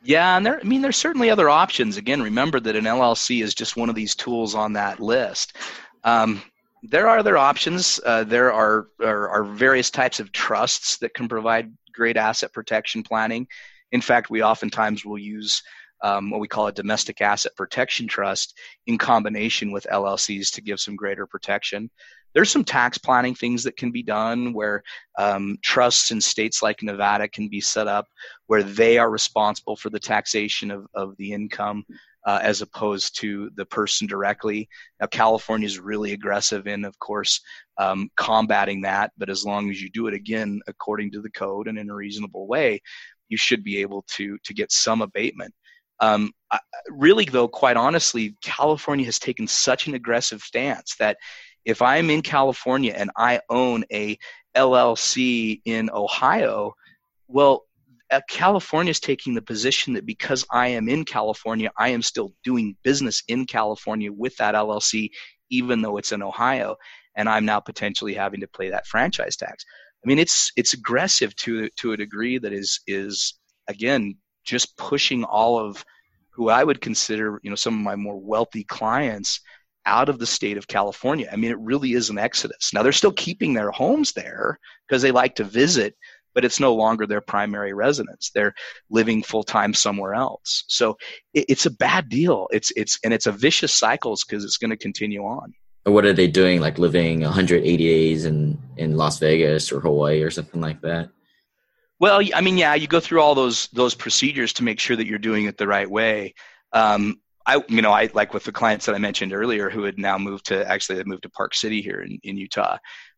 Yeah, 0.02 0.36
and 0.36 0.46
there 0.46 0.60
I 0.60 0.64
mean 0.64 0.82
there's 0.82 0.96
certainly 0.96 1.30
other 1.30 1.50
options. 1.50 1.96
Again, 1.96 2.22
remember 2.22 2.58
that 2.60 2.76
an 2.76 2.84
LLC 2.84 3.42
is 3.42 3.54
just 3.54 3.76
one 3.76 3.88
of 3.88 3.94
these 3.94 4.14
tools 4.14 4.54
on 4.54 4.72
that 4.74 5.00
list. 5.00 5.56
Um, 6.04 6.42
there 6.82 7.08
are 7.08 7.18
other 7.18 7.36
options. 7.36 8.00
Uh, 8.04 8.24
there 8.24 8.52
are, 8.52 8.88
are, 9.02 9.28
are 9.28 9.44
various 9.44 9.90
types 9.90 10.18
of 10.18 10.32
trusts 10.32 10.96
that 10.98 11.12
can 11.12 11.28
provide 11.28 11.72
great 11.92 12.16
asset 12.16 12.52
protection 12.54 13.02
planning. 13.02 13.46
In 13.92 14.00
fact, 14.00 14.30
we 14.30 14.42
oftentimes 14.42 15.04
will 15.04 15.18
use 15.18 15.62
um, 16.02 16.30
what 16.30 16.40
we 16.40 16.48
call 16.48 16.68
a 16.68 16.72
domestic 16.72 17.20
asset 17.20 17.52
protection 17.54 18.08
trust 18.08 18.58
in 18.86 18.96
combination 18.96 19.72
with 19.72 19.86
LLCs 19.92 20.52
to 20.54 20.62
give 20.62 20.80
some 20.80 20.96
greater 20.96 21.26
protection 21.26 21.90
there's 22.34 22.50
some 22.50 22.64
tax 22.64 22.98
planning 22.98 23.34
things 23.34 23.64
that 23.64 23.76
can 23.76 23.90
be 23.90 24.02
done 24.02 24.52
where 24.52 24.82
um, 25.18 25.58
trusts 25.62 26.10
in 26.10 26.20
states 26.20 26.62
like 26.62 26.82
Nevada 26.82 27.28
can 27.28 27.48
be 27.48 27.60
set 27.60 27.88
up 27.88 28.06
where 28.46 28.62
they 28.62 28.98
are 28.98 29.10
responsible 29.10 29.76
for 29.76 29.90
the 29.90 29.98
taxation 29.98 30.70
of, 30.70 30.86
of 30.94 31.16
the 31.16 31.32
income 31.32 31.84
uh, 32.26 32.38
as 32.42 32.62
opposed 32.62 33.18
to 33.20 33.50
the 33.56 33.64
person 33.64 34.06
directly. 34.06 34.68
Now, 35.00 35.06
California 35.06 35.66
is 35.66 35.78
really 35.78 36.12
aggressive 36.12 36.66
in, 36.66 36.84
of 36.84 36.98
course, 36.98 37.40
um, 37.78 38.10
combating 38.16 38.82
that, 38.82 39.12
but 39.16 39.30
as 39.30 39.44
long 39.44 39.70
as 39.70 39.80
you 39.80 39.90
do 39.90 40.06
it 40.06 40.14
again 40.14 40.60
according 40.66 41.12
to 41.12 41.22
the 41.22 41.30
code 41.30 41.66
and 41.66 41.78
in 41.78 41.90
a 41.90 41.94
reasonable 41.94 42.46
way, 42.46 42.80
you 43.28 43.36
should 43.36 43.64
be 43.64 43.78
able 43.78 44.04
to 44.08 44.36
to 44.44 44.52
get 44.52 44.72
some 44.72 45.02
abatement. 45.02 45.54
Um, 46.00 46.32
really, 46.88 47.26
though, 47.26 47.48
quite 47.48 47.76
honestly, 47.76 48.34
California 48.42 49.04
has 49.04 49.18
taken 49.18 49.46
such 49.46 49.86
an 49.86 49.94
aggressive 49.94 50.40
stance 50.40 50.96
that 50.96 51.18
if 51.64 51.82
I'm 51.82 52.10
in 52.10 52.22
California 52.22 52.94
and 52.96 53.10
I 53.16 53.40
own 53.48 53.84
a 53.92 54.18
LLC 54.56 55.60
in 55.64 55.90
Ohio, 55.90 56.74
well, 57.28 57.64
uh, 58.10 58.20
California 58.28 58.90
is 58.90 59.00
taking 59.00 59.34
the 59.34 59.42
position 59.42 59.94
that 59.94 60.04
because 60.04 60.44
I 60.50 60.68
am 60.68 60.88
in 60.88 61.04
California, 61.04 61.70
I 61.76 61.90
am 61.90 62.02
still 62.02 62.32
doing 62.42 62.76
business 62.82 63.22
in 63.28 63.46
California 63.46 64.12
with 64.12 64.36
that 64.36 64.54
LLC, 64.54 65.10
even 65.50 65.80
though 65.80 65.96
it's 65.96 66.12
in 66.12 66.22
Ohio, 66.22 66.76
and 67.16 67.28
I'm 67.28 67.44
now 67.44 67.60
potentially 67.60 68.14
having 68.14 68.40
to 68.40 68.48
pay 68.48 68.70
that 68.70 68.86
franchise 68.86 69.36
tax. 69.36 69.64
I 70.04 70.08
mean, 70.08 70.18
it's 70.18 70.50
it's 70.56 70.72
aggressive 70.72 71.36
to 71.36 71.68
to 71.76 71.92
a 71.92 71.96
degree 71.96 72.38
that 72.38 72.52
is 72.52 72.80
is 72.86 73.38
again 73.68 74.16
just 74.44 74.76
pushing 74.76 75.22
all 75.24 75.58
of 75.58 75.84
who 76.30 76.48
I 76.48 76.64
would 76.64 76.80
consider, 76.80 77.38
you 77.42 77.50
know, 77.50 77.56
some 77.56 77.74
of 77.74 77.80
my 77.80 77.96
more 77.96 78.18
wealthy 78.18 78.64
clients 78.64 79.40
out 79.86 80.08
of 80.08 80.18
the 80.18 80.26
state 80.26 80.56
of 80.56 80.68
California. 80.68 81.28
I 81.32 81.36
mean, 81.36 81.50
it 81.50 81.58
really 81.58 81.92
is 81.92 82.10
an 82.10 82.18
exodus. 82.18 82.72
Now 82.72 82.82
they're 82.82 82.92
still 82.92 83.12
keeping 83.12 83.54
their 83.54 83.70
homes 83.70 84.12
there 84.12 84.58
because 84.86 85.02
they 85.02 85.10
like 85.10 85.36
to 85.36 85.44
visit, 85.44 85.94
but 86.34 86.44
it's 86.44 86.60
no 86.60 86.74
longer 86.74 87.06
their 87.06 87.20
primary 87.20 87.72
residence. 87.72 88.30
They're 88.34 88.54
living 88.90 89.22
full 89.22 89.42
time 89.42 89.74
somewhere 89.74 90.14
else. 90.14 90.64
So 90.68 90.96
it, 91.34 91.46
it's 91.48 91.66
a 91.66 91.70
bad 91.70 92.08
deal. 92.08 92.48
It's 92.52 92.72
it's 92.76 92.98
and 93.04 93.14
it's 93.14 93.26
a 93.26 93.32
vicious 93.32 93.72
cycle 93.72 94.16
because 94.26 94.44
it's 94.44 94.58
going 94.58 94.70
to 94.70 94.76
continue 94.76 95.22
on. 95.22 95.52
What 95.84 96.04
are 96.04 96.12
they 96.12 96.28
doing? 96.28 96.60
Like 96.60 96.78
living 96.78 97.22
180 97.22 97.76
days 97.76 98.24
in 98.26 98.58
in 98.76 98.96
Las 98.96 99.18
Vegas 99.18 99.72
or 99.72 99.80
Hawaii 99.80 100.22
or 100.22 100.30
something 100.30 100.60
like 100.60 100.82
that? 100.82 101.10
Well, 101.98 102.22
I 102.34 102.40
mean, 102.40 102.56
yeah, 102.56 102.74
you 102.74 102.86
go 102.86 103.00
through 103.00 103.20
all 103.20 103.34
those 103.34 103.68
those 103.68 103.94
procedures 103.94 104.52
to 104.54 104.64
make 104.64 104.80
sure 104.80 104.96
that 104.96 105.06
you're 105.06 105.18
doing 105.18 105.46
it 105.46 105.58
the 105.58 105.66
right 105.66 105.90
way. 105.90 106.34
Um, 106.72 107.20
I, 107.50 107.64
you 107.68 107.82
know, 107.82 107.90
I 107.90 108.08
like 108.14 108.32
with 108.32 108.44
the 108.44 108.52
clients 108.52 108.86
that 108.86 108.94
I 108.94 108.98
mentioned 108.98 109.32
earlier 109.32 109.68
who 109.70 109.82
had 109.82 109.98
now 109.98 110.16
moved 110.18 110.46
to 110.46 110.64
actually 110.68 110.96
they 110.96 111.04
moved 111.04 111.24
to 111.24 111.30
Park 111.30 111.54
City 111.54 111.82
here 111.82 112.00
in, 112.00 112.16
in 112.22 112.36
Utah. 112.36 112.76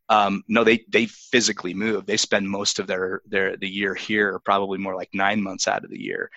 Um, 0.08 0.42
no, 0.48 0.64
they 0.64 0.84
they 0.88 1.04
physically 1.06 1.74
move. 1.74 2.06
They 2.06 2.16
spend 2.16 2.48
most 2.48 2.78
of 2.78 2.86
their 2.86 3.20
their 3.26 3.58
the 3.58 3.68
year 3.68 3.94
here, 3.94 4.40
probably 4.46 4.78
more 4.78 4.96
like 4.96 5.10
nine 5.12 5.42
months 5.42 5.68
out 5.68 5.84
of 5.84 5.90
the 5.90 6.00
year. 6.00 6.30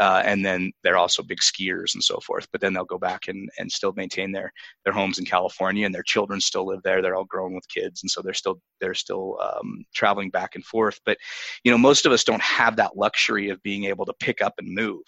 Uh, 0.00 0.22
and 0.24 0.42
then 0.42 0.72
they're 0.82 0.96
also 0.96 1.22
big 1.22 1.40
skiers 1.40 1.92
and 1.92 2.02
so 2.02 2.18
forth. 2.20 2.48
But 2.50 2.62
then 2.62 2.72
they'll 2.72 2.86
go 2.86 2.98
back 2.98 3.28
and, 3.28 3.50
and 3.58 3.70
still 3.70 3.92
maintain 3.94 4.32
their 4.32 4.50
their 4.84 4.94
homes 4.94 5.18
in 5.18 5.26
California, 5.26 5.84
and 5.84 5.94
their 5.94 6.02
children 6.02 6.40
still 6.40 6.66
live 6.66 6.82
there. 6.82 7.02
They're 7.02 7.16
all 7.16 7.26
grown 7.26 7.54
with 7.54 7.68
kids, 7.68 8.02
and 8.02 8.10
so 8.10 8.22
they're 8.22 8.32
still 8.32 8.62
they're 8.80 8.94
still 8.94 9.38
um, 9.42 9.84
traveling 9.94 10.30
back 10.30 10.54
and 10.54 10.64
forth. 10.64 10.98
But 11.04 11.18
you 11.64 11.70
know, 11.70 11.78
most 11.78 12.06
of 12.06 12.12
us 12.12 12.24
don't 12.24 12.42
have 12.42 12.76
that 12.76 12.96
luxury 12.96 13.50
of 13.50 13.62
being 13.62 13.84
able 13.84 14.06
to 14.06 14.14
pick 14.20 14.40
up 14.40 14.54
and 14.56 14.74
move 14.74 15.04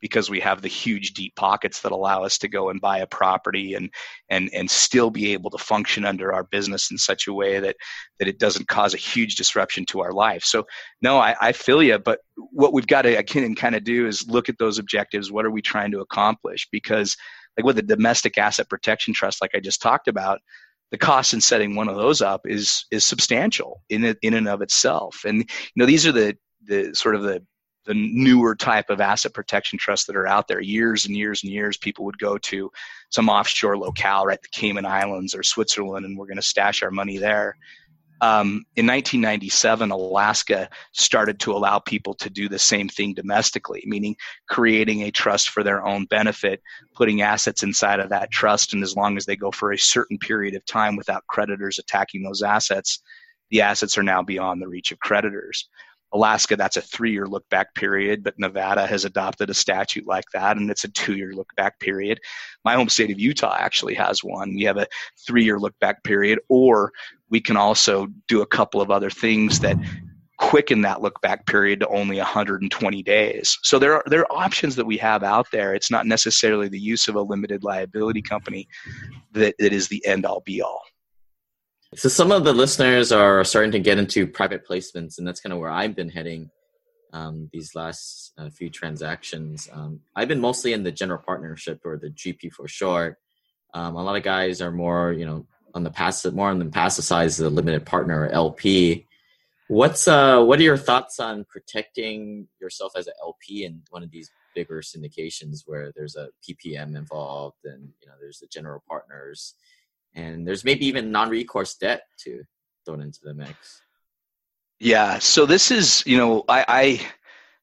because 0.00 0.28
we 0.30 0.40
have 0.40 0.62
the 0.62 0.68
huge 0.68 1.12
deep 1.14 1.34
pockets 1.36 1.80
that 1.80 1.92
allow 1.92 2.24
us 2.24 2.38
to 2.38 2.48
go 2.48 2.70
and 2.70 2.80
buy 2.80 2.98
a 2.98 3.06
property 3.06 3.74
and 3.74 3.90
and 4.28 4.50
and 4.52 4.70
still 4.70 5.10
be 5.10 5.32
able 5.32 5.50
to 5.50 5.58
function 5.58 6.04
under 6.04 6.32
our 6.32 6.44
business 6.44 6.90
in 6.90 6.98
such 6.98 7.26
a 7.26 7.32
way 7.32 7.60
that 7.60 7.76
that 8.18 8.28
it 8.28 8.38
doesn't 8.38 8.68
cause 8.68 8.94
a 8.94 8.98
huge 8.98 9.36
disruption 9.36 9.84
to 9.86 10.00
our 10.00 10.12
life. 10.12 10.44
So 10.44 10.66
no 11.02 11.18
i, 11.18 11.34
I 11.40 11.52
feel 11.52 11.82
you 11.82 11.98
but 11.98 12.20
what 12.36 12.72
we've 12.72 12.86
got 12.86 13.02
to 13.02 13.22
kind 13.22 13.74
of 13.74 13.84
do 13.84 14.06
is 14.06 14.28
look 14.28 14.48
at 14.48 14.58
those 14.58 14.78
objectives. 14.78 15.32
What 15.32 15.46
are 15.46 15.50
we 15.50 15.62
trying 15.62 15.92
to 15.92 16.00
accomplish? 16.00 16.68
Because 16.70 17.16
like 17.56 17.64
with 17.64 17.78
a 17.78 17.82
domestic 17.82 18.36
asset 18.36 18.68
protection 18.68 19.14
trust 19.14 19.40
like 19.40 19.52
i 19.54 19.60
just 19.60 19.80
talked 19.80 20.08
about 20.08 20.40
the 20.90 20.98
cost 20.98 21.34
in 21.34 21.40
setting 21.40 21.74
one 21.74 21.88
of 21.88 21.96
those 21.96 22.22
up 22.22 22.42
is 22.44 22.84
is 22.90 23.04
substantial 23.04 23.82
in 23.88 24.16
in 24.22 24.34
and 24.34 24.48
of 24.48 24.62
itself. 24.62 25.24
And 25.26 25.38
you 25.38 25.72
know 25.76 25.86
these 25.86 26.06
are 26.06 26.12
the 26.12 26.36
the 26.64 26.94
sort 26.94 27.14
of 27.14 27.22
the 27.22 27.44
the 27.86 27.94
newer 27.94 28.54
type 28.54 28.90
of 28.90 29.00
asset 29.00 29.32
protection 29.32 29.78
trusts 29.78 30.06
that 30.06 30.16
are 30.16 30.26
out 30.26 30.48
there. 30.48 30.60
Years 30.60 31.06
and 31.06 31.16
years 31.16 31.42
and 31.42 31.52
years, 31.52 31.76
people 31.76 32.04
would 32.04 32.18
go 32.18 32.36
to 32.38 32.70
some 33.10 33.28
offshore 33.28 33.78
locale, 33.78 34.26
right, 34.26 34.40
the 34.42 34.48
Cayman 34.48 34.84
Islands 34.84 35.34
or 35.34 35.42
Switzerland, 35.42 36.04
and 36.04 36.18
we're 36.18 36.26
going 36.26 36.36
to 36.36 36.42
stash 36.42 36.82
our 36.82 36.90
money 36.90 37.18
there. 37.18 37.56
Um, 38.22 38.64
in 38.76 38.86
1997, 38.86 39.90
Alaska 39.90 40.70
started 40.92 41.38
to 41.40 41.52
allow 41.52 41.78
people 41.78 42.14
to 42.14 42.30
do 42.30 42.48
the 42.48 42.58
same 42.58 42.88
thing 42.88 43.12
domestically, 43.12 43.82
meaning 43.86 44.16
creating 44.48 45.02
a 45.02 45.10
trust 45.10 45.50
for 45.50 45.62
their 45.62 45.84
own 45.84 46.06
benefit, 46.06 46.62
putting 46.94 47.20
assets 47.20 47.62
inside 47.62 48.00
of 48.00 48.08
that 48.08 48.30
trust, 48.30 48.72
and 48.72 48.82
as 48.82 48.96
long 48.96 49.16
as 49.18 49.26
they 49.26 49.36
go 49.36 49.50
for 49.50 49.72
a 49.72 49.78
certain 49.78 50.18
period 50.18 50.54
of 50.54 50.64
time 50.64 50.96
without 50.96 51.26
creditors 51.26 51.78
attacking 51.78 52.22
those 52.22 52.42
assets, 52.42 53.02
the 53.50 53.60
assets 53.60 53.98
are 53.98 54.02
now 54.02 54.22
beyond 54.22 54.62
the 54.62 54.68
reach 54.68 54.92
of 54.92 54.98
creditors. 54.98 55.68
Alaska, 56.12 56.56
that's 56.56 56.76
a 56.76 56.82
three 56.82 57.12
year 57.12 57.26
look 57.26 57.48
back 57.48 57.74
period, 57.74 58.22
but 58.22 58.38
Nevada 58.38 58.86
has 58.86 59.04
adopted 59.04 59.50
a 59.50 59.54
statute 59.54 60.06
like 60.06 60.24
that, 60.32 60.56
and 60.56 60.70
it's 60.70 60.84
a 60.84 60.88
two 60.88 61.16
year 61.16 61.32
look 61.32 61.54
back 61.56 61.78
period. 61.80 62.20
My 62.64 62.74
home 62.74 62.88
state 62.88 63.10
of 63.10 63.18
Utah 63.18 63.56
actually 63.58 63.94
has 63.94 64.22
one. 64.22 64.54
We 64.54 64.62
have 64.64 64.76
a 64.76 64.86
three 65.26 65.44
year 65.44 65.58
look 65.58 65.78
back 65.80 66.04
period, 66.04 66.38
or 66.48 66.92
we 67.28 67.40
can 67.40 67.56
also 67.56 68.06
do 68.28 68.42
a 68.42 68.46
couple 68.46 68.80
of 68.80 68.90
other 68.90 69.10
things 69.10 69.60
that 69.60 69.76
quicken 70.38 70.82
that 70.82 71.00
look 71.00 71.20
back 71.22 71.46
period 71.46 71.80
to 71.80 71.88
only 71.88 72.18
120 72.18 73.02
days. 73.02 73.58
So 73.62 73.78
there 73.78 73.94
are 73.94 74.04
there 74.06 74.20
are 74.20 74.32
options 74.38 74.76
that 74.76 74.86
we 74.86 74.96
have 74.98 75.22
out 75.22 75.50
there. 75.50 75.74
It's 75.74 75.90
not 75.90 76.06
necessarily 76.06 76.68
the 76.68 76.78
use 76.78 77.08
of 77.08 77.14
a 77.14 77.20
limited 77.20 77.64
liability 77.64 78.22
company 78.22 78.68
that, 79.32 79.54
that 79.58 79.72
is 79.72 79.88
the 79.88 80.04
end 80.06 80.26
all 80.26 80.40
be 80.40 80.62
all. 80.62 80.82
So 81.94 82.08
some 82.08 82.32
of 82.32 82.44
the 82.44 82.52
listeners 82.52 83.12
are 83.12 83.44
starting 83.44 83.70
to 83.72 83.78
get 83.78 83.98
into 83.98 84.26
private 84.26 84.66
placements, 84.66 85.18
and 85.18 85.26
that's 85.26 85.40
kind 85.40 85.52
of 85.52 85.60
where 85.60 85.70
I've 85.70 85.94
been 85.94 86.08
heading 86.08 86.50
um, 87.12 87.48
these 87.52 87.74
last 87.74 88.32
uh, 88.36 88.50
few 88.50 88.68
transactions. 88.70 89.68
Um, 89.72 90.00
I've 90.14 90.28
been 90.28 90.40
mostly 90.40 90.72
in 90.72 90.82
the 90.82 90.90
general 90.90 91.22
partnership 91.24 91.80
or 91.84 91.96
the 91.96 92.10
GP 92.10 92.52
for 92.52 92.66
short. 92.66 93.18
Um, 93.72 93.94
a 93.94 94.02
lot 94.02 94.16
of 94.16 94.24
guys 94.24 94.60
are 94.60 94.72
more, 94.72 95.12
you 95.12 95.24
know, 95.24 95.46
on 95.74 95.84
the 95.84 95.90
passive, 95.90 96.34
more 96.34 96.50
on 96.50 96.58
the 96.58 96.66
passive 96.66 97.04
side 97.04 97.26
is 97.26 97.36
the 97.36 97.50
limited 97.50 97.86
partner 97.86 98.22
or 98.22 98.28
LP. 98.30 99.06
What's 99.68 100.08
uh, 100.08 100.42
what 100.42 100.58
are 100.58 100.64
your 100.64 100.76
thoughts 100.76 101.20
on 101.20 101.44
protecting 101.44 102.48
yourself 102.60 102.92
as 102.96 103.06
an 103.06 103.14
LP 103.22 103.64
in 103.64 103.82
one 103.90 104.02
of 104.02 104.10
these 104.10 104.30
bigger 104.54 104.80
syndications 104.80 105.62
where 105.66 105.92
there's 105.94 106.16
a 106.16 106.28
PPM 106.42 106.96
involved 106.96 107.58
and 107.64 107.90
you 108.00 108.08
know 108.08 108.14
there's 108.20 108.38
the 108.38 108.46
general 108.46 108.82
partners? 108.88 109.54
And 110.16 110.48
there's 110.48 110.64
maybe 110.64 110.86
even 110.86 111.12
non-recourse 111.12 111.76
debt 111.76 112.02
to 112.24 112.42
thrown 112.84 113.02
into 113.02 113.20
the 113.22 113.34
mix. 113.34 113.82
Yeah, 114.80 115.18
so 115.18 115.46
this 115.46 115.70
is 115.70 116.02
you 116.06 116.18
know 116.18 116.44
I 116.48 117.06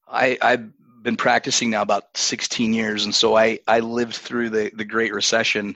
I, 0.08 0.38
I 0.42 0.50
have 0.52 0.70
been 1.04 1.18
practicing 1.18 1.70
now 1.70 1.82
about 1.82 2.16
16 2.16 2.74
years, 2.74 3.06
and 3.06 3.14
so 3.14 3.36
I 3.36 3.60
I 3.68 3.80
lived 3.80 4.16
through 4.16 4.50
the 4.50 4.72
the 4.76 4.86
Great 4.86 5.14
Recession. 5.14 5.76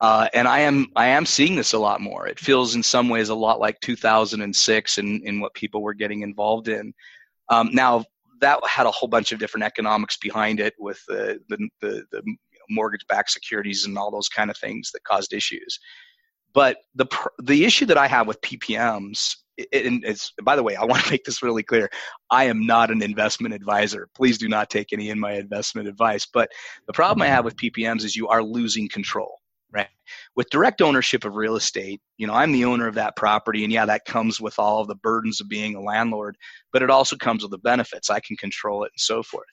Uh, 0.00 0.28
and 0.32 0.46
I 0.46 0.60
am 0.60 0.86
I 0.94 1.08
am 1.08 1.26
seeing 1.26 1.56
this 1.56 1.72
a 1.72 1.78
lot 1.78 2.00
more. 2.00 2.28
It 2.28 2.38
feels 2.38 2.76
in 2.76 2.84
some 2.84 3.08
ways 3.08 3.30
a 3.30 3.34
lot 3.34 3.58
like 3.58 3.80
2006 3.80 4.98
in, 4.98 5.20
in 5.26 5.40
what 5.40 5.54
people 5.54 5.82
were 5.82 5.94
getting 5.94 6.22
involved 6.22 6.68
in. 6.68 6.94
Um, 7.48 7.70
now 7.72 8.04
that 8.40 8.60
had 8.64 8.86
a 8.86 8.92
whole 8.92 9.08
bunch 9.08 9.32
of 9.32 9.40
different 9.40 9.64
economics 9.64 10.16
behind 10.16 10.60
it 10.60 10.74
with 10.78 11.02
the 11.08 11.40
the, 11.48 11.68
the, 11.80 12.04
the 12.12 12.22
mortgage-backed 12.70 13.30
securities 13.30 13.86
and 13.86 13.98
all 13.98 14.10
those 14.10 14.28
kind 14.28 14.50
of 14.50 14.56
things 14.56 14.90
that 14.92 15.02
caused 15.02 15.32
issues. 15.32 15.80
But 16.54 16.78
the 16.94 17.06
the 17.42 17.64
issue 17.64 17.86
that 17.86 17.98
I 17.98 18.06
have 18.06 18.26
with 18.26 18.40
PPMs, 18.40 19.36
and 19.72 20.04
it's 20.04 20.32
by 20.42 20.56
the 20.56 20.62
way, 20.62 20.76
I 20.76 20.84
want 20.84 21.04
to 21.04 21.10
make 21.10 21.24
this 21.24 21.42
really 21.42 21.62
clear. 21.62 21.90
I 22.30 22.44
am 22.44 22.66
not 22.66 22.90
an 22.90 23.02
investment 23.02 23.54
advisor. 23.54 24.08
Please 24.14 24.38
do 24.38 24.48
not 24.48 24.70
take 24.70 24.92
any 24.92 25.10
in 25.10 25.18
my 25.18 25.32
investment 25.34 25.88
advice. 25.88 26.26
But 26.26 26.50
the 26.86 26.92
problem 26.92 27.22
I 27.22 27.28
have 27.28 27.44
with 27.44 27.56
PPMs 27.56 28.04
is 28.04 28.16
you 28.16 28.28
are 28.28 28.42
losing 28.42 28.88
control. 28.88 29.38
Right. 29.70 29.88
With 30.34 30.48
direct 30.48 30.80
ownership 30.80 31.26
of 31.26 31.34
real 31.34 31.54
estate, 31.54 32.00
you 32.16 32.26
know, 32.26 32.32
I'm 32.32 32.52
the 32.52 32.64
owner 32.64 32.86
of 32.88 32.94
that 32.94 33.16
property, 33.16 33.64
and 33.64 33.72
yeah, 33.72 33.84
that 33.84 34.06
comes 34.06 34.40
with 34.40 34.58
all 34.58 34.86
the 34.86 34.94
burdens 34.94 35.42
of 35.42 35.48
being 35.50 35.74
a 35.74 35.82
landlord, 35.82 36.38
but 36.72 36.82
it 36.82 36.88
also 36.88 37.16
comes 37.16 37.42
with 37.42 37.50
the 37.50 37.58
benefits. 37.58 38.08
I 38.08 38.20
can 38.20 38.36
control 38.38 38.84
it 38.84 38.92
and 38.94 39.00
so 39.00 39.22
forth 39.22 39.44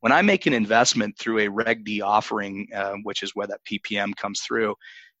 when 0.00 0.12
I 0.12 0.22
make 0.22 0.46
an 0.46 0.52
investment 0.52 1.18
through 1.18 1.40
a 1.40 1.48
Reg 1.48 1.84
D 1.84 2.00
offering, 2.00 2.68
uh, 2.74 2.94
which 3.02 3.22
is 3.22 3.32
where 3.34 3.46
that 3.46 3.60
PPM 3.64 4.14
comes 4.16 4.40
through, 4.40 4.74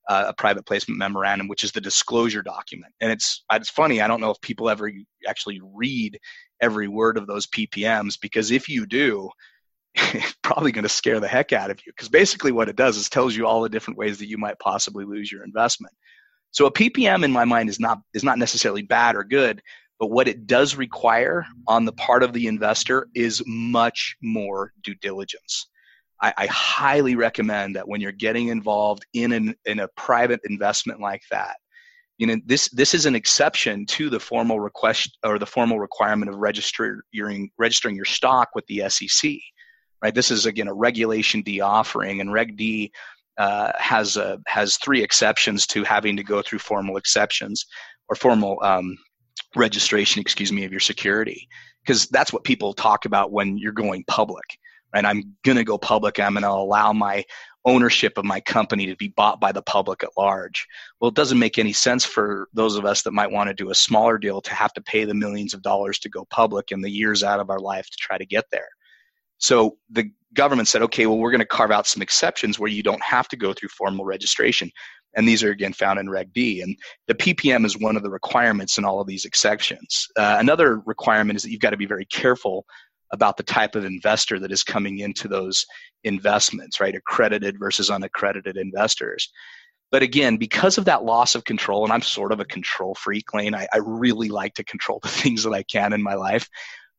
uh, 0.08 0.26
a 0.28 0.34
private 0.34 0.66
placement 0.66 0.98
memorandum, 0.98 1.48
which 1.48 1.64
is 1.64 1.72
the 1.72 1.80
disclosure 1.80 2.42
document. 2.42 2.92
And 3.00 3.12
it's 3.12 3.44
it's 3.52 3.70
funny. 3.70 4.00
I 4.00 4.08
don't 4.08 4.20
know 4.20 4.30
if 4.30 4.40
people 4.40 4.70
ever 4.70 4.90
actually 5.28 5.60
read 5.74 6.18
every 6.60 6.88
word 6.88 7.18
of 7.18 7.26
those 7.26 7.46
PPMs 7.46 8.18
because 8.20 8.50
if 8.50 8.68
you 8.68 8.86
do, 8.86 9.30
it's 9.94 10.34
probably 10.42 10.72
going 10.72 10.84
to 10.84 10.88
scare 10.88 11.20
the 11.20 11.28
heck 11.28 11.52
out 11.52 11.70
of 11.70 11.78
you 11.84 11.92
because 11.92 12.08
basically 12.08 12.52
what 12.52 12.68
it 12.68 12.76
does 12.76 12.96
is 12.96 13.08
tells 13.08 13.36
you 13.36 13.46
all 13.46 13.62
the 13.62 13.68
different 13.68 13.98
ways 13.98 14.18
that 14.18 14.28
you 14.28 14.38
might 14.38 14.58
possibly 14.58 15.04
lose 15.04 15.30
your 15.30 15.44
investment. 15.44 15.94
So 16.50 16.66
a 16.66 16.72
PPM 16.72 17.24
in 17.24 17.32
my 17.32 17.44
mind 17.44 17.68
is 17.68 17.78
not 17.78 18.00
is 18.14 18.24
not 18.24 18.38
necessarily 18.38 18.82
bad 18.82 19.14
or 19.14 19.24
good, 19.24 19.60
but 19.98 20.10
what 20.10 20.28
it 20.28 20.46
does 20.46 20.76
require 20.76 21.44
on 21.66 21.84
the 21.84 21.92
part 21.92 22.22
of 22.22 22.32
the 22.32 22.46
investor 22.46 23.08
is 23.14 23.42
much 23.46 24.16
more 24.22 24.72
due 24.82 24.94
diligence. 24.94 25.66
I, 26.20 26.34
I 26.36 26.46
highly 26.46 27.14
recommend 27.14 27.76
that 27.76 27.86
when 27.86 28.00
you're 28.00 28.12
getting 28.12 28.48
involved 28.48 29.06
in 29.12 29.32
an 29.32 29.54
in 29.64 29.80
a 29.80 29.88
private 29.96 30.40
investment 30.44 31.00
like 31.00 31.22
that, 31.30 31.56
you 32.18 32.26
know 32.26 32.36
this 32.46 32.68
this 32.70 32.94
is 32.94 33.06
an 33.06 33.14
exception 33.14 33.86
to 33.86 34.10
the 34.10 34.20
formal 34.20 34.60
request 34.60 35.18
or 35.24 35.38
the 35.38 35.46
formal 35.46 35.78
requirement 35.78 36.30
of 36.30 36.36
registering 36.38 37.50
registering 37.58 37.96
your 37.96 38.04
stock 38.04 38.48
with 38.54 38.66
the 38.66 38.88
SEC 38.88 39.36
right? 40.02 40.14
This 40.14 40.30
is 40.30 40.46
again 40.46 40.68
a 40.68 40.74
regulation 40.74 41.42
D 41.42 41.60
offering 41.60 42.20
and 42.20 42.32
reg 42.32 42.56
D 42.56 42.92
uh, 43.36 43.72
has 43.76 44.16
a, 44.16 44.40
has 44.46 44.76
three 44.78 45.02
exceptions 45.02 45.66
to 45.68 45.84
having 45.84 46.16
to 46.16 46.24
go 46.24 46.42
through 46.42 46.58
formal 46.58 46.96
exceptions 46.96 47.64
or 48.08 48.16
formal 48.16 48.58
um, 48.62 48.96
registration 49.54 50.20
excuse 50.20 50.52
me 50.52 50.64
of 50.64 50.72
your 50.72 50.80
security 50.80 51.48
because 51.84 52.06
that's 52.08 52.32
what 52.32 52.44
people 52.44 52.74
talk 52.74 53.04
about 53.04 53.32
when 53.32 53.56
you're 53.56 53.72
going 53.72 54.04
public 54.08 54.44
right 54.94 55.04
i'm 55.04 55.34
going 55.44 55.56
to 55.56 55.64
go 55.64 55.78
public 55.78 56.18
i'm 56.20 56.34
going 56.34 56.42
to 56.42 56.48
allow 56.48 56.92
my 56.92 57.24
ownership 57.68 58.16
of 58.16 58.24
my 58.24 58.40
company 58.40 58.86
to 58.86 58.96
be 58.96 59.08
bought 59.08 59.40
by 59.40 59.52
the 59.52 59.62
public 59.62 60.02
at 60.02 60.16
large. 60.16 60.66
Well, 61.00 61.10
it 61.10 61.14
doesn't 61.14 61.38
make 61.38 61.58
any 61.58 61.74
sense 61.74 62.04
for 62.04 62.48
those 62.54 62.76
of 62.76 62.86
us 62.86 63.02
that 63.02 63.12
might 63.12 63.30
want 63.30 63.48
to 63.48 63.54
do 63.54 63.70
a 63.70 63.74
smaller 63.74 64.16
deal 64.16 64.40
to 64.40 64.54
have 64.54 64.72
to 64.72 64.80
pay 64.80 65.04
the 65.04 65.14
millions 65.14 65.52
of 65.52 65.62
dollars 65.62 65.98
to 66.00 66.08
go 66.08 66.24
public 66.30 66.70
and 66.70 66.82
the 66.82 66.90
years 66.90 67.22
out 67.22 67.40
of 67.40 67.50
our 67.50 67.60
life 67.60 67.86
to 67.90 67.96
try 68.00 68.16
to 68.16 68.24
get 68.24 68.46
there. 68.50 68.68
So 69.36 69.76
the 69.90 70.10
government 70.34 70.68
said, 70.68 70.82
okay, 70.82 71.06
well, 71.06 71.18
we're 71.18 71.30
going 71.30 71.40
to 71.40 71.46
carve 71.46 71.70
out 71.70 71.86
some 71.86 72.02
exceptions 72.02 72.58
where 72.58 72.70
you 72.70 72.82
don't 72.82 73.02
have 73.02 73.28
to 73.28 73.36
go 73.36 73.52
through 73.52 73.68
formal 73.68 74.04
registration. 74.04 74.70
And 75.16 75.26
these 75.26 75.42
are 75.42 75.50
again 75.50 75.72
found 75.72 75.98
in 75.98 76.10
Reg 76.10 76.32
D. 76.32 76.60
And 76.60 76.76
the 77.06 77.14
PPM 77.14 77.64
is 77.64 77.78
one 77.78 77.96
of 77.96 78.02
the 78.02 78.10
requirements 78.10 78.78
in 78.78 78.84
all 78.84 79.00
of 79.00 79.06
these 79.06 79.24
exceptions. 79.24 80.06
Uh, 80.16 80.36
another 80.38 80.80
requirement 80.86 81.36
is 81.36 81.42
that 81.42 81.50
you've 81.50 81.60
got 81.60 81.70
to 81.70 81.76
be 81.76 81.86
very 81.86 82.04
careful 82.06 82.64
about 83.12 83.36
the 83.36 83.42
type 83.42 83.74
of 83.74 83.84
investor 83.84 84.38
that 84.38 84.52
is 84.52 84.62
coming 84.62 84.98
into 84.98 85.28
those 85.28 85.64
investments, 86.04 86.80
right? 86.80 86.94
Accredited 86.94 87.58
versus 87.58 87.90
unaccredited 87.90 88.56
investors. 88.56 89.30
But 89.90 90.02
again, 90.02 90.36
because 90.36 90.76
of 90.76 90.84
that 90.84 91.04
loss 91.04 91.34
of 91.34 91.44
control, 91.44 91.84
and 91.84 91.92
I'm 91.92 92.02
sort 92.02 92.32
of 92.32 92.40
a 92.40 92.44
control 92.44 92.94
freak, 92.94 93.32
Lane, 93.32 93.54
I, 93.54 93.66
I 93.72 93.78
really 93.78 94.28
like 94.28 94.54
to 94.54 94.64
control 94.64 95.00
the 95.02 95.08
things 95.08 95.44
that 95.44 95.52
I 95.52 95.62
can 95.62 95.92
in 95.92 96.02
my 96.02 96.14
life. 96.14 96.48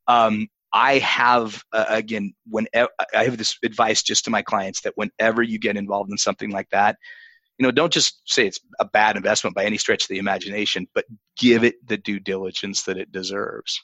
Um, 0.07 0.47
I 0.72 0.99
have, 0.99 1.64
uh, 1.74 1.86
again, 1.89 2.34
when 2.47 2.68
I 2.76 2.88
have 3.14 3.38
this 3.38 3.57
advice 3.64 4.03
just 4.03 4.26
to 4.26 4.32
my 4.32 4.43
clients 4.43 4.82
that 4.82 4.93
whenever 4.95 5.41
you 5.41 5.57
get 5.57 5.78
involved 5.78 6.12
in 6.12 6.18
something 6.18 6.51
like 6.51 6.70
that, 6.70 6.97
you 7.57 7.66
know, 7.66 7.72
don't 7.72 7.91
just 7.91 8.22
say 8.26 8.47
it's 8.47 8.60
a 8.80 8.86
bad 8.86 9.18
investment 9.18 9.55
by 9.55 9.66
any 9.66 9.78
stretch 9.78 10.03
of 10.03 10.10
the 10.10 10.20
imagination, 10.20 10.88
but 10.93 11.05
give 11.38 11.64
it 11.64 11.76
the 11.86 11.97
due 11.97 12.20
diligence 12.20 12.84
that 12.84 12.97
it 12.97 13.12
deserves. 13.12 13.82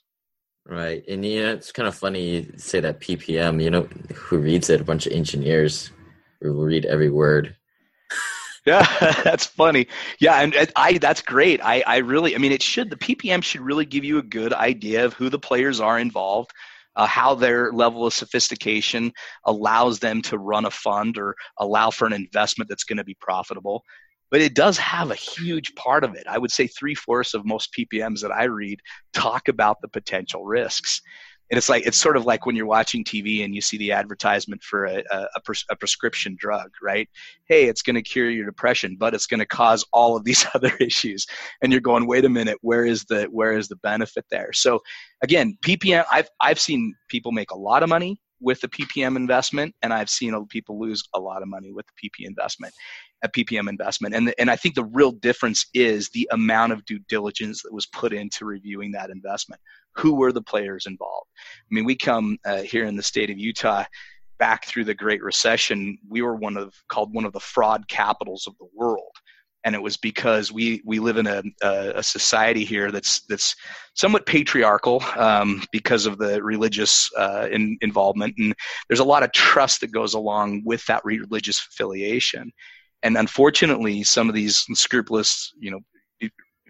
Right. 0.67 1.03
And 1.07 1.23
you 1.23 1.43
know, 1.43 1.53
it's 1.53 1.71
kind 1.71 1.87
of 1.87 1.95
funny 1.95 2.29
you 2.29 2.53
say 2.57 2.79
that 2.79 2.99
PPM, 2.99 3.61
you 3.61 3.69
know, 3.69 3.83
who 4.15 4.39
reads 4.39 4.69
it? 4.69 4.81
A 4.81 4.83
bunch 4.83 5.05
of 5.05 5.13
engineers 5.13 5.91
who 6.41 6.53
read 6.65 6.85
every 6.85 7.11
word. 7.11 7.55
yeah, 8.65 8.85
that's 9.23 9.45
funny. 9.45 9.87
Yeah, 10.19 10.41
and, 10.41 10.55
and 10.55 10.71
I 10.75 10.97
that's 10.97 11.21
great. 11.21 11.61
I, 11.63 11.83
I 11.85 11.97
really 11.97 12.33
I 12.35 12.39
mean 12.39 12.51
it 12.51 12.63
should 12.63 12.89
the 12.89 12.95
PPM 12.95 13.43
should 13.43 13.61
really 13.61 13.85
give 13.85 14.03
you 14.03 14.17
a 14.17 14.23
good 14.23 14.53
idea 14.53 15.05
of 15.05 15.13
who 15.13 15.29
the 15.29 15.39
players 15.39 15.79
are 15.79 15.99
involved. 15.99 16.51
Uh, 16.97 17.05
how 17.05 17.35
their 17.35 17.73
level 17.73 18.07
of 18.07 18.13
sophistication 18.13 19.11
allows 19.43 19.99
them 19.99 20.21
to 20.21 20.37
run 20.37 20.63
a 20.63 20.71
fund 20.71 21.17
or 21.17 21.35
allow 21.57 21.91
for 21.91 22.05
an 22.05 22.13
investment 22.13 22.69
that's 22.69 22.85
going 22.85 22.97
to 22.97 23.03
be 23.03 23.17
profitable 23.19 23.83
but 24.31 24.41
it 24.41 24.55
does 24.55 24.77
have 24.77 25.11
a 25.11 25.15
huge 25.15 25.73
part 25.75 26.03
of 26.03 26.15
it. 26.15 26.25
I 26.27 26.37
would 26.37 26.51
say 26.51 26.67
three 26.67 26.95
fourths 26.95 27.33
of 27.33 27.45
most 27.45 27.73
PPMs 27.73 28.21
that 28.21 28.31
I 28.31 28.45
read 28.45 28.79
talk 29.13 29.47
about 29.47 29.81
the 29.81 29.87
potential 29.87 30.45
risks. 30.45 31.01
And 31.51 31.59
it's 31.59 31.69
like 31.69 31.85
it's 31.85 31.99
sort 31.99 32.17
of 32.17 32.25
like 32.25 32.47
when 32.47 32.55
you're 32.55 32.65
watching 32.65 33.03
TV 33.03 33.45
and 33.45 33.53
you 33.53 33.61
see 33.61 33.77
the 33.77 33.91
advertisement 33.91 34.63
for 34.63 34.85
a, 34.85 35.03
a, 35.11 35.41
pres- 35.43 35.65
a 35.69 35.75
prescription 35.75 36.35
drug, 36.39 36.71
right? 36.81 37.07
Hey, 37.47 37.65
it's 37.65 37.83
going 37.83 37.95
to 37.95 38.01
cure 38.01 38.31
your 38.31 38.47
depression, 38.47 38.97
but 38.99 39.13
it's 39.13 39.27
going 39.27 39.41
to 39.41 39.45
cause 39.45 39.85
all 39.93 40.17
of 40.17 40.23
these 40.23 40.43
other 40.55 40.73
issues. 40.79 41.27
And 41.61 41.71
you're 41.71 41.81
going, 41.81 42.07
wait 42.07 42.25
a 42.25 42.29
minute, 42.29 42.57
where 42.61 42.83
is 42.83 43.05
the 43.05 43.25
where 43.25 43.55
is 43.55 43.67
the 43.67 43.75
benefit 43.77 44.25
there? 44.31 44.53
So 44.53 44.79
again, 45.21 45.55
PPM, 45.63 46.03
I've 46.11 46.29
I've 46.41 46.59
seen 46.59 46.95
people 47.09 47.31
make 47.31 47.51
a 47.51 47.57
lot 47.57 47.83
of 47.83 47.89
money 47.89 48.19
with 48.41 48.61
the 48.61 48.67
PPM 48.67 49.15
investment, 49.15 49.73
and 49.81 49.93
I've 49.93 50.09
seen 50.09 50.45
people 50.47 50.79
lose 50.79 51.03
a 51.13 51.19
lot 51.19 51.41
of 51.41 51.47
money 51.47 51.71
with 51.71 51.85
the 51.87 52.09
PP 52.09 52.27
investment 52.27 52.73
a 53.25 53.29
PPM 53.29 53.67
investment. 53.67 54.15
And, 54.15 54.33
and 54.37 54.49
I 54.49 54.55
think 54.55 54.75
the 54.75 54.85
real 54.85 55.11
difference 55.11 55.65
is 55.73 56.09
the 56.09 56.29
amount 56.31 56.71
of 56.71 56.85
due 56.85 56.99
diligence 57.09 57.61
that 57.63 57.73
was 57.73 57.87
put 57.87 58.13
into 58.13 58.45
reviewing 58.45 58.91
that 58.91 59.09
investment. 59.09 59.61
Who 59.95 60.15
were 60.15 60.31
the 60.31 60.41
players 60.41 60.85
involved? 60.85 61.27
I 61.37 61.73
mean, 61.73 61.85
we 61.85 61.95
come 61.95 62.37
uh, 62.45 62.61
here 62.61 62.85
in 62.85 62.95
the 62.95 63.03
state 63.03 63.29
of 63.29 63.37
Utah 63.37 63.83
back 64.37 64.65
through 64.65 64.83
the 64.85 64.93
Great 64.93 65.23
Recession. 65.23 65.97
We 66.07 66.21
were 66.21 66.35
one 66.35 66.57
of 66.57 66.73
called 66.89 67.13
one 67.13 67.25
of 67.25 67.33
the 67.33 67.39
fraud 67.39 67.87
capitals 67.87 68.45
of 68.47 68.57
the 68.59 68.67
world. 68.73 69.04
And 69.65 69.75
it 69.75 69.81
was 69.81 69.97
because 69.97 70.51
we, 70.51 70.81
we 70.85 70.99
live 70.99 71.17
in 71.17 71.27
a, 71.27 71.43
a, 71.61 72.03
society 72.03 72.63
here 72.63 72.91
that's 72.91 73.21
that's 73.21 73.55
somewhat 73.95 74.25
patriarchal 74.25 75.03
um, 75.17 75.63
because 75.71 76.05
of 76.05 76.17
the 76.17 76.41
religious 76.41 77.09
uh, 77.17 77.47
in, 77.51 77.77
involvement, 77.81 78.35
and 78.37 78.53
there's 78.87 78.99
a 78.99 79.03
lot 79.03 79.23
of 79.23 79.31
trust 79.33 79.81
that 79.81 79.91
goes 79.91 80.13
along 80.13 80.61
with 80.65 80.85
that 80.85 81.03
religious 81.03 81.67
affiliation. 81.67 82.51
And 83.01 83.17
unfortunately, 83.17 84.03
some 84.03 84.29
of 84.29 84.35
these 84.35 84.65
scrupulous, 84.73 85.51
you 85.59 85.71
know, 85.71 85.81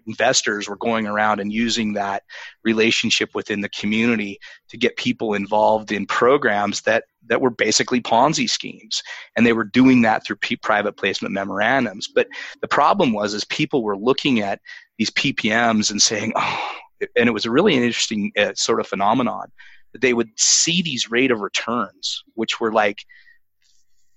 investors 0.06 0.68
were 0.68 0.76
going 0.76 1.06
around 1.06 1.40
and 1.40 1.52
using 1.52 1.92
that 1.94 2.22
relationship 2.64 3.34
within 3.34 3.60
the 3.60 3.68
community 3.70 4.38
to 4.68 4.76
get 4.76 4.96
people 4.96 5.34
involved 5.34 5.92
in 5.92 6.06
programs 6.06 6.82
that 6.82 7.04
that 7.28 7.40
were 7.40 7.50
basically 7.50 8.00
Ponzi 8.00 8.48
schemes, 8.48 9.02
and 9.34 9.44
they 9.44 9.52
were 9.52 9.64
doing 9.64 10.02
that 10.02 10.24
through 10.24 10.36
P- 10.36 10.56
private 10.56 10.96
placement 10.96 11.34
memorandums. 11.34 12.06
But 12.06 12.28
the 12.60 12.68
problem 12.68 13.12
was, 13.12 13.34
is 13.34 13.44
people 13.44 13.82
were 13.82 13.96
looking 13.96 14.40
at 14.40 14.60
these 14.96 15.10
PPMs 15.10 15.90
and 15.90 16.00
saying, 16.00 16.32
"Oh," 16.36 16.72
and 17.16 17.28
it 17.28 17.32
was 17.32 17.46
a 17.46 17.50
really 17.50 17.74
interesting 17.74 18.32
uh, 18.38 18.52
sort 18.54 18.80
of 18.80 18.86
phenomenon 18.86 19.50
that 19.92 20.02
they 20.02 20.14
would 20.14 20.30
see 20.38 20.82
these 20.82 21.10
rate 21.10 21.30
of 21.30 21.40
returns, 21.40 22.22
which 22.34 22.60
were 22.60 22.72
like 22.72 22.98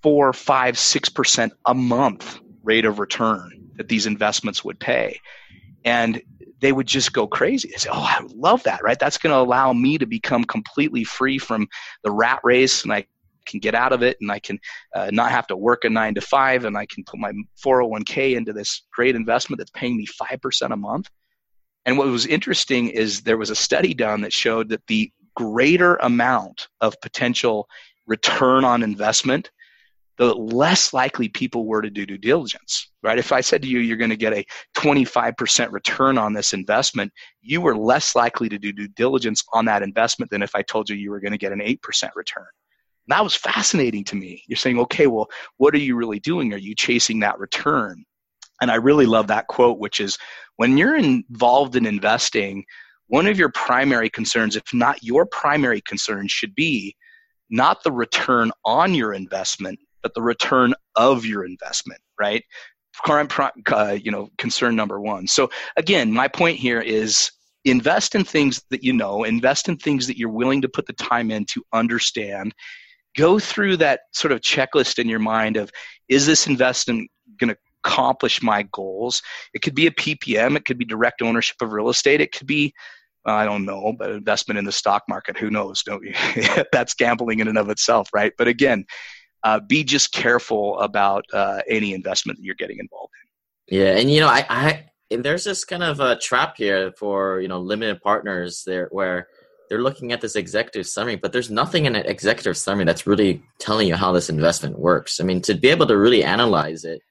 four, 0.03 0.33
five, 0.33 0.77
six 0.77 1.09
percent 1.09 1.53
a 1.65 1.73
month 1.73 2.39
rate 2.63 2.85
of 2.85 2.99
return 2.99 3.51
that 3.77 3.87
these 3.87 4.05
investments 4.05 4.63
would 4.63 4.79
pay. 4.79 5.19
And 5.85 6.21
they 6.59 6.71
would 6.71 6.87
just 6.87 7.13
go 7.13 7.27
crazy. 7.27 7.69
They 7.69 7.77
say, 7.77 7.89
"Oh, 7.91 8.01
I 8.01 8.21
love 8.35 8.63
that! 8.63 8.83
Right? 8.83 8.99
That's 8.99 9.17
going 9.17 9.31
to 9.31 9.39
allow 9.39 9.73
me 9.73 9.97
to 9.97 10.05
become 10.05 10.43
completely 10.43 11.03
free 11.03 11.37
from 11.37 11.67
the 12.03 12.11
rat 12.11 12.41
race, 12.43 12.83
and 12.83 12.91
I 12.91 13.05
can 13.45 13.59
get 13.59 13.75
out 13.75 13.93
of 13.93 14.03
it, 14.03 14.17
and 14.21 14.31
I 14.31 14.39
can 14.39 14.59
uh, 14.93 15.09
not 15.11 15.31
have 15.31 15.47
to 15.47 15.57
work 15.57 15.85
a 15.85 15.89
nine 15.89 16.15
to 16.15 16.21
five, 16.21 16.65
and 16.65 16.77
I 16.77 16.85
can 16.85 17.03
put 17.05 17.19
my 17.19 17.31
401k 17.63 18.35
into 18.35 18.53
this 18.53 18.83
great 18.93 19.15
investment 19.15 19.59
that's 19.59 19.71
paying 19.71 19.97
me 19.97 20.05
five 20.05 20.41
percent 20.41 20.73
a 20.73 20.77
month." 20.77 21.09
And 21.85 21.97
what 21.97 22.07
was 22.07 22.25
interesting 22.25 22.89
is 22.89 23.21
there 23.21 23.37
was 23.37 23.49
a 23.49 23.55
study 23.55 23.93
done 23.93 24.21
that 24.21 24.33
showed 24.33 24.69
that 24.69 24.85
the 24.87 25.11
greater 25.35 25.95
amount 25.97 26.67
of 26.81 26.99
potential 27.01 27.67
return 28.05 28.65
on 28.65 28.83
investment 28.83 29.49
the 30.19 30.35
less 30.35 30.91
likely 30.91 31.29
people 31.29 31.65
were 31.65 31.81
to 31.81 31.89
do 31.89 32.05
due 32.05 32.17
diligence, 32.17 32.91
right? 33.01 33.17
If 33.17 33.31
I 33.31 33.39
said 33.39 33.61
to 33.61 33.69
you, 33.69 33.79
you're 33.79 33.95
going 33.95 34.09
to 34.09 34.17
get 34.17 34.33
a 34.33 34.45
25% 34.75 35.71
return 35.71 36.17
on 36.17 36.33
this 36.33 36.51
investment, 36.51 37.13
you 37.41 37.61
were 37.61 37.75
less 37.75 38.15
likely 38.15 38.49
to 38.49 38.59
do 38.59 38.73
due 38.73 38.89
diligence 38.89 39.45
on 39.53 39.63
that 39.65 39.81
investment 39.81 40.29
than 40.29 40.43
if 40.43 40.53
I 40.55 40.61
told 40.61 40.89
you 40.89 40.97
you 40.97 41.09
were 41.09 41.21
going 41.21 41.31
to 41.31 41.37
get 41.37 41.53
an 41.53 41.61
8% 41.61 42.09
return. 42.15 42.45
And 43.07 43.17
that 43.17 43.23
was 43.23 43.33
fascinating 43.33 44.03
to 44.05 44.17
me. 44.17 44.43
You're 44.45 44.57
saying, 44.57 44.77
okay, 44.79 45.07
well, 45.07 45.29
what 45.55 45.73
are 45.73 45.79
you 45.79 45.95
really 45.95 46.19
doing? 46.19 46.53
Are 46.53 46.57
you 46.57 46.75
chasing 46.75 47.21
that 47.21 47.39
return? 47.39 48.03
And 48.61 48.69
I 48.69 48.75
really 48.75 49.05
love 49.05 49.27
that 49.27 49.47
quote, 49.47 49.79
which 49.79 50.01
is 50.01 50.17
when 50.57 50.77
you're 50.77 50.97
involved 50.97 51.77
in 51.77 51.85
investing, 51.85 52.65
one 53.07 53.25
of 53.25 53.39
your 53.39 53.53
primary 53.53 54.09
concerns, 54.09 54.57
if 54.57 54.73
not 54.73 55.01
your 55.01 55.25
primary 55.25 55.79
concern, 55.79 56.27
should 56.27 56.53
be 56.55 56.93
not 57.49 57.83
the 57.83 57.91
return 57.91 58.51
on 58.65 58.93
your 58.93 59.13
investment, 59.13 59.79
but 60.01 60.13
the 60.13 60.21
return 60.21 60.73
of 60.95 61.25
your 61.25 61.45
investment, 61.45 62.01
right? 62.19 62.43
Current, 63.05 63.31
uh, 63.71 63.97
you 64.01 64.11
know, 64.11 64.29
concern 64.37 64.75
number 64.75 64.99
one. 64.99 65.27
So 65.27 65.49
again, 65.77 66.11
my 66.11 66.27
point 66.27 66.57
here 66.57 66.81
is 66.81 67.31
invest 67.65 68.15
in 68.15 68.23
things 68.23 68.61
that 68.69 68.83
you 68.83 68.93
know, 68.93 69.23
invest 69.23 69.69
in 69.69 69.77
things 69.77 70.07
that 70.07 70.17
you're 70.17 70.29
willing 70.29 70.61
to 70.61 70.69
put 70.69 70.85
the 70.85 70.93
time 70.93 71.31
in 71.31 71.45
to 71.45 71.63
understand. 71.73 72.53
Go 73.17 73.39
through 73.39 73.77
that 73.77 74.01
sort 74.13 74.31
of 74.31 74.41
checklist 74.41 74.99
in 74.99 75.07
your 75.07 75.19
mind 75.19 75.57
of 75.57 75.71
is 76.07 76.25
this 76.25 76.47
investment 76.47 77.09
going 77.39 77.49
to 77.49 77.57
accomplish 77.83 78.41
my 78.41 78.63
goals? 78.63 79.21
It 79.53 79.61
could 79.61 79.75
be 79.75 79.87
a 79.87 79.91
PPM, 79.91 80.55
it 80.55 80.65
could 80.65 80.77
be 80.77 80.85
direct 80.85 81.21
ownership 81.21 81.57
of 81.61 81.71
real 81.71 81.89
estate, 81.89 82.21
it 82.21 82.33
could 82.33 82.47
be 82.47 82.73
I 83.25 83.45
don't 83.45 83.65
know, 83.65 83.93
but 83.97 84.11
investment 84.11 84.57
in 84.57 84.65
the 84.65 84.71
stock 84.71 85.03
market, 85.07 85.37
who 85.37 85.49
knows? 85.49 85.83
Don't 85.83 86.03
you? 86.03 86.13
That's 86.71 86.93
gambling 86.93 87.39
in 87.39 87.47
and 87.47 87.57
of 87.57 87.69
itself, 87.69 88.09
right? 88.13 88.31
But 88.37 88.47
again, 88.47 88.85
uh, 89.43 89.59
be 89.59 89.83
just 89.83 90.11
careful 90.11 90.79
about 90.79 91.25
uh, 91.33 91.61
any 91.67 91.93
investment 91.93 92.37
that 92.37 92.45
you're 92.45 92.55
getting 92.55 92.79
involved 92.79 93.13
in. 93.23 93.77
Yeah, 93.79 93.97
and 93.97 94.11
you 94.11 94.19
know, 94.19 94.27
I, 94.27 94.45
I 94.49 94.85
there's 95.09 95.43
this 95.43 95.63
kind 95.63 95.83
of 95.83 95.99
a 95.99 96.17
trap 96.17 96.55
here 96.57 96.91
for 96.97 97.39
you 97.41 97.47
know 97.47 97.59
limited 97.59 98.01
partners 98.01 98.63
there 98.65 98.89
where 98.91 99.27
they're 99.69 99.81
looking 99.81 100.11
at 100.11 100.21
this 100.21 100.35
executive 100.35 100.87
summary, 100.87 101.15
but 101.15 101.31
there's 101.31 101.51
nothing 101.51 101.85
in 101.85 101.95
an 101.95 102.05
executive 102.05 102.57
summary 102.57 102.85
that's 102.85 103.05
really 103.05 103.43
telling 103.59 103.87
you 103.87 103.95
how 103.95 104.11
this 104.11 104.29
investment 104.29 104.79
works. 104.79 105.19
I 105.19 105.23
mean, 105.23 105.41
to 105.43 105.53
be 105.53 105.69
able 105.69 105.85
to 105.87 105.97
really 105.97 106.23
analyze 106.23 106.83
it, 106.85 107.01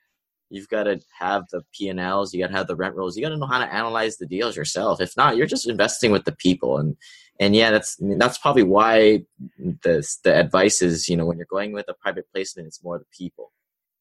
you've 0.50 0.68
got 0.68 0.84
to 0.84 1.00
have 1.16 1.44
the 1.52 1.62
P&Ls, 1.72 2.34
you 2.34 2.42
got 2.42 2.48
to 2.48 2.56
have 2.56 2.66
the 2.66 2.74
rent 2.74 2.96
rolls, 2.96 3.16
you 3.16 3.22
got 3.22 3.28
to 3.28 3.36
know 3.36 3.46
how 3.46 3.60
to 3.60 3.72
analyze 3.72 4.16
the 4.16 4.26
deals 4.26 4.56
yourself. 4.56 5.00
If 5.00 5.16
not, 5.16 5.36
you're 5.36 5.46
just 5.46 5.68
investing 5.68 6.10
with 6.10 6.24
the 6.24 6.32
people. 6.32 6.78
And, 6.78 6.96
and 7.38 7.54
yeah, 7.54 7.70
that's, 7.70 7.96
that's 8.00 8.38
probably 8.38 8.64
why 8.64 9.24
the, 9.58 10.16
the 10.24 10.34
advice 10.34 10.82
is, 10.82 11.08
you 11.08 11.16
know, 11.16 11.24
when 11.26 11.36
you're 11.36 11.46
going 11.50 11.72
with 11.72 11.88
a 11.88 11.94
private 11.94 12.26
placement, 12.32 12.68
it's 12.68 12.82
more 12.82 12.98
the 12.98 13.04
people. 13.16 13.52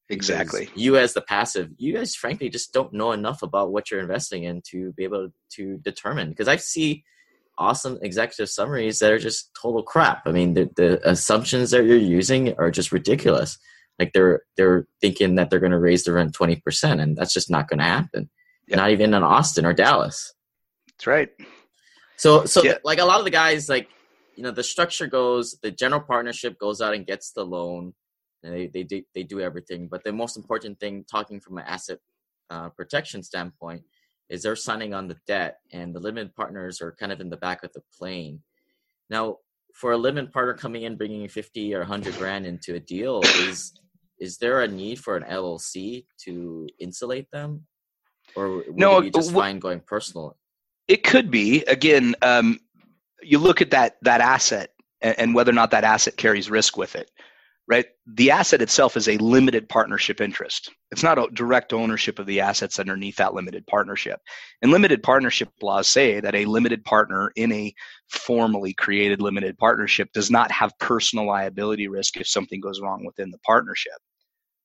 Exactly. 0.09 0.61
Because 0.61 0.81
you 0.81 0.97
as 0.97 1.13
the 1.13 1.21
passive, 1.21 1.69
you 1.77 1.93
guys 1.93 2.15
frankly 2.15 2.49
just 2.49 2.71
don't 2.71 2.93
know 2.93 3.11
enough 3.11 3.43
about 3.43 3.71
what 3.71 3.91
you're 3.91 3.99
investing 3.99 4.43
in 4.43 4.61
to 4.69 4.93
be 4.93 5.03
able 5.03 5.29
to 5.51 5.77
determine. 5.79 6.29
Because 6.29 6.47
I 6.47 6.55
see 6.55 7.03
awesome 7.57 7.99
executive 8.01 8.49
summaries 8.49 8.99
that 8.99 9.11
are 9.11 9.19
just 9.19 9.49
total 9.61 9.83
crap. 9.83 10.21
I 10.25 10.31
mean, 10.31 10.53
the, 10.53 10.69
the 10.75 11.09
assumptions 11.09 11.71
that 11.71 11.83
you're 11.85 11.97
using 11.97 12.55
are 12.57 12.71
just 12.71 12.91
ridiculous. 12.91 13.57
Like 13.99 14.13
they're 14.13 14.43
they're 14.55 14.88
thinking 15.01 15.35
that 15.35 15.49
they're 15.49 15.59
going 15.59 15.71
to 15.71 15.79
raise 15.79 16.03
the 16.03 16.13
rent 16.13 16.33
twenty 16.33 16.57
percent, 16.57 17.01
and 17.01 17.17
that's 17.17 17.33
just 17.33 17.49
not 17.49 17.67
going 17.67 17.79
to 17.79 17.85
happen. 17.85 18.29
Yep. 18.67 18.77
Not 18.77 18.91
even 18.91 19.13
in 19.13 19.23
Austin 19.23 19.65
or 19.65 19.73
Dallas. 19.73 20.33
That's 20.88 21.07
right. 21.07 21.29
So 22.18 22.45
so 22.45 22.63
yeah. 22.63 22.78
like 22.84 22.99
a 22.99 23.05
lot 23.05 23.20
of 23.20 23.26
the 23.26 23.32
guys 23.32 23.70
like 23.70 23.89
you 24.36 24.43
know 24.43 24.51
the 24.51 24.63
structure 24.63 25.07
goes 25.07 25.57
the 25.61 25.72
general 25.72 26.01
partnership 26.01 26.59
goes 26.59 26.82
out 26.82 26.93
and 26.93 27.05
gets 27.05 27.32
the 27.32 27.45
loan. 27.45 27.93
And 28.43 28.53
they 28.53 28.68
they 28.68 28.84
do, 28.84 29.01
they 29.15 29.24
do 29.24 29.39
everything. 29.39 29.88
But 29.88 30.03
the 30.03 30.11
most 30.11 30.38
important 30.38 30.80
thing 30.80 31.05
talking 31.09 31.39
from 31.39 31.57
an 31.57 31.65
asset 31.68 31.99
uh, 32.49 32.70
protection 32.70 33.24
standpoint 33.24 33.84
is 34.30 34.43
they're 34.43 34.55
signing 34.55 34.93
on 34.93 35.07
the 35.07 35.18
debt 35.26 35.59
and 35.72 35.95
the 35.95 35.99
limited 35.99 36.36
partners 36.36 36.82
are 36.82 36.95
kind 36.99 37.11
of 37.11 37.22
in 37.22 37.30
the 37.30 37.38
back 37.38 37.63
of 37.63 37.72
the 37.74 37.82
plane. 37.97 38.41
Now 39.09 39.38
for 39.74 39.91
a 39.91 39.97
limited 39.97 40.32
partner 40.32 40.55
coming 40.55 40.84
in 40.84 40.97
bringing 40.97 41.28
50 41.28 41.76
or 41.76 41.80
100 41.80 42.15
grand 42.15 42.45
into 42.45 42.76
a 42.76 42.80
deal 42.80 43.22
is 43.47 43.74
is 44.20 44.39
there 44.39 44.61
a 44.61 44.68
need 44.68 44.99
for 44.99 45.15
an 45.15 45.24
llc 45.24 46.05
to 46.24 46.68
insulate 46.80 47.30
them? 47.32 47.65
Or 48.36 48.57
would 48.57 48.76
no, 48.76 48.97
it 48.97 49.01
be 49.03 49.11
just 49.11 49.32
fine 49.32 49.59
going 49.59 49.80
personal 49.82 50.36
it 50.88 51.03
could 51.03 51.31
be 51.31 51.63
again 51.65 52.15
um, 52.21 52.59
you 53.21 53.39
look 53.39 53.61
at 53.61 53.71
that 53.71 53.97
that 54.01 54.21
asset 54.21 54.71
and, 55.01 55.19
and 55.19 55.35
whether 55.35 55.51
or 55.51 55.55
not 55.55 55.71
that 55.71 55.83
asset 55.83 56.17
carries 56.17 56.49
risk 56.49 56.77
with 56.77 56.95
it 56.95 57.09
right? 57.67 57.85
The 58.05 58.31
asset 58.31 58.61
itself 58.61 58.95
is 58.95 59.09
a 59.09 59.17
limited 59.17 59.67
partnership 59.67 60.21
interest. 60.21 60.71
It's 60.91 61.03
not 61.03 61.19
a 61.19 61.27
direct 61.33 61.73
ownership 61.73 62.17
of 62.17 62.25
the 62.25 62.39
assets 62.39 62.79
underneath 62.79 63.17
that 63.17 63.33
limited 63.33 63.67
partnership. 63.67 64.21
And 64.61 64.71
limited 64.71 65.03
partnership 65.03 65.49
laws 65.61 65.89
say 65.89 66.21
that 66.21 66.35
a 66.35 66.45
limited 66.45 66.85
partner 66.85 67.31
in 67.35 67.51
a 67.51 67.73
formally 68.09 68.73
created 68.73 69.21
limited 69.21 69.57
partnership 69.57 70.09
does 70.13 70.31
not 70.31 70.49
have 70.51 70.79
personal 70.79 71.27
liability 71.27 71.89
risk 71.89 72.15
if 72.17 72.27
something 72.27 72.61
goes 72.61 72.79
wrong 72.79 73.05
within 73.05 73.31
the 73.31 73.39
partnership. 73.39 73.97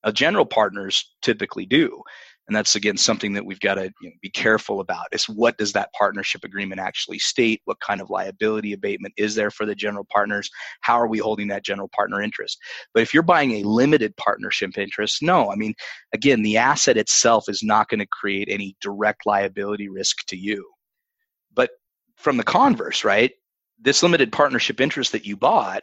Now, 0.04 0.12
general 0.12 0.46
partners 0.46 1.12
typically 1.22 1.66
do 1.66 2.02
and 2.49 2.57
that's 2.57 2.74
again 2.74 2.97
something 2.97 3.32
that 3.34 3.45
we've 3.45 3.61
got 3.61 3.74
to 3.74 3.84
you 4.01 4.09
know, 4.09 4.16
be 4.20 4.30
careful 4.30 4.80
about 4.80 5.07
is 5.12 5.28
what 5.28 5.57
does 5.59 5.72
that 5.72 5.93
partnership 5.93 6.45
agreement 6.45 6.80
actually 6.80 7.18
state? 7.18 7.61
What 7.64 7.80
kind 7.80 8.01
of 8.01 8.11
liability 8.11 8.72
abatement 8.72 9.14
is 9.16 9.34
there 9.34 9.51
for 9.51 9.64
the 9.64 9.74
general 9.74 10.07
partners? 10.11 10.51
How 10.80 10.95
are 10.95 11.07
we 11.07 11.18
holding 11.18 11.49
that 11.49 11.64
general 11.64 11.88
partner 11.95 12.20
interest? 12.20 12.59
But 12.95 13.03
if 13.03 13.14
you're 13.14 13.22
buying 13.22 13.53
a 13.53 13.62
limited 13.62 14.16
partnership 14.16 14.76
interest 14.76 15.22
no. 15.22 15.51
I 15.53 15.57
mean 15.57 15.74
again 16.12 16.43
the 16.43 16.57
asset 16.57 16.97
itself 16.97 17.49
is 17.49 17.62
not 17.62 17.88
going 17.88 18.01
to 18.01 18.07
create 18.07 18.49
any 18.51 18.76
direct 18.80 19.26
liability 19.26 19.88
risk 19.88 20.26
to 20.26 20.36
you. 20.36 20.68
But 21.55 21.70
from 22.16 22.36
the 22.36 22.45
converse 22.45 23.05
right 23.05 23.32
this 23.80 24.03
limited 24.03 24.30
partnership 24.30 24.80
interest 24.80 25.12
that 25.12 25.26
you 25.26 25.36
bought 25.36 25.82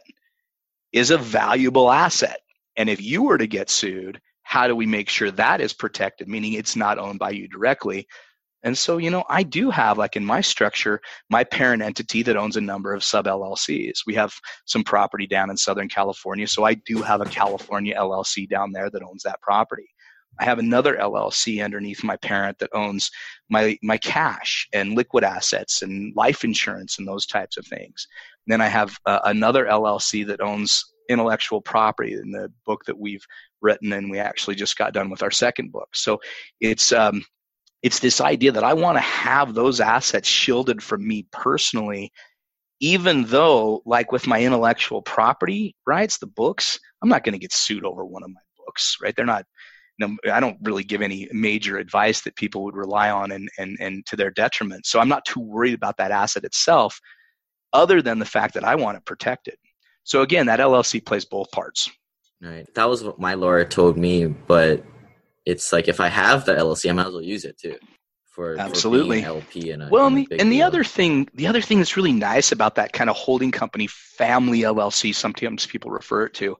is 0.92 1.10
a 1.10 1.18
valuable 1.18 1.90
asset. 1.90 2.40
And 2.76 2.88
if 2.88 3.00
you 3.00 3.22
were 3.22 3.38
to 3.38 3.46
get 3.46 3.68
sued 3.70 4.20
how 4.50 4.66
do 4.66 4.74
we 4.74 4.84
make 4.84 5.08
sure 5.08 5.30
that 5.30 5.60
is 5.60 5.72
protected? 5.72 6.26
Meaning 6.26 6.54
it's 6.54 6.74
not 6.74 6.98
owned 6.98 7.20
by 7.20 7.30
you 7.30 7.46
directly. 7.46 8.08
And 8.64 8.76
so 8.76 8.98
you 8.98 9.08
know 9.08 9.24
i 9.30 9.42
do 9.42 9.70
have 9.70 9.96
like 9.96 10.16
in 10.16 10.24
my 10.24 10.42
structure 10.42 11.00
my 11.30 11.44
parent 11.44 11.82
entity 11.82 12.22
that 12.24 12.36
owns 12.36 12.56
a 12.56 12.60
number 12.60 12.92
of 12.92 13.02
sub 13.02 13.24
llcs 13.24 14.00
we 14.06 14.14
have 14.14 14.34
some 14.66 14.84
property 14.84 15.26
down 15.26 15.48
in 15.48 15.56
southern 15.56 15.88
california 15.88 16.46
so 16.46 16.64
i 16.64 16.74
do 16.74 17.00
have 17.00 17.22
a 17.22 17.32
california 17.40 17.94
llc 17.96 18.46
down 18.50 18.70
there 18.70 18.90
that 18.90 19.02
owns 19.02 19.22
that 19.22 19.40
property. 19.40 19.88
I 20.38 20.44
have 20.44 20.58
another 20.58 20.96
LLC 20.96 21.62
underneath 21.62 22.02
my 22.02 22.16
parent 22.16 22.58
that 22.60 22.70
owns 22.72 23.10
my 23.50 23.76
my 23.82 23.98
cash 23.98 24.68
and 24.72 24.94
liquid 24.94 25.22
assets 25.22 25.82
and 25.82 26.14
life 26.16 26.44
insurance 26.44 26.98
and 26.98 27.06
those 27.06 27.26
types 27.26 27.56
of 27.58 27.66
things. 27.66 28.06
Then 28.46 28.62
I 28.62 28.68
have 28.68 28.96
uh, 29.04 29.20
another 29.24 29.66
LLC 29.66 30.26
that 30.28 30.40
owns 30.40 30.84
intellectual 31.10 31.60
property 31.60 32.14
in 32.14 32.30
the 32.30 32.50
book 32.64 32.84
that 32.86 32.98
we've 32.98 33.26
written, 33.62 33.92
and 33.92 34.10
we 34.10 34.18
actually 34.18 34.56
just 34.56 34.76
got 34.76 34.92
done 34.92 35.10
with 35.10 35.22
our 35.22 35.30
second 35.30 35.72
book. 35.72 35.88
So 35.94 36.20
it's 36.60 36.92
um, 36.92 37.22
it's 37.82 38.00
this 38.00 38.20
idea 38.20 38.52
that 38.52 38.64
I 38.64 38.74
want 38.74 38.96
to 38.96 39.02
have 39.02 39.54
those 39.54 39.80
assets 39.80 40.28
shielded 40.28 40.82
from 40.82 41.06
me 41.06 41.26
personally, 41.32 42.12
even 42.80 43.24
though, 43.24 43.82
like 43.86 44.12
with 44.12 44.26
my 44.26 44.42
intellectual 44.42 45.02
property 45.02 45.74
rights, 45.86 46.18
the 46.18 46.26
books, 46.26 46.78
I'm 47.02 47.08
not 47.08 47.24
going 47.24 47.34
to 47.34 47.38
get 47.38 47.52
sued 47.52 47.84
over 47.84 48.04
one 48.04 48.22
of 48.22 48.30
my 48.30 48.40
books, 48.64 48.96
right? 49.02 49.14
They're 49.14 49.26
not. 49.26 49.44
I 50.32 50.40
don't 50.40 50.56
really 50.62 50.84
give 50.84 51.02
any 51.02 51.28
major 51.30 51.76
advice 51.76 52.22
that 52.22 52.34
people 52.36 52.64
would 52.64 52.74
rely 52.74 53.10
on 53.10 53.32
and, 53.32 53.50
and, 53.58 53.76
and 53.80 54.06
to 54.06 54.16
their 54.16 54.30
detriment. 54.30 54.86
So 54.86 54.98
I'm 54.98 55.10
not 55.10 55.26
too 55.26 55.40
worried 55.40 55.74
about 55.74 55.98
that 55.98 56.10
asset 56.10 56.44
itself, 56.44 56.98
other 57.74 58.00
than 58.00 58.18
the 58.18 58.24
fact 58.24 58.54
that 58.54 58.64
I 58.64 58.76
want 58.76 58.96
to 58.96 59.02
protect 59.02 59.46
it 59.46 59.50
protected. 59.50 59.58
So 60.04 60.22
again, 60.22 60.46
that 60.46 60.60
LLC 60.60 61.04
plays 61.04 61.24
both 61.24 61.50
parts. 61.50 61.90
Right. 62.42 62.66
That 62.74 62.88
was 62.88 63.04
what 63.04 63.20
my 63.20 63.34
lawyer 63.34 63.64
told 63.64 63.98
me, 63.98 64.26
but 64.26 64.84
it's 65.44 65.72
like 65.72 65.88
if 65.88 66.00
I 66.00 66.08
have 66.08 66.46
the 66.46 66.54
LLC, 66.54 66.88
I 66.88 66.92
might 66.92 67.06
as 67.06 67.12
well 67.12 67.22
use 67.22 67.44
it 67.44 67.58
too. 67.58 67.76
For 68.30 68.56
absolutely 68.58 69.22
for 69.22 69.28
LP 69.28 69.72
and 69.72 69.90
well, 69.90 70.06
and 70.06 70.16
the, 70.16 70.26
and 70.38 70.52
the 70.52 70.62
other 70.62 70.84
thing, 70.84 71.28
the 71.34 71.48
other 71.48 71.60
thing 71.60 71.78
that's 71.78 71.96
really 71.96 72.12
nice 72.12 72.52
about 72.52 72.76
that 72.76 72.92
kind 72.92 73.10
of 73.10 73.16
holding 73.16 73.50
company 73.50 73.88
family 73.88 74.60
LLC, 74.60 75.14
sometimes 75.14 75.66
people 75.66 75.90
refer 75.90 76.26
it 76.26 76.34
to, 76.34 76.56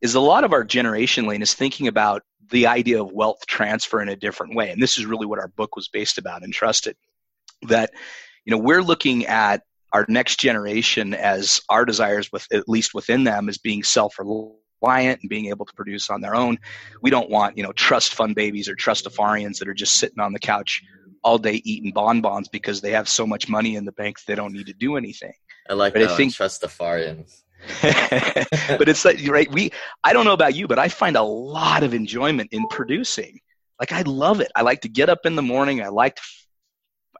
is 0.00 0.14
a 0.14 0.20
lot 0.20 0.44
of 0.44 0.52
our 0.52 0.64
generation 0.64 1.26
lane 1.26 1.42
is 1.42 1.52
thinking 1.52 1.88
about 1.88 2.22
the 2.50 2.68
idea 2.68 3.02
of 3.02 3.12
wealth 3.12 3.44
transfer 3.46 4.00
in 4.00 4.08
a 4.08 4.16
different 4.16 4.54
way, 4.54 4.70
and 4.70 4.80
this 4.80 4.96
is 4.96 5.04
really 5.04 5.26
what 5.26 5.40
our 5.40 5.48
book 5.48 5.76
was 5.76 5.88
based 5.88 6.16
about. 6.16 6.44
Entrusted, 6.44 6.96
that 7.62 7.90
you 8.44 8.52
know 8.52 8.58
we're 8.58 8.82
looking 8.82 9.26
at 9.26 9.62
our 9.92 10.06
next 10.08 10.38
generation 10.40 11.12
as 11.12 11.60
our 11.68 11.84
desires 11.84 12.30
with 12.32 12.46
at 12.52 12.68
least 12.68 12.94
within 12.94 13.24
them 13.24 13.48
as 13.48 13.58
being 13.58 13.82
self-reliant 13.82 14.54
and 14.90 15.18
being 15.28 15.46
able 15.46 15.66
to 15.66 15.74
produce 15.74 16.10
on 16.10 16.20
their 16.20 16.34
own. 16.34 16.58
We 17.02 17.10
don't 17.10 17.30
want, 17.30 17.56
you 17.56 17.62
know, 17.62 17.72
trust 17.72 18.14
fund 18.14 18.34
babies 18.34 18.68
or 18.68 18.76
trustafarians 18.76 19.58
that 19.58 19.68
are 19.68 19.74
just 19.74 19.96
sitting 19.96 20.20
on 20.20 20.32
the 20.32 20.38
couch 20.38 20.82
all 21.22 21.38
day 21.38 21.62
eating 21.64 21.90
bonbons 21.92 22.48
because 22.48 22.80
they 22.80 22.90
have 22.90 23.08
so 23.08 23.26
much 23.26 23.48
money 23.48 23.76
in 23.76 23.84
the 23.84 23.92
bank 23.92 24.22
they 24.24 24.34
don't 24.34 24.52
need 24.52 24.66
to 24.66 24.74
do 24.74 24.96
anything. 24.96 25.32
I 25.68 25.72
like 25.72 25.94
but 25.94 26.00
that 26.00 26.10
I 26.10 26.16
think, 26.16 26.32
trustafarians. 26.34 27.42
but 27.80 28.90
it's 28.90 29.06
like 29.06 29.26
right 29.26 29.50
we 29.50 29.70
I 30.04 30.12
don't 30.12 30.26
know 30.26 30.34
about 30.34 30.54
you 30.54 30.68
but 30.68 30.78
I 30.78 30.88
find 30.88 31.16
a 31.16 31.22
lot 31.22 31.82
of 31.82 31.94
enjoyment 31.94 32.50
in 32.52 32.66
producing. 32.68 33.40
Like 33.80 33.90
I 33.90 34.02
love 34.02 34.40
it. 34.40 34.52
I 34.54 34.62
like 34.62 34.82
to 34.82 34.88
get 34.88 35.08
up 35.08 35.24
in 35.24 35.34
the 35.34 35.42
morning. 35.42 35.82
I 35.82 35.88
like 35.88 36.16
to 36.16 36.22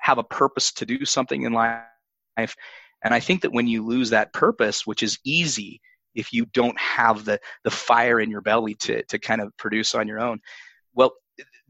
have 0.00 0.18
a 0.18 0.24
purpose 0.24 0.70
to 0.72 0.86
do 0.86 1.04
something 1.06 1.42
in 1.42 1.54
life. 1.54 1.86
And 2.36 3.14
I 3.14 3.20
think 3.20 3.42
that 3.42 3.52
when 3.52 3.66
you 3.66 3.84
lose 3.84 4.10
that 4.10 4.32
purpose, 4.34 4.86
which 4.86 5.02
is 5.02 5.18
easy, 5.24 5.80
if 6.14 6.32
you 6.32 6.46
don't 6.46 6.78
have 6.78 7.24
the 7.24 7.38
the 7.64 7.70
fire 7.70 8.20
in 8.20 8.30
your 8.30 8.40
belly 8.40 8.74
to 8.74 9.02
to 9.04 9.18
kind 9.18 9.40
of 9.40 9.56
produce 9.56 9.94
on 9.94 10.08
your 10.08 10.20
own. 10.20 10.40
Well 10.94 11.14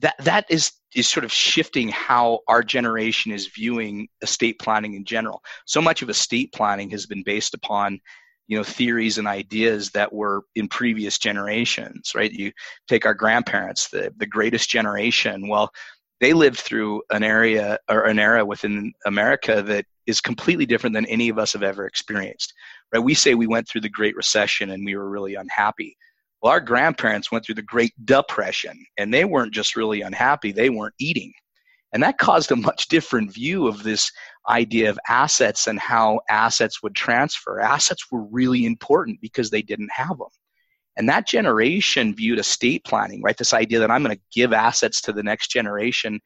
that 0.01 0.17
that 0.19 0.47
is 0.49 0.73
is 0.95 1.09
sort 1.09 1.25
of 1.25 1.33
shifting 1.33 1.89
how 1.89 2.41
our 2.49 2.63
generation 2.63 3.33
is 3.33 3.49
viewing 3.49 4.09
estate 4.23 4.59
planning 4.59 4.95
in 4.95 5.05
general. 5.05 5.43
So 5.67 5.81
much 5.81 6.03
of 6.03 6.11
estate 6.11 6.53
planning 6.53 6.91
has 6.91 7.07
been 7.07 7.23
based 7.23 7.55
upon 7.55 8.01
you 8.47 8.57
know 8.57 8.65
theories 8.65 9.19
and 9.19 9.27
ideas 9.27 9.91
that 9.91 10.13
were 10.13 10.43
in 10.55 10.69
previous 10.69 11.19
generations 11.19 12.13
right? 12.15 12.33
You 12.33 12.53
take 12.89 13.07
our 13.07 13.15
grandparents 13.15 13.89
the 13.89 14.13
the 14.17 14.27
greatest 14.27 14.69
generation 14.69 15.49
well 15.49 15.71
they 16.21 16.33
lived 16.33 16.59
through 16.59 17.03
an 17.11 17.23
area 17.23 17.79
or 17.89 18.05
an 18.05 18.19
era 18.19 18.45
within 18.45 18.93
america 19.07 19.63
that 19.63 19.87
is 20.07 20.21
completely 20.21 20.67
different 20.67 20.95
than 20.95 21.07
any 21.07 21.29
of 21.29 21.39
us 21.39 21.55
have 21.55 21.63
ever 21.63 21.87
experienced 21.87 22.53
right? 22.93 23.03
We 23.03 23.15
say 23.15 23.35
we 23.35 23.47
went 23.47 23.69
through 23.69 23.83
the 23.83 23.89
Great 23.89 24.17
Recession 24.17 24.71
and 24.71 24.85
we 24.85 24.97
were 24.97 25.09
really 25.09 25.35
unhappy. 25.35 25.97
Well, 26.43 26.53
our 26.53 26.61
grandparents 26.61 27.33
went 27.33 27.45
through 27.45 27.55
the 27.57 27.63
Great 27.63 27.93
Depression 28.05 28.85
and 28.99 29.13
they 29.13 29.25
weren't 29.25 29.55
just 29.55 29.77
really 29.77 30.03
unhappy, 30.03 30.53
they 30.53 30.71
weren't 30.71 30.95
eating. 30.99 31.33
And 31.93 32.03
that 32.03 32.19
caused 32.19 32.51
a 32.51 32.57
much 32.57 32.89
different 32.89 33.33
view 33.33 33.69
of 33.69 33.85
this 33.85 34.11
idea 34.49 34.91
of 34.91 34.99
assets 35.09 35.69
and 35.69 35.79
how 35.79 36.21
assets 36.29 36.83
would 36.83 36.95
transfer. 36.95 37.61
Assets 37.61 38.07
were 38.11 38.25
really 38.25 38.67
important 38.67 39.21
because 39.21 39.49
they 39.49 39.63
didn't 39.63 39.93
have 39.93 40.19
them. 40.19 40.29
And 40.97 41.09
that 41.09 41.27
generation 41.27 42.15
viewed 42.15 42.41
estate 42.41 42.85
planning, 42.85 43.23
right? 43.23 43.37
This 43.37 43.53
idea 43.53 43.79
that 43.79 43.91
I'm 43.91 44.03
going 44.03 44.17
to 44.17 44.23
give 44.33 44.53
assets 44.53 45.01
to 45.03 45.13
the 45.13 45.23
next 45.23 45.49
generation 45.49 46.21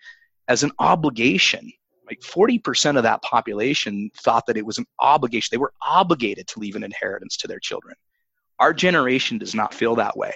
as 0.48 0.62
an 0.62 0.72
obligation 0.78 1.70
like 2.08 2.20
40% 2.20 2.96
of 2.96 3.02
that 3.02 3.22
population 3.22 4.10
thought 4.22 4.46
that 4.46 4.56
it 4.56 4.66
was 4.66 4.78
an 4.78 4.86
obligation. 5.00 5.48
They 5.52 5.58
were 5.58 5.74
obligated 5.86 6.46
to 6.48 6.58
leave 6.58 6.76
an 6.76 6.82
inheritance 6.82 7.36
to 7.38 7.48
their 7.48 7.60
children. 7.60 7.94
Our 8.58 8.72
generation 8.72 9.38
does 9.38 9.54
not 9.54 9.74
feel 9.74 9.94
that 9.96 10.16
way. 10.16 10.34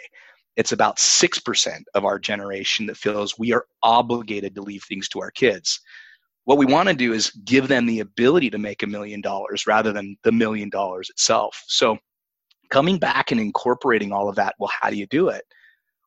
It's 0.56 0.72
about 0.72 0.98
6% 0.98 1.82
of 1.94 2.04
our 2.04 2.18
generation 2.18 2.86
that 2.86 2.96
feels 2.96 3.38
we 3.38 3.52
are 3.52 3.64
obligated 3.82 4.54
to 4.54 4.62
leave 4.62 4.84
things 4.84 5.08
to 5.10 5.20
our 5.20 5.30
kids. 5.30 5.80
What 6.44 6.58
we 6.58 6.66
want 6.66 6.88
to 6.88 6.94
do 6.94 7.12
is 7.12 7.30
give 7.44 7.68
them 7.68 7.86
the 7.86 8.00
ability 8.00 8.50
to 8.50 8.58
make 8.58 8.82
a 8.82 8.86
million 8.86 9.20
dollars 9.20 9.66
rather 9.66 9.92
than 9.92 10.16
the 10.24 10.32
million 10.32 10.68
dollars 10.68 11.08
itself. 11.08 11.62
So, 11.68 11.96
coming 12.70 12.98
back 12.98 13.30
and 13.30 13.40
incorporating 13.40 14.12
all 14.12 14.28
of 14.28 14.36
that, 14.36 14.54
well, 14.58 14.70
how 14.80 14.90
do 14.90 14.96
you 14.96 15.06
do 15.06 15.28
it? 15.28 15.44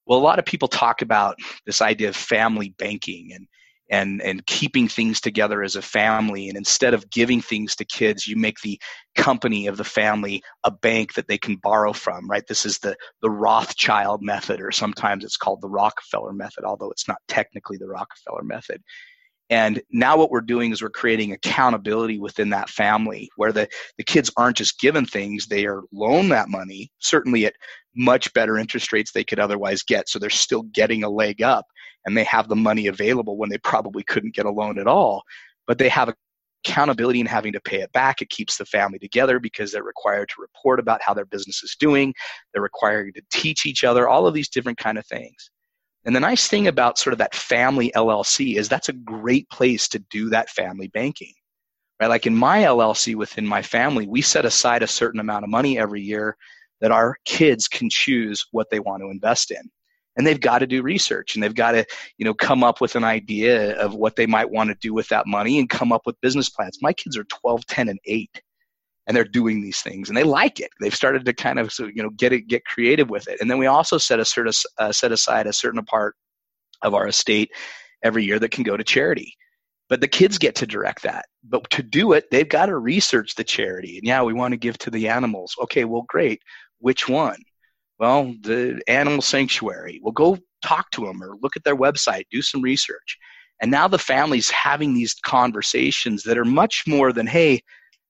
Well, 0.05 0.19
a 0.19 0.21
lot 0.21 0.39
of 0.39 0.45
people 0.45 0.67
talk 0.67 1.01
about 1.01 1.37
this 1.65 1.81
idea 1.81 2.09
of 2.09 2.15
family 2.15 2.75
banking 2.77 3.31
and 3.33 3.47
and 3.89 4.21
and 4.21 4.45
keeping 4.45 4.87
things 4.87 5.21
together 5.21 5.63
as 5.63 5.75
a 5.75 5.81
family. 5.81 6.47
And 6.49 6.57
instead 6.57 6.93
of 6.93 7.09
giving 7.09 7.41
things 7.41 7.75
to 7.77 7.85
kids 7.85 8.27
you 8.27 8.35
make 8.35 8.59
the 8.61 8.79
company 9.15 9.67
of 9.67 9.77
the 9.77 9.83
family 9.83 10.43
a 10.63 10.71
bank 10.71 11.13
that 11.13 11.27
they 11.27 11.37
can 11.37 11.55
borrow 11.55 11.93
from 11.93 12.29
right? 12.29 12.45
This 12.47 12.65
is 12.65 12.79
the 12.79 12.95
the 13.21 13.29
rothschild 13.29 14.21
method 14.21 14.61
or 14.61 14.71
sometimes 14.71 15.23
it's 15.23 15.37
called 15.37 15.61
the 15.61 15.69
rockefeller 15.69 16.33
method 16.33 16.63
although 16.63 16.91
it's 16.91 17.07
not 17.07 17.17
technically 17.27 17.77
the 17.77 17.87
rockefeller 17.87 18.43
method 18.43 18.81
and 19.49 19.81
now 19.91 20.17
what 20.17 20.31
we're 20.31 20.41
doing 20.41 20.71
is 20.71 20.81
we're 20.81 20.89
creating 20.89 21.31
accountability 21.31 22.19
within 22.19 22.49
that 22.49 22.69
family 22.69 23.29
where 23.35 23.51
the, 23.51 23.67
the 23.97 24.03
kids 24.03 24.31
aren't 24.37 24.57
just 24.57 24.79
given 24.79 25.05
things, 25.05 25.47
they 25.47 25.65
are 25.65 25.83
loaned 25.91 26.31
that 26.31 26.49
money, 26.49 26.91
certainly 26.99 27.45
at 27.45 27.53
much 27.95 28.33
better 28.33 28.57
interest 28.57 28.91
rates 28.91 29.11
they 29.11 29.23
could 29.23 29.39
otherwise 29.39 29.83
get. 29.83 30.09
So 30.09 30.17
they're 30.17 30.29
still 30.29 30.63
getting 30.63 31.03
a 31.03 31.09
leg 31.09 31.43
up 31.43 31.65
and 32.05 32.17
they 32.17 32.23
have 32.23 32.47
the 32.47 32.55
money 32.55 32.87
available 32.87 33.37
when 33.37 33.49
they 33.49 33.59
probably 33.59 34.03
couldn't 34.03 34.35
get 34.35 34.47
a 34.47 34.51
loan 34.51 34.79
at 34.79 34.87
all. 34.87 35.23
But 35.67 35.77
they 35.77 35.89
have 35.89 36.13
accountability 36.65 37.19
in 37.19 37.27
having 37.27 37.53
to 37.53 37.61
pay 37.61 37.81
it 37.81 37.91
back. 37.91 38.21
It 38.21 38.29
keeps 38.29 38.57
the 38.57 38.65
family 38.65 38.97
together 38.97 39.39
because 39.39 39.71
they're 39.71 39.83
required 39.83 40.29
to 40.29 40.41
report 40.41 40.79
about 40.79 41.01
how 41.03 41.13
their 41.13 41.25
business 41.25 41.61
is 41.63 41.75
doing. 41.79 42.13
They're 42.53 42.63
required 42.63 43.13
to 43.15 43.21
teach 43.31 43.65
each 43.67 43.83
other, 43.83 44.07
all 44.07 44.25
of 44.25 44.33
these 44.33 44.49
different 44.49 44.79
kind 44.79 44.97
of 44.97 45.05
things. 45.05 45.51
And 46.05 46.15
the 46.15 46.19
nice 46.19 46.47
thing 46.47 46.67
about 46.67 46.99
sort 46.99 47.13
of 47.13 47.17
that 47.19 47.33
family 47.33 47.91
LLC 47.95 48.57
is 48.57 48.69
that's 48.69 48.89
a 48.89 48.93
great 48.93 49.49
place 49.49 49.87
to 49.89 49.99
do 50.11 50.29
that 50.29 50.49
family 50.49 50.87
banking. 50.87 51.33
Right? 51.99 52.07
Like 52.07 52.27
in 52.27 52.35
my 52.35 52.59
LLC 52.59 53.15
within 53.15 53.47
my 53.47 53.61
family, 53.61 54.07
we 54.07 54.21
set 54.21 54.45
aside 54.45 54.83
a 54.83 54.87
certain 54.87 55.19
amount 55.19 55.43
of 55.43 55.49
money 55.49 55.79
every 55.79 56.01
year 56.01 56.37
that 56.81 56.91
our 56.91 57.15
kids 57.25 57.67
can 57.67 57.89
choose 57.89 58.45
what 58.51 58.69
they 58.69 58.79
want 58.79 59.01
to 59.01 59.09
invest 59.09 59.49
in. 59.49 59.69
And 60.17 60.25
they've 60.25 60.39
got 60.39 60.59
to 60.59 60.67
do 60.67 60.81
research 60.81 61.35
and 61.35 61.43
they've 61.43 61.55
got 61.55 61.71
to, 61.71 61.85
you 62.17 62.25
know, 62.25 62.33
come 62.33 62.63
up 62.63 62.81
with 62.81 62.95
an 62.95 63.03
idea 63.03 63.75
of 63.77 63.95
what 63.95 64.15
they 64.15 64.25
might 64.25 64.49
want 64.49 64.69
to 64.69 64.77
do 64.79 64.93
with 64.93 65.09
that 65.09 65.27
money 65.27 65.59
and 65.59 65.69
come 65.69 65.91
up 65.91 66.03
with 66.05 66.19
business 66.21 66.49
plans. 66.49 66.77
My 66.81 66.93
kids 66.93 67.17
are 67.17 67.25
12, 67.25 67.65
10, 67.65 67.89
and 67.89 67.99
8 68.05 68.41
and 69.07 69.15
they're 69.15 69.23
doing 69.23 69.61
these 69.61 69.81
things 69.81 70.09
and 70.09 70.17
they 70.17 70.23
like 70.23 70.59
it. 70.59 70.71
They've 70.79 70.95
started 70.95 71.25
to 71.25 71.33
kind 71.33 71.59
of 71.59 71.73
you 71.79 72.03
know 72.03 72.09
get 72.11 72.33
it 72.33 72.47
get 72.47 72.65
creative 72.65 73.09
with 73.09 73.27
it. 73.27 73.39
And 73.41 73.49
then 73.49 73.57
we 73.57 73.67
also 73.67 73.97
set 73.97 74.19
a 74.19 74.25
certain 74.25 74.53
uh, 74.77 74.91
set 74.91 75.11
aside 75.11 75.47
a 75.47 75.53
certain 75.53 75.83
part 75.85 76.15
of 76.81 76.93
our 76.93 77.07
estate 77.07 77.51
every 78.03 78.23
year 78.23 78.39
that 78.39 78.51
can 78.51 78.63
go 78.63 78.77
to 78.77 78.83
charity. 78.83 79.33
But 79.87 80.01
the 80.01 80.07
kids 80.07 80.39
get 80.39 80.55
to 80.55 80.67
direct 80.67 81.03
that. 81.03 81.25
But 81.43 81.69
to 81.71 81.83
do 81.83 82.13
it, 82.13 82.25
they've 82.31 82.49
got 82.49 82.67
to 82.67 82.77
research 82.77 83.35
the 83.35 83.43
charity. 83.43 83.97
And 83.97 84.07
yeah, 84.07 84.23
we 84.23 84.33
want 84.33 84.53
to 84.53 84.57
give 84.57 84.77
to 84.79 84.89
the 84.89 85.07
animals. 85.07 85.55
Okay, 85.61 85.85
well, 85.85 86.05
great. 86.07 86.41
Which 86.79 87.07
one? 87.07 87.37
Well, 87.99 88.33
the 88.41 88.81
animal 88.87 89.21
sanctuary. 89.21 89.99
Well, 90.01 90.11
go 90.11 90.37
talk 90.63 90.89
to 90.91 91.05
them 91.05 91.23
or 91.23 91.37
look 91.41 91.55
at 91.55 91.63
their 91.63 91.75
website, 91.75 92.25
do 92.31 92.41
some 92.41 92.61
research. 92.61 93.17
And 93.61 93.71
now 93.71 93.87
the 93.87 93.99
family's 93.99 94.49
having 94.49 94.93
these 94.93 95.13
conversations 95.13 96.23
that 96.23 96.37
are 96.37 96.45
much 96.45 96.83
more 96.87 97.13
than, 97.13 97.27
hey, 97.27 97.61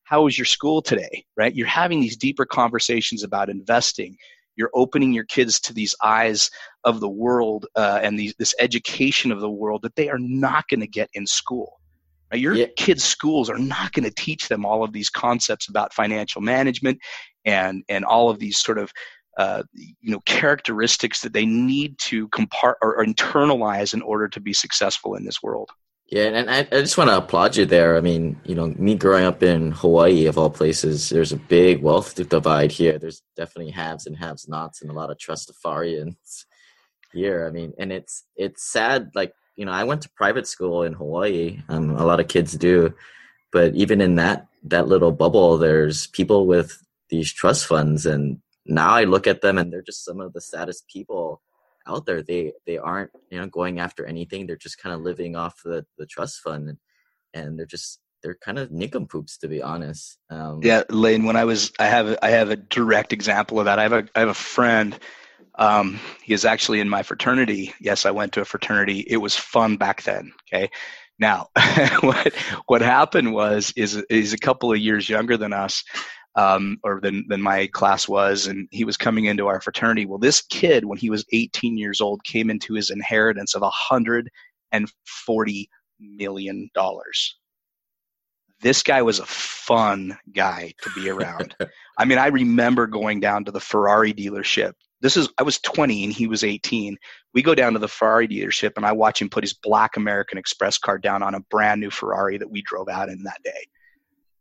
how 0.06 0.24
was 0.24 0.38
your 0.38 0.46
school 0.46 0.82
today 0.82 1.26
right 1.36 1.56
you're 1.56 1.68
having 1.68 2.00
these 2.00 2.18
deeper 2.18 2.46
conversations 2.46 3.24
about 3.24 3.50
investing 3.50 4.16
you're 4.56 4.72
opening 4.74 5.12
your 5.12 5.26
kids 5.26 5.60
to 5.60 5.74
these 5.74 5.94
eyes 6.02 6.50
of 6.86 7.02
the 7.02 7.10
world 7.10 7.66
uh, 7.76 8.00
and 8.02 8.18
these, 8.18 8.34
this 8.40 8.56
education 8.60 9.32
of 9.32 9.42
the 9.42 9.50
world 9.50 9.82
that 9.82 9.96
they 9.96 10.08
are 10.10 10.20
not 10.20 10.66
going 10.70 10.80
to 10.80 10.88
get 10.88 11.10
in 11.14 11.28
school 11.28 11.80
right? 12.32 12.42
your 12.42 12.54
yeah. 12.56 12.68
kids 12.78 13.04
schools 13.04 13.50
are 13.50 13.60
not 13.60 13.92
going 13.92 14.06
to 14.06 14.16
teach 14.16 14.48
them 14.48 14.66
all 14.66 14.84
of 14.84 14.94
these 14.94 15.10
concepts 15.10 15.68
about 15.68 15.94
financial 15.94 16.42
management 16.42 16.98
and 17.46 17.84
and 17.90 18.06
all 18.06 18.30
of 18.30 18.40
these 18.40 18.58
sort 18.58 18.78
of 18.78 18.92
uh, 19.38 19.64
you 19.74 20.12
know 20.12 20.22
characteristics 20.26 21.22
that 21.22 21.34
they 21.34 21.46
need 21.46 21.98
to 22.00 22.28
compart 22.30 22.76
or, 22.82 22.98
or 22.98 23.06
internalize 23.06 23.94
in 23.94 24.02
order 24.02 24.28
to 24.30 24.40
be 24.40 24.54
successful 24.54 25.16
in 25.16 25.26
this 25.26 25.44
world 25.44 25.70
yeah, 26.08 26.26
and 26.26 26.50
I, 26.50 26.60
I 26.60 26.82
just 26.82 26.98
want 26.98 27.10
to 27.10 27.18
applaud 27.18 27.56
you 27.56 27.66
there. 27.66 27.98
I 27.98 28.02
mean, 28.02 28.40
you 28.44 28.54
know, 28.54 28.68
me 28.78 28.94
growing 28.96 29.26
up 29.26 29.42
in 29.42 29.72
Hawaii, 29.72 30.28
of 30.28 30.38
all 30.38 30.52
places, 30.52 31.10
there's 31.10 31.32
a 31.32 31.38
big 31.38 31.82
wealth 31.82 32.14
divide 32.30 32.72
here. 32.72 33.00
There's 33.00 33.24
definitely 33.36 33.72
haves 33.72 34.06
and 34.06 34.16
haves 34.16 34.48
nots, 34.48 34.82
and 34.82 34.92
a 34.92 34.94
lot 34.94 35.10
of 35.10 35.18
trustafarians 35.18 36.46
here. 37.12 37.48
I 37.48 37.52
mean, 37.52 37.74
and 37.80 37.92
it's 37.92 38.24
it's 38.36 38.64
sad. 38.64 39.12
Like, 39.16 39.34
you 39.56 39.66
know, 39.66 39.72
I 39.72 39.84
went 39.84 40.04
to 40.04 40.10
private 40.10 40.48
school 40.48 40.84
in 40.84 40.94
Hawaii. 40.94 41.60
Um, 41.70 41.92
a 41.92 42.06
lot 42.06 42.20
of 42.20 42.28
kids 42.28 42.54
do, 42.54 42.94
but 43.52 43.74
even 43.74 44.00
in 44.00 44.16
that 44.16 44.46
that 44.66 44.88
little 44.88 45.12
bubble, 45.12 45.58
there's 45.58 46.06
people 46.08 46.46
with 46.46 46.84
these 47.10 47.34
trust 47.34 47.66
funds, 47.66 48.06
and 48.06 48.42
now 48.68 48.92
I 48.92 49.06
look 49.06 49.26
at 49.26 49.42
them, 49.42 49.58
and 49.58 49.74
they're 49.74 49.82
just 49.82 50.06
some 50.06 50.22
of 50.22 50.34
the 50.34 50.42
saddest 50.42 50.88
people 50.88 51.42
out 51.88 52.06
there. 52.06 52.22
They 52.22 52.54
they 52.66 52.78
aren't 52.78 53.12
you 53.30 53.40
know 53.40 53.48
going 53.48 53.80
after 53.80 54.06
anything. 54.06 54.48
They're 54.48 54.56
just 54.56 54.78
kind 54.78 54.94
of 54.94 55.02
living 55.02 55.36
off 55.36 55.62
the 55.64 55.86
the 55.98 56.06
trust 56.06 56.42
fund, 56.42 56.70
and, 56.70 56.78
and 57.34 57.60
they're 57.60 57.66
just 57.66 58.00
they're 58.22 58.36
kind 58.36 58.58
of 58.58 58.72
nincompoops 58.72 59.38
to 59.40 59.48
be 59.48 59.62
honest. 59.62 60.18
Um, 60.30 60.62
yeah, 60.64 60.84
Lane. 60.90 61.26
When 61.26 61.36
I 61.36 61.46
was, 61.46 61.72
I 61.80 61.86
have 61.86 62.18
I 62.22 62.30
have 62.30 62.50
a 62.50 62.56
direct 62.56 63.14
example 63.14 63.60
of 63.60 63.66
that. 63.66 63.80
I 63.80 63.84
have 63.84 63.94
a 63.94 64.08
I 64.16 64.20
have 64.20 64.30
a 64.30 64.34
friend. 64.34 64.98
Um, 65.58 66.00
he 66.22 66.34
is 66.34 66.44
actually 66.44 66.82
in 66.82 66.90
my 66.90 67.04
fraternity. 67.04 67.74
Yes, 67.80 68.06
I 68.06 68.12
went 68.12 68.34
to 68.34 68.42
a 68.42 68.46
fraternity. 68.46 69.06
It 69.08 69.18
was 69.18 69.36
fun 69.36 69.78
back 69.78 70.04
then. 70.04 70.34
Okay. 70.48 70.70
Now, 71.18 71.48
what 72.02 72.34
what 72.66 72.82
happened 72.82 73.34
was 73.34 73.72
is 73.76 73.96
is 74.10 74.34
a 74.34 74.38
couple 74.38 74.72
of 74.72 74.80
years 74.80 75.08
younger 75.08 75.38
than 75.38 75.54
us, 75.54 75.84
um, 76.36 76.78
or 76.84 77.00
than 77.02 77.26
than 77.28 77.42
my 77.42 77.68
class 77.68 78.08
was, 78.08 78.48
and 78.48 78.68
he 78.72 78.84
was 78.84 78.98
coming 78.98 79.26
into 79.26 79.48
our 79.48 79.62
fraternity. 79.62 80.06
Well, 80.06 80.20
this 80.20 80.42
kid, 80.42 80.86
when 80.86 80.98
he 80.98 81.10
was 81.10 81.26
18 81.32 81.78
years 81.78 82.02
old, 82.02 82.24
came 82.24 82.50
into 82.50 82.74
his 82.74 82.90
inheritance 82.90 83.56
of 83.56 83.62
140 83.62 85.70
million 86.00 86.70
dollars. 86.74 87.38
This 88.62 88.84
guy 88.84 89.02
was 89.02 89.20
a 89.20 89.26
fun 89.26 90.18
guy 90.34 90.74
to 90.82 90.90
be 90.96 91.10
around. 91.10 91.56
I 91.98 92.06
mean, 92.06 92.18
I 92.18 92.28
remember 92.28 92.88
going 92.88 93.20
down 93.20 93.46
to 93.46 93.52
the 93.52 93.60
Ferrari 93.60 94.14
dealership. 94.14 94.74
This 95.02 95.18
is 95.18 95.30
I 95.38 95.44
was 95.44 95.60
20 95.60 96.06
and 96.06 96.14
he 96.14 96.28
was 96.28 96.44
18. 96.44 96.98
We 97.34 97.42
go 97.42 97.54
down 97.54 97.74
to 97.74 97.80
the 97.80 97.88
Ferrari 97.88 98.28
dealership 98.28 98.74
and 98.76 98.86
I 98.86 98.92
watch 98.92 99.22
him 99.22 99.30
put 99.30 99.44
his 99.44 99.54
black 99.54 99.98
American 99.98 100.38
Express 100.38 100.78
card 100.78 101.04
down 101.04 101.22
on 101.22 101.36
a 101.36 101.42
brand 101.42 101.82
new 101.82 101.92
Ferrari 101.92 102.38
that 102.38 102.50
we 102.50 102.62
drove 102.62 102.90
out 102.90 103.10
in 103.10 103.24
that 103.24 103.44
day. 103.44 103.68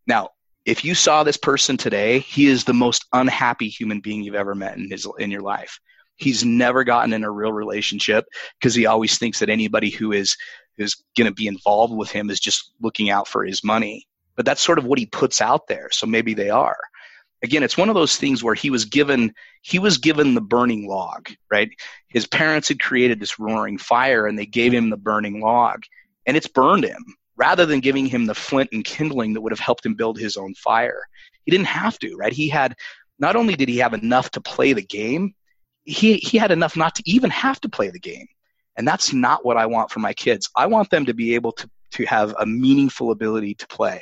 Now, 0.07 0.31
if 0.65 0.85
you 0.85 0.95
saw 0.95 1.23
this 1.23 1.37
person 1.37 1.77
today, 1.77 2.21
he 2.21 2.47
is 2.47 2.65
the 2.65 2.73
most 2.73 3.05
unhappy 3.13 3.69
human 3.69 4.01
being 4.01 4.23
you've 4.23 4.35
ever 4.35 4.55
met 4.55 4.77
in 4.77 4.91
his 4.91 5.07
in 5.19 5.31
your 5.31 5.43
life. 5.43 5.79
He's 6.17 6.45
never 6.45 6.85
gotten 6.85 7.13
in 7.13 7.25
a 7.25 7.31
real 7.31 7.53
relationship 7.53 8.25
because 8.59 8.75
he 8.75 8.87
always 8.87 9.19
thinks 9.19 9.41
that 9.41 9.51
anybody 9.51 9.91
who 9.91 10.13
is 10.13 10.37
is 10.79 10.97
going 11.17 11.29
to 11.29 11.35
be 11.35 11.47
involved 11.47 11.95
with 11.95 12.11
him 12.11 12.31
is 12.31 12.41
just 12.41 12.73
looking 12.81 13.11
out 13.11 13.29
for 13.29 13.45
his 13.45 13.63
money. 13.63 14.07
But 14.37 14.47
that's 14.47 14.63
sort 14.63 14.79
of 14.79 14.85
what 14.85 14.99
he 14.99 15.07
puts 15.07 15.41
out 15.41 15.69
there. 15.69 15.89
So 15.93 16.07
maybe 16.07 16.35
they 16.35 16.51
are. 16.51 16.79
Again, 17.43 17.63
it's 17.63 17.77
one 17.77 17.89
of 17.89 17.95
those 17.95 18.17
things 18.17 18.43
where 18.43 18.55
he 18.55 18.71
was 18.71 18.87
given 18.87 19.35
he 19.63 19.79
was 19.79 19.99
given 19.99 20.35
the 20.35 20.41
burning 20.41 20.89
log, 20.89 21.29
right? 21.51 21.69
His 22.09 22.27
parents 22.27 22.69
had 22.69 22.81
created 22.81 23.21
this 23.21 23.39
roaring 23.39 23.77
fire 23.77 24.27
and 24.27 24.39
they 24.39 24.47
gave 24.47 24.73
him 24.73 24.89
the 24.89 24.97
burning 24.97 25.41
log 25.41 25.85
and 26.27 26.39
it's 26.39 26.49
burned 26.49 26.85
him 26.85 27.05
rather 27.37 27.67
than 27.67 27.81
giving 27.81 28.07
him 28.07 28.27
the 28.27 28.35
flint 28.35 28.71
and 28.73 28.85
kindling 28.85 29.35
that 29.35 29.41
would 29.41 29.53
have 29.53 29.61
helped 29.61 29.85
him 29.85 29.95
build 29.95 30.19
his 30.19 30.37
own 30.37 30.55
fire. 30.55 31.03
He 31.45 31.51
didn't 31.51 31.67
have 31.67 31.99
to, 32.01 32.15
right? 32.17 32.33
He 32.33 32.49
had 32.49 32.75
not 33.19 33.37
only 33.37 33.57
did 33.57 33.69
he 33.69 33.79
have 33.79 33.95
enough 33.95 34.31
to 34.33 34.41
play 34.41 34.73
the 34.73 34.83
game, 34.83 35.35
he 35.85 36.17
he 36.17 36.39
had 36.39 36.51
enough 36.51 36.77
not 36.77 36.95
to 36.97 37.03
even 37.07 37.31
have 37.31 37.61
to 37.61 37.69
play 37.69 37.91
the 37.91 37.99
game. 37.99 38.27
And 38.77 38.89
that's 38.89 39.13
not 39.13 39.45
what 39.45 39.57
I 39.57 39.67
want 39.67 39.91
for 39.91 40.01
my 40.01 40.13
kids. 40.13 40.51
I 40.57 40.67
want 40.67 40.91
them 40.91 41.05
to 41.07 41.15
be 41.15 41.35
able 41.35 41.53
to 41.53 41.69
to 41.93 42.05
have 42.07 42.35
a 42.41 42.47
meaningful 42.47 43.13
ability 43.13 43.55
to 43.55 43.67
play. 43.69 44.01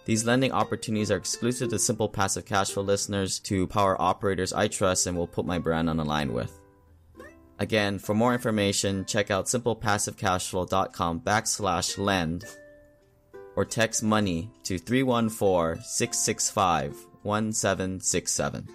These 0.05 0.25
lending 0.25 0.53
opportunities 0.53 1.11
are 1.11 1.17
exclusive 1.17 1.71
to 1.71 1.79
Simple 1.81 2.09
Passive 2.09 2.45
Cash 2.45 2.71
Flow 2.71 2.85
listeners 2.85 3.41
to 3.41 3.67
power 3.67 4.01
operators 4.01 4.53
I 4.53 4.69
trust 4.69 5.09
and 5.09 5.19
will 5.19 5.27
put 5.27 5.45
my 5.45 5.59
brand 5.59 5.91
on 5.91 5.97
the 5.97 6.05
line 6.05 6.33
with. 6.33 6.61
Again, 7.59 7.99
for 7.99 8.15
more 8.15 8.33
information, 8.33 9.05
check 9.05 9.31
out 9.31 9.47
simplepassivecashflow.com 9.47 11.21
backslash 11.21 11.99
lend 11.99 12.45
or 13.57 13.65
text 13.65 14.03
money 14.03 14.51
to 14.65 14.79
314 14.79 15.83
665 15.83 17.07
1767. 17.23 18.69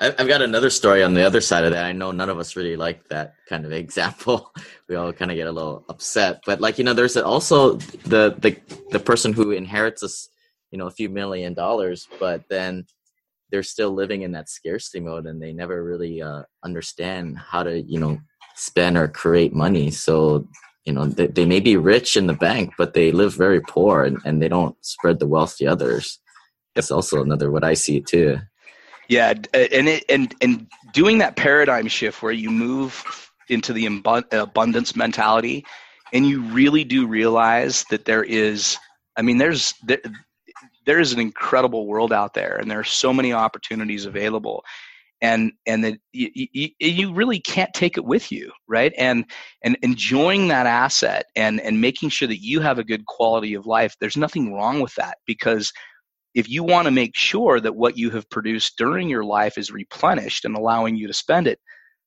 I've 0.00 0.26
got 0.26 0.42
another 0.42 0.68
story 0.68 1.04
on 1.04 1.14
the 1.14 1.22
other 1.22 1.40
side 1.40 1.62
of 1.62 1.70
that. 1.70 1.84
I 1.84 1.92
know 1.92 2.10
none 2.10 2.28
of 2.28 2.36
us 2.40 2.56
really 2.56 2.74
like 2.74 3.08
that 3.08 3.34
kind 3.48 3.64
of 3.64 3.72
example. 3.84 4.52
We 4.88 4.96
all 4.96 5.12
kind 5.12 5.30
of 5.30 5.36
get 5.36 5.46
a 5.46 5.52
little 5.52 5.84
upset. 5.88 6.42
But 6.44 6.60
like 6.60 6.78
you 6.78 6.84
know, 6.84 6.94
there's 6.94 7.16
also 7.16 7.74
the 7.76 8.34
the 8.36 8.56
the 8.90 8.98
person 8.98 9.32
who 9.32 9.52
inherits 9.52 10.02
us, 10.02 10.28
you 10.72 10.78
know, 10.78 10.88
a 10.88 10.90
few 10.90 11.08
million 11.08 11.54
dollars, 11.54 12.08
but 12.18 12.48
then 12.48 12.86
they're 13.52 13.62
still 13.62 13.92
living 13.92 14.22
in 14.22 14.32
that 14.32 14.48
scarcity 14.48 14.98
mode, 14.98 15.26
and 15.26 15.40
they 15.40 15.52
never 15.52 15.84
really 15.84 16.20
uh, 16.20 16.42
understand 16.64 17.38
how 17.38 17.62
to 17.62 17.82
you 17.82 18.00
know 18.00 18.18
spend 18.56 18.98
or 18.98 19.06
create 19.06 19.54
money. 19.54 19.92
So 19.92 20.48
you 20.84 20.92
know, 20.92 21.06
they, 21.06 21.28
they 21.28 21.44
may 21.44 21.60
be 21.60 21.76
rich 21.76 22.16
in 22.16 22.26
the 22.26 22.32
bank, 22.32 22.72
but 22.76 22.94
they 22.94 23.12
live 23.12 23.34
very 23.34 23.60
poor, 23.60 24.04
and, 24.04 24.18
and 24.24 24.42
they 24.42 24.48
don't 24.48 24.76
spread 24.84 25.20
the 25.20 25.28
wealth 25.28 25.56
to 25.58 25.66
others. 25.66 26.18
That's 26.74 26.90
also 26.90 27.22
another 27.22 27.50
what 27.50 27.64
I 27.64 27.74
see 27.74 28.00
too. 28.00 28.38
Yeah, 29.08 29.34
and 29.52 29.88
it, 29.88 30.04
and 30.08 30.34
and 30.40 30.66
doing 30.92 31.18
that 31.18 31.36
paradigm 31.36 31.86
shift 31.86 32.22
where 32.22 32.32
you 32.32 32.50
move 32.50 33.30
into 33.48 33.72
the 33.72 33.86
abundance 34.32 34.96
mentality, 34.96 35.64
and 36.12 36.26
you 36.26 36.42
really 36.42 36.84
do 36.84 37.06
realize 37.06 37.84
that 37.90 38.06
there 38.06 38.24
is, 38.24 38.78
I 39.16 39.22
mean, 39.22 39.38
there's 39.38 39.74
there, 40.86 41.00
is 41.00 41.12
an 41.12 41.20
incredible 41.20 41.86
world 41.86 42.12
out 42.12 42.34
there, 42.34 42.56
and 42.56 42.70
there 42.70 42.80
are 42.80 42.84
so 42.84 43.12
many 43.12 43.32
opportunities 43.32 44.06
available, 44.06 44.64
and 45.20 45.52
and 45.66 45.84
that 45.84 45.98
you, 46.12 46.30
you, 46.34 46.68
you 46.78 47.12
really 47.12 47.40
can't 47.40 47.72
take 47.74 47.96
it 47.96 48.04
with 48.04 48.32
you, 48.32 48.50
right? 48.68 48.92
And 48.98 49.24
and 49.62 49.76
enjoying 49.82 50.48
that 50.48 50.66
asset 50.66 51.26
and 51.36 51.60
and 51.60 51.80
making 51.80 52.10
sure 52.10 52.28
that 52.28 52.42
you 52.42 52.60
have 52.60 52.78
a 52.78 52.84
good 52.84 53.06
quality 53.06 53.54
of 53.54 53.66
life. 53.66 53.96
There's 54.00 54.16
nothing 54.16 54.52
wrong 54.52 54.80
with 54.80 54.94
that 54.96 55.18
because 55.26 55.72
if 56.34 56.48
you 56.48 56.64
want 56.64 56.86
to 56.86 56.90
make 56.90 57.14
sure 57.14 57.60
that 57.60 57.76
what 57.76 57.98
you 57.98 58.10
have 58.10 58.28
produced 58.30 58.78
during 58.78 59.08
your 59.08 59.24
life 59.24 59.58
is 59.58 59.70
replenished 59.70 60.44
and 60.44 60.56
allowing 60.56 60.96
you 60.96 61.06
to 61.06 61.12
spend 61.12 61.46
it 61.46 61.58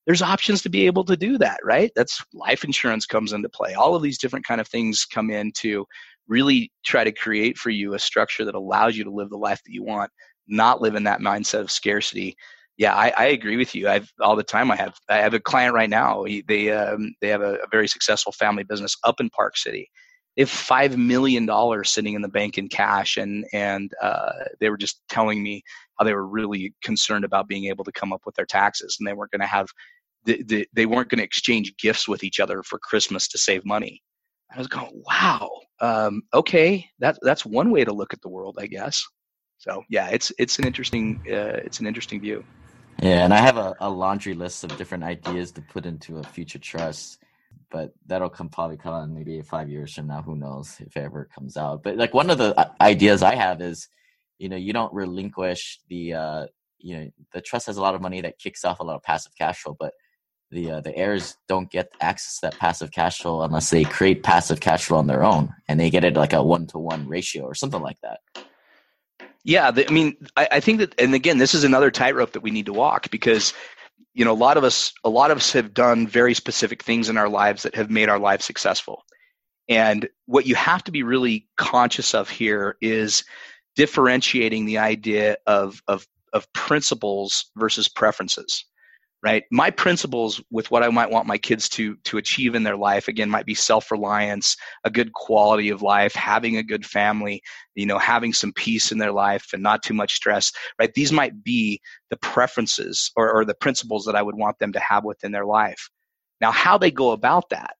there's 0.05 0.21
options 0.21 0.61
to 0.61 0.69
be 0.69 0.85
able 0.85 1.03
to 1.03 1.17
do 1.17 1.37
that 1.37 1.59
right 1.63 1.91
that's 1.95 2.23
life 2.33 2.63
insurance 2.63 3.05
comes 3.05 3.33
into 3.33 3.49
play 3.49 3.73
all 3.73 3.95
of 3.95 4.01
these 4.01 4.17
different 4.17 4.45
kind 4.45 4.61
of 4.61 4.67
things 4.67 5.05
come 5.05 5.29
in 5.29 5.51
to 5.53 5.85
really 6.27 6.71
try 6.85 7.03
to 7.03 7.11
create 7.11 7.57
for 7.57 7.69
you 7.69 7.93
a 7.93 7.99
structure 7.99 8.45
that 8.45 8.55
allows 8.55 8.97
you 8.97 9.03
to 9.03 9.11
live 9.11 9.29
the 9.29 9.37
life 9.37 9.61
that 9.63 9.73
you 9.73 9.83
want 9.83 10.11
not 10.47 10.81
live 10.81 10.95
in 10.95 11.03
that 11.03 11.21
mindset 11.21 11.61
of 11.61 11.71
scarcity. 11.71 12.35
Yeah 12.77 12.93
i, 12.93 13.11
I 13.17 13.25
agree 13.27 13.57
with 13.57 13.73
you. 13.73 13.87
I've 13.87 14.11
all 14.19 14.35
the 14.35 14.43
time 14.43 14.71
i 14.71 14.75
have. 14.75 14.95
I 15.09 15.17
have 15.17 15.33
a 15.33 15.39
client 15.39 15.73
right 15.73 15.89
now. 15.89 16.23
He, 16.23 16.43
they 16.47 16.71
um, 16.71 17.13
they 17.21 17.29
have 17.29 17.41
a, 17.41 17.55
a 17.55 17.67
very 17.71 17.87
successful 17.87 18.31
family 18.31 18.63
business 18.63 18.95
up 19.03 19.19
in 19.19 19.29
park 19.29 19.57
city. 19.57 19.89
They 20.35 20.41
have 20.41 20.49
five 20.49 20.97
million 20.97 21.45
dollars 21.45 21.89
sitting 21.89 22.13
in 22.13 22.21
the 22.21 22.27
bank 22.27 22.57
in 22.57 22.67
cash, 22.67 23.15
and 23.15 23.45
and 23.53 23.91
uh, 24.01 24.31
they 24.59 24.69
were 24.69 24.77
just 24.77 25.01
telling 25.07 25.41
me 25.41 25.63
how 25.97 26.03
they 26.03 26.13
were 26.13 26.27
really 26.27 26.73
concerned 26.83 27.23
about 27.23 27.47
being 27.47 27.65
able 27.65 27.85
to 27.85 27.91
come 27.93 28.11
up 28.11 28.21
with 28.25 28.35
their 28.35 28.45
taxes, 28.45 28.97
and 28.99 29.07
they 29.07 29.13
weren't 29.13 29.31
going 29.31 29.41
to 29.41 29.47
have 29.47 29.67
the, 30.25 30.43
the, 30.43 30.67
they 30.73 30.85
weren't 30.85 31.09
going 31.09 31.19
to 31.19 31.23
exchange 31.23 31.73
gifts 31.77 32.07
with 32.07 32.23
each 32.23 32.39
other 32.39 32.63
for 32.63 32.79
Christmas 32.79 33.27
to 33.29 33.37
save 33.37 33.63
money. 33.65 34.01
I 34.53 34.57
was 34.57 34.67
going, 34.67 34.89
wow, 35.07 35.49
um, 35.79 36.23
okay, 36.33 36.89
that 36.99 37.17
that's 37.21 37.45
one 37.45 37.71
way 37.71 37.83
to 37.83 37.93
look 37.93 38.13
at 38.13 38.21
the 38.21 38.29
world, 38.29 38.57
I 38.59 38.67
guess. 38.67 39.03
So 39.57 39.83
yeah, 39.89 40.09
it's 40.09 40.31
it's 40.37 40.59
an 40.59 40.65
interesting 40.65 41.21
uh, 41.27 41.59
it's 41.65 41.79
an 41.79 41.87
interesting 41.87 42.21
view. 42.21 42.43
Yeah, 43.01 43.25
and 43.25 43.33
I 43.33 43.37
have 43.37 43.57
a, 43.57 43.75
a 43.79 43.89
laundry 43.89 44.33
list 44.33 44.63
of 44.63 44.77
different 44.77 45.03
ideas 45.03 45.51
to 45.53 45.61
put 45.61 45.85
into 45.85 46.17
a 46.17 46.23
future 46.23 46.59
trust 46.59 47.19
but 47.75 47.91
that'll 48.05 48.29
come 48.29 48.49
probably 48.49 48.77
come 48.77 48.93
on 48.93 49.13
maybe 49.13 49.41
five 49.41 49.69
years 49.69 49.93
from 49.93 50.07
now. 50.07 50.21
Who 50.21 50.35
knows 50.35 50.77
if 50.79 50.95
it 50.95 51.03
ever 51.03 51.29
comes 51.33 51.57
out? 51.57 51.83
But 51.83 51.97
like 51.97 52.13
one 52.13 52.29
of 52.29 52.37
the 52.37 52.57
uh, 52.57 52.69
ideas 52.79 53.23
I 53.23 53.35
have 53.35 53.61
is, 53.61 53.89
you 54.37 54.49
know, 54.49 54.55
you 54.55 54.73
don't 54.73 54.93
relinquish 54.93 55.79
the, 55.89 56.13
uh, 56.13 56.45
you 56.79 56.95
know, 56.97 57.09
the 57.33 57.41
trust 57.41 57.67
has 57.67 57.77
a 57.77 57.81
lot 57.81 57.95
of 57.95 58.01
money 58.01 58.21
that 58.21 58.39
kicks 58.39 58.63
off 58.63 58.79
a 58.79 58.83
lot 58.83 58.95
of 58.95 59.03
passive 59.03 59.33
cash 59.37 59.61
flow, 59.61 59.75
but 59.77 59.93
the 60.51 60.71
uh, 60.71 60.81
the 60.81 60.95
heirs 60.95 61.35
don't 61.47 61.71
get 61.71 61.91
access 62.01 62.39
to 62.39 62.47
that 62.47 62.59
passive 62.59 62.91
cash 62.91 63.19
flow 63.19 63.41
unless 63.41 63.69
they 63.69 63.83
create 63.83 64.23
passive 64.23 64.59
cash 64.59 64.85
flow 64.85 64.97
on 64.97 65.07
their 65.07 65.23
own, 65.23 65.53
and 65.67 65.79
they 65.79 65.89
get 65.89 66.03
it 66.03 66.15
like 66.15 66.33
a 66.33 66.43
one 66.43 66.67
to 66.67 66.77
one 66.77 67.07
ratio 67.07 67.43
or 67.43 67.55
something 67.55 67.81
like 67.81 67.99
that. 68.01 68.19
Yeah, 69.43 69.71
the, 69.71 69.87
I 69.87 69.91
mean, 69.91 70.15
I, 70.35 70.47
I 70.53 70.59
think 70.59 70.79
that, 70.79 70.99
and 70.99 71.13
again, 71.13 71.37
this 71.37 71.53
is 71.53 71.63
another 71.63 71.91
tightrope 71.91 72.31
that 72.31 72.41
we 72.41 72.51
need 72.51 72.65
to 72.65 72.73
walk 72.73 73.11
because 73.11 73.53
you 74.13 74.25
know 74.25 74.31
a 74.31 74.33
lot 74.33 74.57
of 74.57 74.63
us 74.63 74.93
a 75.03 75.09
lot 75.09 75.29
of 75.29 75.37
us 75.37 75.51
have 75.53 75.73
done 75.73 76.07
very 76.07 76.33
specific 76.33 76.81
things 76.81 77.09
in 77.09 77.17
our 77.17 77.29
lives 77.29 77.63
that 77.63 77.75
have 77.75 77.91
made 77.91 78.09
our 78.09 78.19
lives 78.19 78.45
successful 78.45 79.03
and 79.67 80.07
what 80.25 80.45
you 80.45 80.55
have 80.55 80.83
to 80.83 80.91
be 80.91 81.03
really 81.03 81.47
conscious 81.57 82.13
of 82.13 82.29
here 82.29 82.77
is 82.81 83.23
differentiating 83.75 84.65
the 84.65 84.77
idea 84.77 85.37
of 85.45 85.81
of 85.87 86.07
of 86.33 86.51
principles 86.53 87.51
versus 87.55 87.87
preferences 87.87 88.65
right? 89.25 89.43
My 89.51 89.71
principles 89.71 90.39
with 90.51 90.69
what 90.69 90.83
i 90.83 90.89
might 90.89 91.09
want 91.09 91.25
my 91.25 91.37
kids 91.37 91.67
to 91.69 91.95
to 92.03 92.17
achieve 92.17 92.53
in 92.53 92.63
their 92.63 92.77
life 92.77 93.07
again 93.07 93.29
might 93.29 93.47
be 93.47 93.55
self-reliance 93.55 94.55
a 94.83 94.91
good 94.91 95.11
quality 95.13 95.69
of 95.69 95.81
life 95.81 96.13
having 96.13 96.57
a 96.57 96.63
good 96.63 96.85
family 96.85 97.41
you 97.73 97.87
know 97.87 97.97
having 97.97 98.31
some 98.31 98.53
peace 98.53 98.91
in 98.91 98.99
their 98.99 99.11
life 99.11 99.47
and 99.51 99.63
not 99.63 99.81
too 99.81 99.95
much 99.95 100.13
stress 100.13 100.51
right? 100.79 100.93
These 100.93 101.11
might 101.11 101.43
be 101.43 101.81
the 102.11 102.17
preferences 102.17 103.11
or, 103.15 103.31
or 103.31 103.43
the 103.43 103.55
principles 103.55 104.05
that 104.05 104.15
i 104.15 104.21
would 104.21 104.35
want 104.35 104.59
them 104.59 104.71
to 104.73 104.79
have 104.79 105.03
within 105.03 105.31
their 105.31 105.45
life. 105.45 105.89
Now 106.39 106.51
how 106.51 106.77
they 106.77 106.91
go 106.91 107.11
about 107.11 107.49
that 107.49 107.75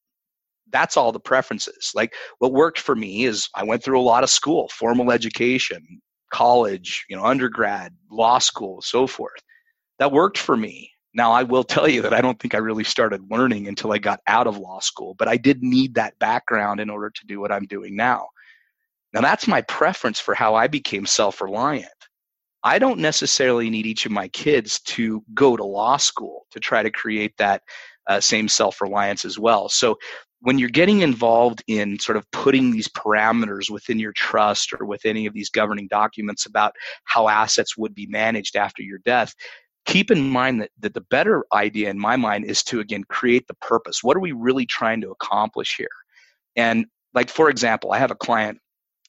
that's 0.71 0.97
all 0.97 1.11
the 1.11 1.19
preferences. 1.19 1.91
Like 1.93 2.15
what 2.39 2.51
worked 2.51 2.79
for 2.79 2.95
me 2.95 3.25
is 3.25 3.47
i 3.55 3.63
went 3.63 3.83
through 3.83 3.99
a 3.99 4.09
lot 4.11 4.23
of 4.23 4.31
school 4.31 4.67
formal 4.69 5.11
education 5.11 5.81
college 6.33 7.05
you 7.07 7.15
know 7.15 7.23
undergrad 7.23 7.93
law 8.09 8.39
school 8.39 8.81
so 8.81 9.05
forth. 9.05 9.41
That 9.99 10.11
worked 10.11 10.39
for 10.39 10.57
me 10.57 10.91
now, 11.16 11.32
I 11.32 11.43
will 11.43 11.63
tell 11.63 11.88
you 11.88 12.01
that 12.01 12.13
I 12.13 12.20
don't 12.20 12.38
think 12.39 12.53
I 12.53 12.57
really 12.59 12.84
started 12.84 13.32
learning 13.32 13.70
until 13.70 13.93
I 13.93 13.97
got 13.97 14.20
out 14.28 14.47
of 14.47 14.57
law 14.57 14.82
school, 14.82 15.16
but 15.18 15.30
I 15.30 15.38
did 15.38 15.63
need 15.63 15.95
that 15.95 16.20
background 16.20 16.82
in 16.82 16.89
order 16.89 17.09
to 17.09 17.26
do 17.26 17.39
what 17.39 17.53
I'm 17.53 17.66
doing 17.66 17.95
now. 17.95 18.28
Now, 19.13 19.22
that's 19.22 19.47
my 19.47 19.61
preference 19.61 20.20
for 20.20 20.36
how 20.36 20.55
I 20.55 20.68
became 20.68 21.05
self 21.05 21.39
reliant. 21.39 21.89
I 22.63 22.80
don't 22.80 22.99
necessarily 22.99 23.70
need 23.70 23.86
each 23.86 24.05
of 24.05 24.11
my 24.11 24.28
kids 24.28 24.82
to 24.82 25.24
go 25.34 25.55
to 25.55 25.63
law 25.63 25.95
school 25.95 26.47
to 26.51 26.59
try 26.59 26.84
to 26.84 26.91
create 26.91 27.38
that 27.38 27.61
uh, 28.07 28.20
same 28.20 28.49
self 28.49 28.82
reliance 28.82 29.24
as 29.24 29.39
well. 29.39 29.70
So, 29.70 29.97
when 30.41 30.59
you're 30.59 30.70
getting 30.70 30.99
involved 30.99 31.63
in 31.68 31.97
sort 31.97 32.18
of 32.18 32.30
putting 32.32 32.72
these 32.72 32.89
parameters 32.89 33.70
within 33.70 33.97
your 33.97 34.11
trust 34.11 34.74
or 34.78 34.86
with 34.86 35.05
any 35.05 35.26
of 35.26 35.34
these 35.34 35.49
governing 35.49 35.88
documents 35.88 36.45
about 36.45 36.76
how 37.05 37.30
assets 37.30 37.78
would 37.78 37.95
be 37.95 38.05
managed 38.07 38.55
after 38.55 38.84
your 38.84 38.99
death, 38.99 39.34
keep 39.86 40.11
in 40.11 40.29
mind 40.29 40.61
that, 40.61 40.71
that 40.79 40.93
the 40.93 41.01
better 41.01 41.45
idea 41.53 41.89
in 41.89 41.99
my 41.99 42.15
mind 42.15 42.45
is 42.45 42.63
to 42.63 42.79
again 42.79 43.03
create 43.05 43.47
the 43.47 43.53
purpose. 43.55 44.03
What 44.03 44.17
are 44.17 44.21
we 44.21 44.31
really 44.31 44.65
trying 44.65 45.01
to 45.01 45.11
accomplish 45.11 45.75
here? 45.77 45.88
And 46.55 46.86
like 47.13 47.29
for 47.29 47.49
example 47.49 47.93
i 47.93 47.97
have 47.97 48.11
a 48.11 48.15
client 48.15 48.59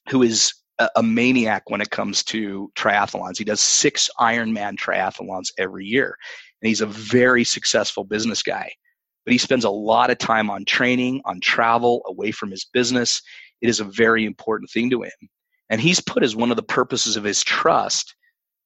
who 0.09 0.23
is 0.23 0.53
a, 0.79 0.89
a 0.95 1.03
maniac 1.03 1.69
when 1.69 1.81
it 1.81 1.89
comes 1.89 2.23
to 2.23 2.71
triathlons. 2.75 3.37
He 3.37 3.43
does 3.43 3.61
six 3.61 4.09
ironman 4.19 4.77
triathlons 4.77 5.51
every 5.57 5.85
year 5.85 6.15
and 6.61 6.67
he's 6.67 6.81
a 6.81 6.87
very 6.87 7.43
successful 7.43 8.03
business 8.03 8.41
guy. 8.41 8.71
But 9.25 9.33
he 9.33 9.37
spends 9.37 9.65
a 9.65 9.69
lot 9.69 10.09
of 10.09 10.17
time 10.17 10.49
on 10.49 10.65
training 10.65 11.21
on 11.25 11.41
travel 11.41 12.01
away 12.07 12.31
from 12.31 12.49
his 12.49 12.65
business. 12.65 13.21
It 13.61 13.69
is 13.69 13.79
a 13.79 13.85
very 13.85 14.25
important 14.25 14.69
thing 14.71 14.89
to 14.91 15.03
him. 15.03 15.11
And 15.69 15.81
he's 15.81 15.99
put 15.99 16.23
as 16.23 16.35
one 16.35 16.49
of 16.49 16.55
the 16.55 16.63
purposes 16.63 17.17
of 17.17 17.25
his 17.25 17.43
trust 17.43 18.15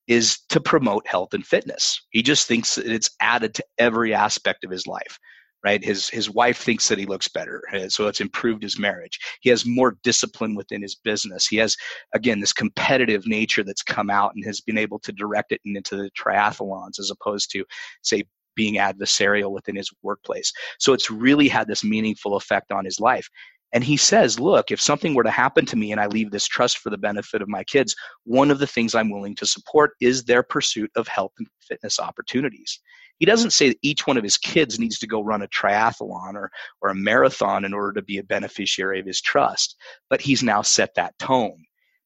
is 0.07 0.39
to 0.49 0.59
promote 0.59 1.07
health 1.07 1.33
and 1.33 1.45
fitness. 1.45 2.01
He 2.09 2.21
just 2.21 2.47
thinks 2.47 2.75
that 2.75 2.87
it's 2.87 3.11
added 3.19 3.53
to 3.55 3.65
every 3.77 4.13
aspect 4.13 4.63
of 4.63 4.71
his 4.71 4.87
life. 4.87 5.17
Right, 5.63 5.83
his 5.83 6.09
his 6.09 6.27
wife 6.27 6.57
thinks 6.57 6.87
that 6.87 6.97
he 6.97 7.05
looks 7.05 7.27
better, 7.27 7.61
eh, 7.71 7.87
so 7.87 8.07
it's 8.07 8.19
improved 8.19 8.63
his 8.63 8.79
marriage. 8.79 9.19
He 9.41 9.49
has 9.51 9.63
more 9.63 9.95
discipline 10.01 10.55
within 10.55 10.81
his 10.81 10.95
business. 10.95 11.45
He 11.45 11.57
has 11.57 11.77
again 12.15 12.39
this 12.39 12.51
competitive 12.51 13.27
nature 13.27 13.63
that's 13.63 13.83
come 13.83 14.09
out 14.09 14.31
and 14.33 14.43
has 14.43 14.59
been 14.59 14.79
able 14.79 14.97
to 14.97 15.11
direct 15.11 15.51
it 15.51 15.61
into 15.63 15.95
the 15.95 16.09
triathlons 16.19 16.97
as 16.97 17.11
opposed 17.11 17.51
to 17.51 17.63
say 18.01 18.23
being 18.55 18.75
adversarial 18.75 19.51
within 19.51 19.75
his 19.75 19.91
workplace. 20.01 20.51
So 20.79 20.93
it's 20.93 21.11
really 21.11 21.47
had 21.47 21.67
this 21.67 21.83
meaningful 21.83 22.35
effect 22.35 22.71
on 22.71 22.83
his 22.83 22.99
life. 22.99 23.29
And 23.73 23.83
he 23.83 23.97
says, 23.97 24.39
look, 24.39 24.69
if 24.69 24.81
something 24.81 25.15
were 25.15 25.23
to 25.23 25.31
happen 25.31 25.65
to 25.67 25.77
me 25.77 25.91
and 25.91 26.01
I 26.01 26.07
leave 26.07 26.31
this 26.31 26.47
trust 26.47 26.79
for 26.79 26.89
the 26.89 26.97
benefit 26.97 27.41
of 27.41 27.47
my 27.47 27.63
kids, 27.63 27.95
one 28.25 28.51
of 28.51 28.59
the 28.59 28.67
things 28.67 28.93
I'm 28.93 29.09
willing 29.09 29.35
to 29.35 29.45
support 29.45 29.91
is 30.01 30.23
their 30.23 30.43
pursuit 30.43 30.91
of 30.95 31.07
health 31.07 31.31
and 31.37 31.47
fitness 31.61 31.99
opportunities. 31.99 32.79
He 33.19 33.25
doesn't 33.25 33.53
say 33.53 33.69
that 33.69 33.77
each 33.81 34.07
one 34.07 34.17
of 34.17 34.23
his 34.23 34.37
kids 34.37 34.79
needs 34.79 34.97
to 34.99 35.07
go 35.07 35.23
run 35.23 35.43
a 35.43 35.47
triathlon 35.47 36.33
or, 36.33 36.51
or 36.81 36.89
a 36.89 36.95
marathon 36.95 37.65
in 37.65 37.73
order 37.73 37.93
to 37.93 38.01
be 38.01 38.17
a 38.17 38.23
beneficiary 38.23 38.99
of 38.99 39.05
his 39.05 39.21
trust, 39.21 39.75
but 40.09 40.21
he's 40.21 40.43
now 40.43 40.63
set 40.63 40.95
that 40.95 41.17
tone. 41.19 41.63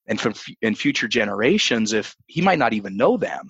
And 0.08 0.20
from 0.20 0.34
in 0.62 0.76
future 0.76 1.08
generations, 1.08 1.94
if 1.94 2.16
he 2.28 2.42
might 2.42 2.60
not 2.60 2.74
even 2.74 2.98
know 2.98 3.18
them, 3.18 3.48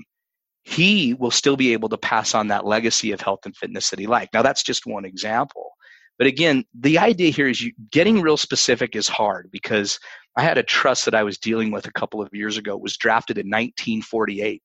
he 0.64 1.14
will 1.16 1.32
still 1.32 1.56
be 1.56 1.74
able 1.74 1.90
to 1.90 1.98
pass 1.98 2.34
on 2.34 2.48
that 2.48 2.66
legacy 2.66 3.12
of 3.12 3.22
health 3.22 3.42
and 3.46 3.56
fitness 3.56 3.90
that 3.90 4.00
he 4.00 4.08
liked. 4.08 4.34
Now, 4.34 4.42
that's 4.42 4.64
just 4.64 4.86
one 4.86 5.06
example. 5.06 5.75
But 6.18 6.28
again, 6.28 6.64
the 6.74 6.98
idea 6.98 7.30
here 7.30 7.48
is 7.48 7.62
you, 7.62 7.74
getting 7.92 8.22
real 8.22 8.38
specific 8.38 8.96
is 8.96 9.08
hard 9.08 9.50
because 9.52 10.00
I 10.38 10.44
had 10.44 10.58
a 10.58 10.64
trust 10.64 11.06
that 11.06 11.16
I 11.16 11.24
was 11.24 11.38
dealing 11.38 11.72
with 11.72 11.88
a 11.88 11.92
couple 11.92 12.22
of 12.22 12.34
years 12.34 12.58
ago. 12.58 12.76
It 12.76 12.82
was 12.82 12.98
drafted 12.98 13.38
in 13.38 13.48
1948. 13.48 14.62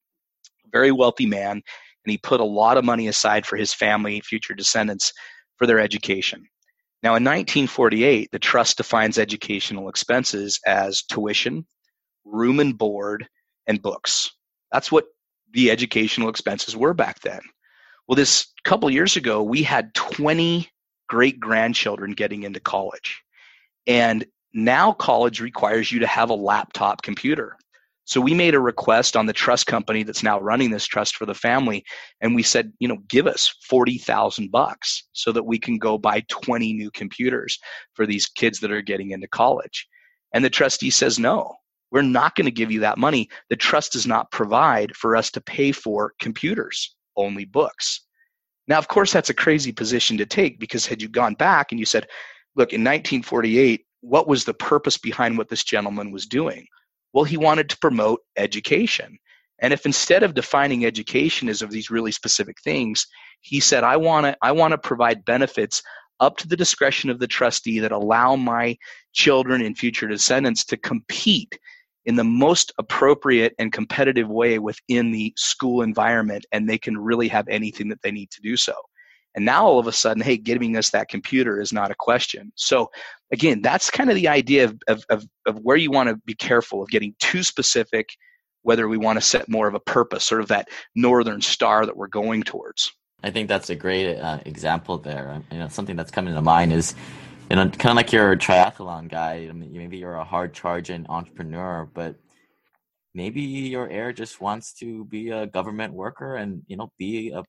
Very 0.72 0.92
wealthy 0.92 1.26
man, 1.26 1.53
and 1.53 1.62
he 2.07 2.18
put 2.18 2.40
a 2.40 2.44
lot 2.44 2.76
of 2.76 2.84
money 2.84 3.09
aside 3.09 3.44
for 3.44 3.57
his 3.57 3.74
family, 3.74 4.20
future 4.20 4.55
descendants, 4.55 5.12
for 5.57 5.66
their 5.66 5.80
education. 5.80 6.44
Now, 7.03 7.11
in 7.11 7.24
1948, 7.24 8.28
the 8.30 8.38
trust 8.38 8.76
defines 8.76 9.18
educational 9.18 9.88
expenses 9.88 10.61
as 10.66 11.03
tuition, 11.03 11.66
room 12.24 12.61
and 12.61 12.76
board, 12.76 13.26
and 13.66 13.82
books. 13.82 14.30
That's 14.70 14.92
what 14.92 15.07
the 15.53 15.70
educational 15.70 16.28
expenses 16.28 16.76
were 16.76 16.94
back 16.94 17.20
then. 17.20 17.40
Well, 18.07 18.16
this 18.16 18.53
couple 18.64 18.90
years 18.90 19.16
ago, 19.16 19.42
we 19.42 19.62
had 19.62 19.94
20 19.94 20.68
great 21.11 21.40
grandchildren 21.40 22.12
getting 22.12 22.44
into 22.44 22.61
college. 22.61 23.20
And 23.88 24.24
now 24.54 24.92
college 24.92 25.40
requires 25.40 25.90
you 25.90 25.98
to 25.98 26.06
have 26.06 26.30
a 26.30 26.34
laptop 26.34 27.02
computer. 27.02 27.56
So 28.04 28.20
we 28.20 28.32
made 28.32 28.54
a 28.54 28.61
request 28.61 29.16
on 29.16 29.26
the 29.26 29.32
trust 29.32 29.66
company 29.66 30.04
that's 30.04 30.22
now 30.22 30.40
running 30.40 30.70
this 30.70 30.86
trust 30.86 31.16
for 31.16 31.26
the 31.26 31.34
family, 31.34 31.84
and 32.20 32.34
we 32.34 32.44
said, 32.44 32.72
you 32.78 32.86
know, 32.88 32.98
give 33.08 33.26
us 33.26 33.52
forty 33.68 33.98
thousand 33.98 34.52
bucks 34.52 35.02
so 35.12 35.32
that 35.32 35.46
we 35.46 35.58
can 35.58 35.78
go 35.78 35.98
buy 35.98 36.22
twenty 36.28 36.72
new 36.72 36.90
computers 36.92 37.58
for 37.94 38.06
these 38.06 38.26
kids 38.26 38.61
that 38.61 38.72
are 38.72 38.82
getting 38.82 39.11
into 39.11 39.28
college. 39.28 39.86
And 40.32 40.44
the 40.44 40.50
trustee 40.50 40.90
says, 40.90 41.18
no, 41.18 41.56
we're 41.90 42.02
not 42.02 42.36
going 42.36 42.46
to 42.46 42.61
give 42.61 42.70
you 42.70 42.80
that 42.80 42.98
money. 42.98 43.28
The 43.48 43.56
trust 43.56 43.92
does 43.92 44.06
not 44.06 44.30
provide 44.30 44.94
for 44.96 45.16
us 45.16 45.30
to 45.32 45.40
pay 45.40 45.72
for 45.72 46.14
computers, 46.20 46.96
only 47.16 47.44
books. 47.44 48.00
Now, 48.68 48.78
of 48.78 48.88
course, 48.88 49.12
that's 49.12 49.30
a 49.30 49.34
crazy 49.34 49.72
position 49.72 50.18
to 50.18 50.26
take 50.26 50.61
because 50.61 50.86
had 50.86 51.02
you 51.02 51.08
gone 51.08 51.34
back 51.34 51.72
and 51.72 51.78
you 51.78 51.86
said, 51.86 52.06
look, 52.54 52.72
in 52.72 52.82
1948, 52.82 53.84
what 54.00 54.28
was 54.28 54.44
the 54.44 54.54
purpose 54.54 54.96
behind 54.96 55.36
what 55.36 55.48
this 55.48 55.64
gentleman 55.64 56.11
was 56.11 56.26
doing? 56.26 56.66
Well, 57.12 57.24
he 57.24 57.36
wanted 57.36 57.68
to 57.70 57.78
promote 57.78 58.20
education. 58.36 59.18
And 59.61 59.72
if 59.72 59.84
instead 59.84 60.22
of 60.22 60.34
defining 60.34 60.84
education 60.84 61.48
as 61.48 61.62
of 61.62 61.70
these 61.70 61.90
really 61.90 62.12
specific 62.12 62.61
things, 62.62 63.06
he 63.40 63.61
said, 63.61 63.84
I 63.84 63.96
want 63.96 64.26
to 64.26 64.36
I 64.42 64.52
want 64.52 64.72
to 64.72 64.78
provide 64.78 65.24
benefits 65.24 65.82
up 66.18 66.36
to 66.38 66.48
the 66.48 66.56
discretion 66.56 67.11
of 67.11 67.18
the 67.18 67.26
trustee 67.26 67.80
that 67.80 67.92
allow 67.92 68.36
my 68.36 68.76
children 69.12 69.62
and 69.62 69.76
future 69.76 70.06
descendants 70.06 70.64
to 70.66 70.76
compete 70.76 71.58
in 72.07 72.16
the 72.16 72.24
most 72.24 72.72
appropriate 72.78 73.55
and 73.59 73.72
competitive 73.72 74.28
way 74.28 74.59
within 74.59 75.11
the 75.11 75.32
school 75.36 75.82
environment 75.82 76.46
and 76.53 76.68
they 76.68 76.78
can 76.78 76.96
really 76.96 77.28
have 77.28 77.46
anything 77.48 77.88
that 77.88 78.01
they 78.03 78.11
need 78.11 78.30
to 78.30 78.40
do 78.40 78.57
so. 78.57 78.74
And 79.36 79.44
now 79.44 79.64
all 79.64 79.78
of 79.78 79.86
a 79.86 79.92
sudden, 79.92 80.22
hey, 80.22 80.36
giving 80.36 80.76
us 80.76 80.90
that 80.90 81.09
computer 81.09 81.61
is 81.61 81.72
not 81.72 81.90
a 81.90 81.96
question. 81.96 82.53
So 82.57 82.90
again, 83.32 83.62
that's 83.62 83.90
kind 83.90 84.11
of 84.11 84.16
the 84.16 84.28
idea 84.28 84.64
of, 84.64 84.78
of, 84.88 85.05
of, 85.09 85.24
of 85.46 85.59
where 85.59 85.76
you 85.76 85.90
want 85.90 86.09
to 86.09 86.16
be 86.26 86.34
careful 86.34 86.82
of 86.82 86.88
getting 86.88 87.14
too 87.20 87.42
specific, 87.42 88.09
whether 88.62 88.88
we 88.88 88.96
want 88.96 89.18
to 89.18 89.24
set 89.24 89.48
more 89.48 89.68
of 89.68 89.74
a 89.74 89.80
purpose, 89.80 90.24
sort 90.24 90.40
of 90.40 90.48
that 90.48 90.68
northern 90.96 91.40
star 91.40 91.86
that 91.86 91.96
we're 91.96 92.09
going 92.09 92.42
towards. 92.42 92.90
I 93.22 93.30
think 93.30 93.48
that's 93.48 93.70
a 93.70 93.76
great 93.76 94.16
uh, 94.16 94.40
example 94.46 94.98
there. 94.98 95.42
You 95.53 95.59
know, 95.59 95.68
something 95.68 95.94
that's 95.94 96.11
coming 96.11 96.34
to 96.34 96.42
mind 96.42 96.72
is, 96.72 96.94
know, 97.57 97.68
kind 97.68 97.90
of 97.90 97.96
like 97.96 98.12
you're 98.12 98.32
a 98.32 98.36
triathlon 98.36 99.09
guy. 99.09 99.46
I 99.48 99.53
mean, 99.53 99.72
maybe 99.72 99.98
you're 99.98 100.14
a 100.14 100.24
hard 100.24 100.55
charging 100.55 101.07
entrepreneur, 101.09 101.88
but 101.92 102.16
maybe 103.14 103.42
your 103.42 103.88
heir 103.88 104.12
just 104.12 104.40
wants 104.40 104.72
to 104.74 105.05
be 105.05 105.30
a 105.30 105.46
government 105.46 105.94
worker 105.94 106.36
and 106.36 106.62
you 106.68 106.76
know 106.76 106.92
be 106.98 107.30
a 107.30 107.42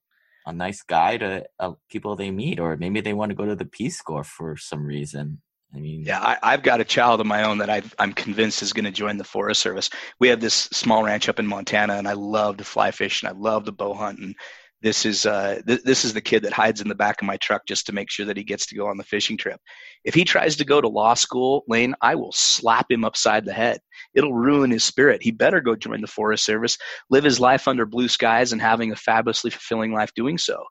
a 0.46 0.54
nice 0.54 0.82
guy 0.82 1.18
to 1.18 1.46
uh, 1.60 1.74
people 1.90 2.16
they 2.16 2.32
meet, 2.32 2.60
or 2.60 2.78
maybe 2.78 3.02
they 3.02 3.14
want 3.14 3.30
to 3.30 3.36
go 3.36 3.46
to 3.46 3.56
the 3.56 3.66
Peace 3.66 4.02
Corps 4.02 4.24
for 4.24 4.58
some 4.58 4.86
reason. 4.86 5.42
I 5.74 5.80
mean, 5.80 6.04
yeah, 6.04 6.38
I, 6.42 6.52
have 6.52 6.64
got 6.64 6.82
a 6.82 6.86
child 6.86 7.22
of 7.22 7.28
my 7.28 7.44
own 7.44 7.60
that 7.60 7.70
i 7.70 7.82
am 8.00 8.12
convinced 8.12 8.62
is 8.62 8.74
going 8.74 8.86
to 8.86 8.92
join 8.92 9.18
the 9.18 9.24
Forest 9.24 9.62
Service. 9.62 9.90
We 10.20 10.28
have 10.28 10.42
this 10.42 10.54
small 10.54 11.04
ranch 11.04 11.30
up 11.30 11.40
in 11.40 11.48
Montana, 11.48 11.94
and 11.94 12.08
I 12.08 12.14
love 12.14 12.58
to 12.58 12.66
fly 12.66 12.92
fish 12.92 13.24
and 13.24 13.30
I 13.30 13.40
love 13.40 13.66
to 13.66 13.72
bow 13.72 13.94
hunt. 13.94 14.20
And 14.20 14.36
this 14.82 15.06
is 15.06 15.26
uh, 15.26 15.62
th- 15.68 15.84
this 15.84 16.04
is 16.04 16.14
the 16.14 16.22
kid 16.22 16.44
that 16.44 16.54
hides 16.54 16.82
in 16.82 16.88
the 16.88 16.96
back 16.96 17.22
of 17.22 17.28
my 17.28 17.38
truck 17.38 17.62
just 17.68 17.86
to 17.86 17.94
make 17.94 18.10
sure 18.10 18.26
that 18.26 18.38
he 18.38 18.44
gets 18.44 18.66
to 18.68 18.76
go 18.76 18.88
on 18.88 18.98
the 18.98 19.04
fishing 19.04 19.38
trip. 19.38 19.60
If 20.04 20.16
he 20.16 20.24
tries 20.24 20.56
to 20.56 20.66
go 20.66 20.82
to 20.82 20.88
law 20.88 21.14
school, 21.14 21.64
Lane, 21.68 21.94
I 22.02 22.16
will 22.16 22.32
slap 22.32 22.90
him 22.90 23.06
upside 23.06 23.46
the 23.46 23.54
head. 23.54 23.80
It'll 24.16 24.34
ruin 24.34 24.72
his 24.72 24.84
spirit. 24.84 25.22
He 25.22 25.32
better 25.32 25.62
go 25.62 25.76
join 25.76 26.02
the 26.02 26.08
Forest 26.08 26.46
Service, 26.46 26.78
live 27.12 27.24
his 27.24 27.40
life 27.40 27.68
under 27.68 27.86
blue 27.86 28.08
skies, 28.08 28.54
and 28.54 28.62
having 28.62 28.92
a 28.92 28.96
fabulously 28.96 29.52
fulfilling 29.52 29.94
life 29.94 30.12
doing 30.16 30.40
so. 30.40 30.64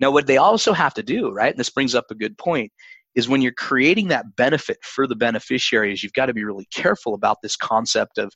Now, 0.00 0.10
what 0.10 0.26
they 0.26 0.38
also 0.38 0.72
have 0.72 0.94
to 0.94 1.02
do, 1.04 1.30
right, 1.30 1.52
and 1.52 1.60
this 1.60 1.70
brings 1.70 1.94
up 1.94 2.06
a 2.10 2.16
good 2.16 2.36
point, 2.36 2.72
is 3.14 3.28
when 3.28 3.42
you're 3.42 3.52
creating 3.52 4.08
that 4.08 4.34
benefit 4.34 4.78
for 4.82 5.06
the 5.06 5.14
beneficiaries, 5.14 6.02
you've 6.02 6.14
got 6.14 6.26
to 6.26 6.34
be 6.34 6.42
really 6.42 6.66
careful 6.74 7.14
about 7.14 7.36
this 7.42 7.54
concept 7.54 8.18
of 8.18 8.32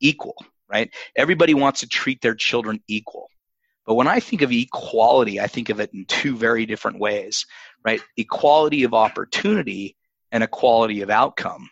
equal, 0.00 0.34
right? 0.70 0.92
Everybody 1.16 1.54
wants 1.54 1.80
to 1.80 1.88
treat 1.88 2.20
their 2.20 2.34
children 2.34 2.80
equal. 2.86 3.29
But 3.90 3.96
when 3.96 4.06
I 4.06 4.20
think 4.20 4.42
of 4.42 4.52
equality, 4.52 5.40
I 5.40 5.48
think 5.48 5.68
of 5.68 5.80
it 5.80 5.90
in 5.92 6.04
two 6.04 6.36
very 6.36 6.64
different 6.64 7.00
ways, 7.00 7.44
right? 7.84 8.00
Equality 8.16 8.84
of 8.84 8.94
opportunity 8.94 9.96
and 10.30 10.44
equality 10.44 11.00
of 11.00 11.10
outcome, 11.10 11.68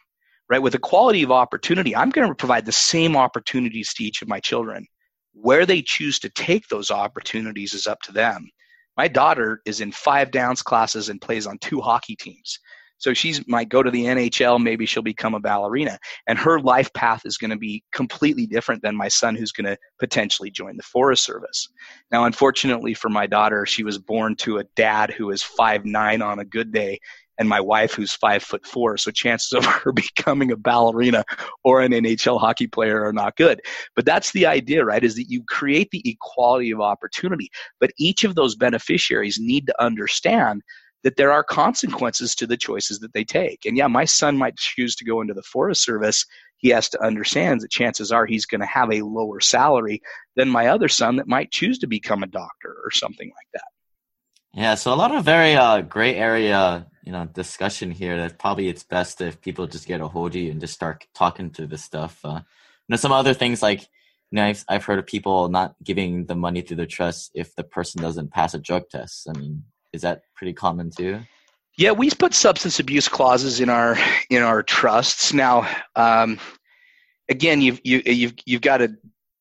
right? 0.51 0.61
With 0.61 0.75
equality 0.75 1.23
of 1.23 1.31
opportunity, 1.31 1.95
I'm 1.95 2.11
going 2.11 2.27
to 2.27 2.35
provide 2.35 2.67
the 2.67 2.73
same 2.73 3.17
opportunities 3.17 3.95
to 3.95 4.03
each 4.03 4.21
of 4.21 4.27
my 4.27 4.41
children. 4.41 4.85
Where 5.33 5.65
they 5.65 5.81
choose 5.81 6.19
to 6.19 6.29
take 6.31 6.67
those 6.67 6.91
opportunities 6.91 7.73
is 7.73 7.87
up 7.87 8.01
to 8.03 8.13
them. 8.13 8.51
My 8.97 9.07
daughter 9.07 9.61
is 9.65 9.81
in 9.81 9.93
five 9.93 10.33
downs 10.33 10.61
classes 10.61 11.11
and 11.11 11.21
plays 11.21 11.47
on 11.47 11.57
two 11.59 11.81
hockey 11.81 12.17
teams. 12.17 12.59
So 12.99 13.15
she 13.15 13.35
might 13.47 13.69
go 13.69 13.83
to 13.83 13.91
the 13.91 14.05
NHL, 14.05 14.63
maybe 14.63 14.87
she'll 14.87 15.03
become 15.03 15.35
a 15.35 15.41
ballerina. 15.41 15.99
And 16.27 16.39
her 16.39 16.61
life 16.61 16.93
path 16.93 17.23
is 17.25 17.39
going 17.39 17.51
to 17.51 17.57
be 17.57 17.83
completely 17.93 18.47
different 18.47 18.83
than 18.83 18.97
my 18.97 19.09
son, 19.09 19.35
who's 19.35 19.53
going 19.53 19.67
to 19.67 19.79
potentially 19.99 20.51
join 20.51 20.77
the 20.77 20.83
Forest 20.83 21.25
Service. 21.25 21.69
Now, 22.11 22.25
unfortunately 22.25 22.95
for 22.95 23.09
my 23.09 23.27
daughter, 23.27 23.67
she 23.67 23.85
was 23.85 23.99
born 23.99 24.37
to 24.37 24.59
a 24.59 24.65
dad 24.77 25.11
who 25.11 25.31
is 25.31 25.43
five 25.43 25.85
nine 25.85 26.23
on 26.23 26.41
a 26.41 26.45
good 26.45 26.73
day 26.73 26.99
and 27.39 27.49
my 27.49 27.61
wife 27.61 27.95
who's 27.95 28.13
five 28.13 28.43
foot 28.43 28.67
four. 28.67 28.97
So 28.97 29.11
chances 29.11 29.53
of 29.53 29.65
her 29.65 29.93
becoming 29.93 30.51
a 30.51 30.57
ballerina 30.57 31.25
or 31.65 31.81
an 31.81 31.93
NHL 31.93 32.41
hockey 32.41 32.67
player 32.67 33.05
are 33.05 33.13
not 33.13 33.37
good. 33.37 33.61
But 33.95 34.05
that's 34.05 34.33
the 34.33 34.47
idea, 34.47 34.85
right? 34.85 35.05
Is 35.05 35.15
that 35.15 35.31
you 35.31 35.43
create 35.45 35.91
the 35.91 36.03
equality 36.05 36.71
of 36.71 36.81
opportunity. 36.81 37.49
But 37.81 37.93
each 37.99 38.25
of 38.25 38.35
those 38.35 38.57
beneficiaries 38.57 39.39
need 39.41 39.67
to 39.69 39.83
understand 39.83 40.63
that 41.05 41.17
there 41.17 41.33
are 41.33 41.45
consequences 41.45 42.35
to 42.35 42.47
the 42.47 42.57
choices 42.57 42.99
that 43.01 43.13
they 43.13 43.25
take. 43.25 43.65
And 43.65 43.77
yeah, 43.77 43.87
my 43.87 44.05
son 44.05 44.37
might 44.37 44.57
choose 44.57 44.97
to 44.97 45.05
go 45.05 45.21
into 45.21 45.35
the 45.35 45.43
Forest 45.43 45.85
Service. 45.85 46.27
He 46.57 46.71
has 46.71 46.89
to 46.91 47.05
understand 47.05 47.61
that 47.61 47.71
chances 47.71 48.11
are 48.11 48.27
he's 48.27 48.47
going 48.47 48.61
to 48.61 48.67
have 48.67 48.93
a 48.93 49.03
lower 49.03 49.41
salary 49.41 50.03
than 50.35 50.49
my 50.49 50.67
other 50.67 50.89
son 50.89 51.17
that 51.17 51.29
might 51.29 51.53
choose 51.53 51.79
to 51.79 51.87
become 51.87 52.23
a 52.23 52.27
doctor 52.27 52.77
or 52.85 52.91
something 52.91 53.29
like 53.29 53.47
that. 53.55 53.63
Yeah, 54.55 54.75
so 54.75 54.93
a 54.93 54.97
lot 54.97 55.15
of 55.15 55.25
very 55.25 55.55
uh, 55.55 55.83
gray 55.83 56.17
area, 56.17 56.87
you 57.05 57.13
know, 57.13 57.27
discussion 57.27 57.93
here. 57.93 58.17
That 58.17 58.39
probably 58.39 58.69
it's 58.69 58.83
best 58.83 59.21
if 59.21 59.41
people 59.41 59.67
just 59.69 59.87
get 59.87 60.01
a 60.01 60.09
hold 60.09 60.35
of 60.35 60.37
you 60.37 60.51
and 60.51 60.61
just 60.61 60.75
start 60.75 61.07
talking 61.15 61.51
through 61.51 61.69
this 61.69 61.85
stuff. 61.85 62.19
Uh, 62.25 62.41
you 62.41 62.89
know, 62.89 62.97
some 62.97 63.13
other 63.13 63.35
things 63.35 63.63
like, 63.63 63.83
you 63.83 64.37
know, 64.37 64.45
I've, 64.45 64.65
I've 64.69 64.85
heard 64.85 64.99
of 64.99 65.07
people 65.07 65.49
not 65.49 65.77
giving 65.85 66.27
the 66.27 66.35
money 66.35 66.63
through 66.63 66.79
the 66.79 66.87
trust 66.87 67.31
if 67.35 67.55
the 67.55 67.63
person 67.63 68.03
doesn't 68.03 68.33
pass 68.33 68.55
a 68.55 68.59
drug 68.59 68.89
test. 68.91 69.29
I 69.29 69.39
mean, 69.39 69.65
is 69.93 70.03
that 70.03 70.23
pretty 70.35 70.53
common 70.53 70.91
too? 70.91 71.21
Yeah, 71.77 71.93
we 71.93 72.11
put 72.11 72.35
substance 72.35 72.81
abuse 72.81 73.09
clauses 73.09 73.61
in 73.61 73.69
our 73.69 73.97
in 74.31 74.43
our 74.43 74.63
trusts. 74.63 75.33
Now, 75.33 75.69
um, 75.95 76.39
again, 77.29 77.61
you've 77.61 77.81
you, 77.85 78.03
you've 78.05 78.35
you've 78.45 78.61
got 78.61 78.79
to 78.79 78.97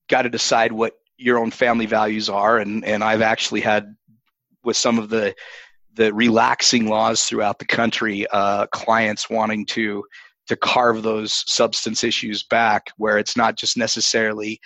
got 0.07 0.21
to 0.23 0.29
decide 0.29 0.71
what 0.71 0.93
your 1.17 1.39
own 1.39 1.51
family 1.51 1.87
values 1.87 2.29
are, 2.29 2.59
and 2.59 2.85
and 2.85 3.03
I've 3.03 3.21
actually 3.21 3.61
had 3.61 3.95
with 4.63 4.77
some 4.77 4.99
of 4.99 5.09
the 5.09 5.33
the 5.95 6.13
relaxing 6.13 6.87
laws 6.87 7.23
throughout 7.23 7.57
the 7.57 7.65
country, 7.65 8.27
uh, 8.31 8.67
clients 8.67 9.29
wanting 9.29 9.65
to 9.65 10.03
to 10.47 10.55
carve 10.55 11.03
those 11.03 11.43
substance 11.47 12.03
issues 12.03 12.43
back, 12.43 12.91
where 12.97 13.17
it's 13.17 13.35
not 13.35 13.57
just 13.57 13.77
necessarily 13.77 14.59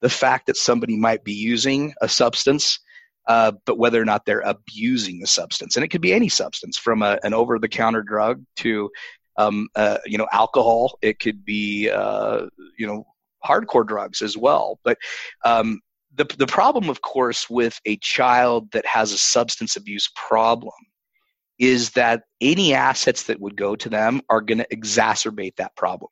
the 0.00 0.08
fact 0.08 0.46
that 0.46 0.56
somebody 0.56 0.96
might 0.96 1.24
be 1.24 1.32
using 1.32 1.92
a 2.00 2.08
substance, 2.08 2.78
uh, 3.26 3.52
but 3.64 3.78
whether 3.78 4.00
or 4.00 4.04
not 4.04 4.24
they're 4.24 4.40
abusing 4.40 5.18
the 5.18 5.26
substance. 5.26 5.76
And 5.76 5.84
it 5.84 5.88
could 5.88 6.00
be 6.00 6.12
any 6.12 6.28
substance 6.28 6.76
from 6.76 7.02
a, 7.02 7.18
an 7.22 7.34
over 7.34 7.58
the 7.58 7.68
counter 7.68 8.02
drug 8.02 8.44
to, 8.56 8.90
um, 9.36 9.68
uh, 9.74 9.98
you 10.06 10.18
know, 10.18 10.28
alcohol. 10.32 10.98
It 11.02 11.18
could 11.18 11.44
be, 11.44 11.90
uh, 11.90 12.46
you 12.78 12.86
know, 12.86 13.06
hardcore 13.44 13.86
drugs 13.86 14.22
as 14.22 14.36
well. 14.36 14.78
But 14.84 14.98
um, 15.44 15.80
the 16.14 16.24
the 16.38 16.46
problem, 16.46 16.88
of 16.88 17.02
course, 17.02 17.50
with 17.50 17.78
a 17.84 17.96
child 17.98 18.70
that 18.72 18.86
has 18.86 19.12
a 19.12 19.18
substance 19.18 19.76
abuse 19.76 20.10
problem 20.14 20.72
is 21.58 21.90
that 21.90 22.22
any 22.40 22.74
assets 22.74 23.24
that 23.24 23.40
would 23.40 23.56
go 23.56 23.74
to 23.76 23.88
them 23.88 24.20
are 24.28 24.42
going 24.42 24.58
to 24.58 24.68
exacerbate 24.68 25.56
that 25.56 25.74
problem. 25.74 26.10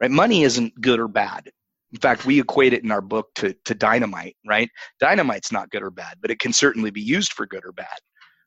Right? 0.00 0.10
Money 0.10 0.42
isn't 0.42 0.80
good 0.80 1.00
or 1.00 1.08
bad. 1.08 1.50
In 1.92 2.00
fact, 2.00 2.26
we 2.26 2.40
equate 2.40 2.72
it 2.72 2.84
in 2.84 2.90
our 2.90 3.00
book 3.00 3.28
to, 3.36 3.54
to 3.64 3.74
dynamite, 3.74 4.36
right? 4.46 4.68
Dynamite's 5.00 5.52
not 5.52 5.70
good 5.70 5.82
or 5.82 5.90
bad, 5.90 6.16
but 6.20 6.30
it 6.30 6.40
can 6.40 6.52
certainly 6.52 6.90
be 6.90 7.00
used 7.00 7.32
for 7.32 7.46
good 7.46 7.64
or 7.64 7.72
bad, 7.72 7.98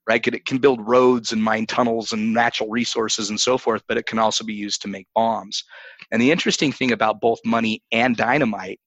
right? 0.08 0.26
It 0.28 0.46
can 0.46 0.58
build 0.58 0.88
roads 0.88 1.32
and 1.32 1.42
mine 1.42 1.66
tunnels 1.66 2.12
and 2.12 2.34
natural 2.34 2.70
resources 2.70 3.30
and 3.30 3.40
so 3.40 3.58
forth, 3.58 3.82
but 3.88 3.98
it 3.98 4.06
can 4.06 4.20
also 4.20 4.44
be 4.44 4.54
used 4.54 4.82
to 4.82 4.88
make 4.88 5.08
bombs. 5.16 5.64
And 6.12 6.22
the 6.22 6.32
interesting 6.32 6.72
thing 6.72 6.92
about 6.92 7.22
both 7.22 7.40
money 7.46 7.82
and 7.92 8.18
dynamite 8.18 8.80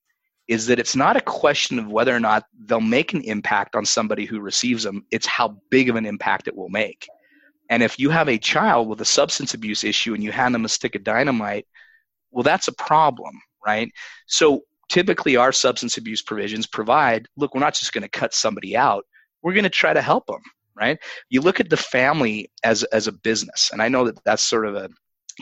is 0.48 0.66
that 0.66 0.78
it's 0.78 0.96
not 0.96 1.16
a 1.16 1.20
question 1.20 1.78
of 1.78 1.90
whether 1.90 2.14
or 2.14 2.20
not 2.20 2.44
they'll 2.66 2.80
make 2.80 3.14
an 3.14 3.22
impact 3.22 3.74
on 3.74 3.86
somebody 3.86 4.26
who 4.26 4.40
receives 4.40 4.82
them, 4.82 5.06
it's 5.10 5.26
how 5.26 5.56
big 5.70 5.88
of 5.88 5.96
an 5.96 6.04
impact 6.04 6.48
it 6.48 6.56
will 6.56 6.68
make. 6.68 7.08
And 7.70 7.82
if 7.82 7.98
you 7.98 8.10
have 8.10 8.28
a 8.28 8.38
child 8.38 8.88
with 8.88 9.00
a 9.00 9.06
substance 9.06 9.54
abuse 9.54 9.82
issue 9.82 10.12
and 10.12 10.22
you 10.22 10.30
hand 10.30 10.54
them 10.54 10.66
a 10.66 10.68
stick 10.68 10.94
of 10.94 11.04
dynamite, 11.04 11.66
well, 12.30 12.42
that's 12.42 12.68
a 12.68 12.72
problem, 12.72 13.40
right? 13.64 13.90
So 14.26 14.62
typically, 14.88 15.36
our 15.36 15.52
substance 15.52 15.96
abuse 15.96 16.22
provisions 16.22 16.66
provide 16.66 17.28
look, 17.36 17.54
we're 17.54 17.60
not 17.60 17.74
just 17.74 17.92
going 17.92 18.02
to 18.02 18.08
cut 18.08 18.34
somebody 18.34 18.76
out, 18.76 19.04
we're 19.42 19.54
going 19.54 19.64
to 19.64 19.70
try 19.70 19.92
to 19.92 20.02
help 20.02 20.26
them, 20.26 20.42
right? 20.74 20.98
You 21.30 21.40
look 21.40 21.60
at 21.60 21.70
the 21.70 21.76
family 21.76 22.50
as, 22.64 22.82
as 22.84 23.06
a 23.06 23.12
business, 23.12 23.70
and 23.72 23.82
I 23.82 23.88
know 23.88 24.04
that 24.04 24.22
that's 24.24 24.42
sort 24.42 24.66
of 24.66 24.74
a 24.74 24.90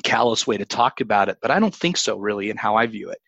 callous 0.02 0.46
way 0.46 0.56
to 0.56 0.64
talk 0.64 1.00
about 1.00 1.28
it, 1.28 1.38
but 1.42 1.50
I 1.50 1.58
don't 1.58 1.74
think 1.74 1.96
so, 1.96 2.16
really, 2.16 2.50
in 2.50 2.56
how 2.56 2.76
I 2.76 2.86
view 2.86 3.10
it. 3.10 3.18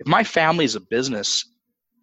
If 0.00 0.06
my 0.06 0.24
family 0.24 0.64
is 0.64 0.74
a 0.74 0.80
business, 0.80 1.44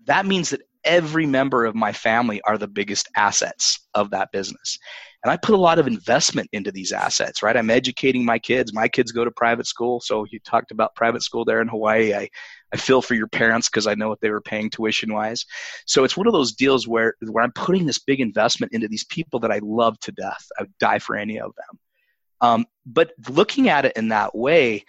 that 0.06 0.26
means 0.26 0.52
that 0.52 0.62
every 0.86 1.26
member 1.26 1.66
of 1.66 1.76
my 1.76 1.92
family 1.92 2.42
are 2.42 2.58
the 2.58 2.68
biggest 2.68 3.10
assets 3.16 3.80
of 3.94 4.12
that 4.12 4.32
business. 4.32 4.78
And 5.24 5.32
I 5.32 5.38
put 5.38 5.56
a 5.56 5.58
lot 5.58 5.80
of 5.80 5.88
investment 5.88 6.48
into 6.54 6.72
these 6.72 6.92
assets, 6.92 7.42
right? 7.42 7.58
I'm 7.58 7.72
educating 7.72 8.24
my 8.24 8.38
kids. 8.38 8.74
My 8.74 8.88
kids 8.88 9.12
go 9.12 9.26
to 9.26 9.32
private 9.32 9.66
school. 9.66 10.00
So 10.00 10.24
you 10.30 10.40
talked 10.40 10.70
about 10.70 10.94
private 10.94 11.24
school 11.24 11.44
there 11.44 11.62
in 11.62 11.68
Hawaii. 11.68 12.14
I, 12.14 12.30
I 12.72 12.78
feel 12.78 13.02
for 13.02 13.16
your 13.16 13.28
parents 13.28 13.68
because 13.68 13.88
I 13.88 13.96
know 13.96 14.08
what 14.08 14.22
they 14.22 14.30
were 14.30 14.42
paying 14.42 14.70
tuition 14.70 15.12
wise. 15.12 15.44
So 15.88 16.04
it's 16.04 16.16
one 16.16 16.28
of 16.28 16.34
those 16.34 16.54
deals 16.54 16.88
where, 16.88 17.16
where 17.22 17.44
I'm 17.44 17.54
putting 17.54 17.88
this 17.88 17.98
big 17.98 18.22
investment 18.22 18.74
into 18.74 18.88
these 18.88 19.06
people 19.06 19.40
that 19.40 19.52
I 19.52 19.60
love 19.64 20.00
to 20.02 20.12
death. 20.12 20.46
I 20.60 20.64
would 20.64 20.78
die 20.80 21.00
for 21.00 21.16
any 21.16 21.40
of 21.40 21.54
them. 21.56 21.80
Um, 22.42 22.66
but 22.86 23.14
looking 23.28 23.68
at 23.68 23.86
it 23.86 23.94
in 23.96 24.10
that 24.10 24.36
way, 24.36 24.86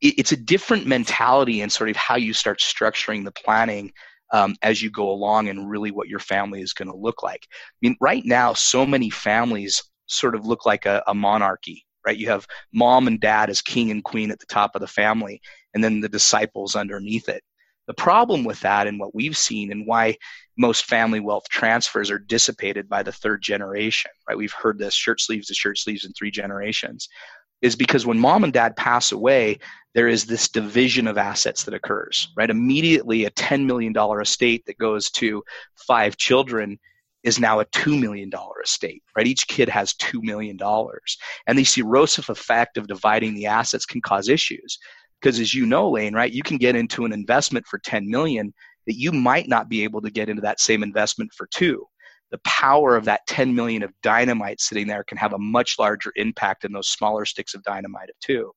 it's 0.00 0.32
a 0.32 0.36
different 0.36 0.86
mentality 0.86 1.62
and 1.62 1.72
sort 1.72 1.88
of 1.88 1.96
how 1.96 2.16
you 2.16 2.34
start 2.34 2.58
structuring 2.58 3.24
the 3.24 3.32
planning 3.32 3.92
um, 4.34 4.56
as 4.62 4.82
you 4.82 4.90
go 4.90 5.10
along 5.10 5.48
and 5.48 5.70
really 5.70 5.92
what 5.92 6.08
your 6.08 6.18
family 6.18 6.60
is 6.60 6.72
going 6.72 6.90
to 6.90 6.96
look 6.96 7.22
like. 7.22 7.46
I 7.52 7.76
mean, 7.82 7.96
right 8.00 8.24
now, 8.24 8.52
so 8.52 8.84
many 8.84 9.08
families 9.08 9.80
sort 10.06 10.34
of 10.34 10.44
look 10.44 10.66
like 10.66 10.86
a, 10.86 11.04
a 11.06 11.14
monarchy, 11.14 11.86
right? 12.04 12.16
You 12.16 12.26
have 12.30 12.44
mom 12.72 13.06
and 13.06 13.20
dad 13.20 13.48
as 13.48 13.62
king 13.62 13.92
and 13.92 14.02
queen 14.02 14.32
at 14.32 14.40
the 14.40 14.46
top 14.46 14.74
of 14.74 14.80
the 14.80 14.88
family, 14.88 15.40
and 15.72 15.84
then 15.84 16.00
the 16.00 16.08
disciples 16.08 16.74
underneath 16.74 17.28
it. 17.28 17.44
The 17.86 17.94
problem 17.94 18.42
with 18.42 18.58
that, 18.60 18.88
and 18.88 18.98
what 18.98 19.14
we've 19.14 19.36
seen, 19.36 19.70
and 19.70 19.86
why 19.86 20.16
most 20.58 20.86
family 20.86 21.20
wealth 21.20 21.44
transfers 21.48 22.10
are 22.10 22.18
dissipated 22.18 22.88
by 22.88 23.04
the 23.04 23.12
third 23.12 23.40
generation, 23.40 24.10
right? 24.28 24.36
We've 24.36 24.52
heard 24.52 24.80
this 24.80 24.94
shirt 24.94 25.20
sleeves 25.20 25.46
to 25.46 25.54
shirt 25.54 25.78
sleeves 25.78 26.04
in 26.04 26.12
three 26.12 26.32
generations 26.32 27.08
is 27.62 27.76
because 27.76 28.06
when 28.06 28.18
mom 28.18 28.44
and 28.44 28.52
dad 28.52 28.76
pass 28.76 29.12
away, 29.12 29.58
there 29.94 30.08
is 30.08 30.26
this 30.26 30.48
division 30.48 31.06
of 31.06 31.16
assets 31.16 31.64
that 31.64 31.74
occurs, 31.74 32.28
right? 32.36 32.50
Immediately, 32.50 33.24
a 33.24 33.30
$10 33.30 33.64
million 33.64 33.94
estate 34.20 34.64
that 34.66 34.78
goes 34.78 35.10
to 35.12 35.42
five 35.76 36.16
children 36.16 36.78
is 37.22 37.40
now 37.40 37.60
a 37.60 37.64
$2 37.66 37.98
million 37.98 38.30
estate, 38.62 39.02
right? 39.16 39.26
Each 39.26 39.46
kid 39.46 39.68
has 39.68 39.94
$2 39.94 40.22
million. 40.22 40.58
And 41.46 41.58
the 41.58 41.80
erosive 41.80 42.28
effect 42.28 42.76
of 42.76 42.86
dividing 42.86 43.34
the 43.34 43.46
assets 43.46 43.86
can 43.86 44.02
cause 44.02 44.28
issues. 44.28 44.78
Because 45.20 45.40
as 45.40 45.54
you 45.54 45.64
know, 45.64 45.90
Lane, 45.90 46.12
right, 46.12 46.32
you 46.32 46.42
can 46.42 46.58
get 46.58 46.76
into 46.76 47.06
an 47.06 47.12
investment 47.12 47.66
for 47.66 47.78
10 47.78 48.10
million 48.10 48.52
that 48.86 48.98
you 48.98 49.10
might 49.10 49.48
not 49.48 49.70
be 49.70 49.84
able 49.84 50.02
to 50.02 50.10
get 50.10 50.28
into 50.28 50.42
that 50.42 50.60
same 50.60 50.82
investment 50.82 51.32
for 51.32 51.46
two 51.46 51.86
the 52.34 52.40
power 52.44 52.96
of 52.96 53.04
that 53.04 53.24
10 53.28 53.54
million 53.54 53.84
of 53.84 53.92
dynamite 54.02 54.60
sitting 54.60 54.88
there 54.88 55.04
can 55.04 55.16
have 55.16 55.34
a 55.34 55.38
much 55.38 55.78
larger 55.78 56.12
impact 56.16 56.62
than 56.62 56.72
those 56.72 56.88
smaller 56.88 57.24
sticks 57.24 57.54
of 57.54 57.62
dynamite 57.62 58.08
of 58.10 58.18
two. 58.18 58.50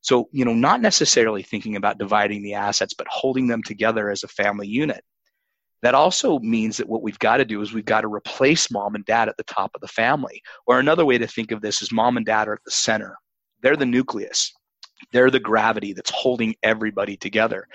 So, 0.00 0.28
you 0.30 0.44
know, 0.44 0.54
not 0.54 0.80
necessarily 0.80 1.42
thinking 1.42 1.74
about 1.74 1.98
dividing 1.98 2.44
the 2.44 2.54
assets, 2.54 2.94
but 2.94 3.08
holding 3.10 3.48
them 3.48 3.64
together 3.64 4.10
as 4.10 4.22
a 4.22 4.28
family 4.28 4.68
unit. 4.68 5.02
That 5.82 5.96
also 5.96 6.38
means 6.38 6.76
that 6.76 6.88
what 6.88 7.02
we've 7.02 7.18
got 7.18 7.38
to 7.38 7.44
do 7.44 7.60
is 7.62 7.72
we've 7.72 7.84
got 7.84 8.02
to 8.02 8.06
replace 8.06 8.70
mom 8.70 8.94
and 8.94 9.04
dad 9.04 9.28
at 9.28 9.36
the 9.36 9.42
top 9.42 9.72
of 9.74 9.80
the 9.80 9.88
family. 9.88 10.40
Or 10.68 10.78
another 10.78 11.04
way 11.04 11.18
to 11.18 11.26
think 11.26 11.50
of 11.50 11.60
this 11.60 11.82
is 11.82 11.90
mom 11.90 12.16
and 12.16 12.24
dad 12.24 12.46
are 12.46 12.52
at 12.52 12.64
the 12.64 12.70
center. 12.70 13.16
They're 13.60 13.74
the 13.74 13.86
nucleus. 13.86 14.52
They're 15.10 15.32
the 15.32 15.40
gravity 15.40 15.94
that's 15.94 16.10
holding 16.10 16.54
everybody 16.62 17.16
together. 17.16 17.66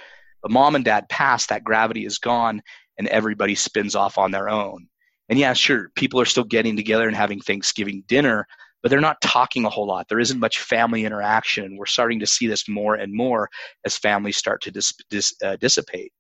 But 0.42 0.52
mom 0.52 0.76
and 0.76 0.86
dad 0.86 1.10
pass, 1.10 1.48
that 1.48 1.66
gravity 1.66 2.06
is 2.06 2.20
gone, 2.20 2.62
and 2.98 3.10
everybody 3.10 3.56
spins 3.56 3.96
off 3.96 4.18
on 4.18 4.32
their 4.32 4.48
own. 4.48 4.88
And 5.30 5.40
yeah, 5.40 5.54
sure, 5.54 5.90
people 5.96 6.20
are 6.20 6.26
still 6.26 6.44
getting 6.44 6.76
together 6.76 7.08
and 7.08 7.16
having 7.16 7.40
Thanksgiving 7.40 8.04
dinner, 8.08 8.46
but 8.82 8.90
they're 8.90 9.00
not 9.00 9.22
talking 9.22 9.66
a 9.66 9.70
whole 9.70 9.88
lot. 9.88 10.08
There 10.10 10.20
isn't 10.20 10.40
much 10.40 10.60
family 10.60 11.06
interaction. 11.06 11.78
We're 11.78 11.86
starting 11.86 12.20
to 12.20 12.28
see 12.28 12.48
this 12.48 12.68
more 12.68 12.96
and 12.96 13.14
more 13.14 13.50
as 13.86 13.98
families 13.98 14.38
start 14.38 14.62
to 14.64 14.72
dis, 14.72 14.94
dis, 15.10 15.34
uh, 15.44 15.56
dissipate. 15.58 16.12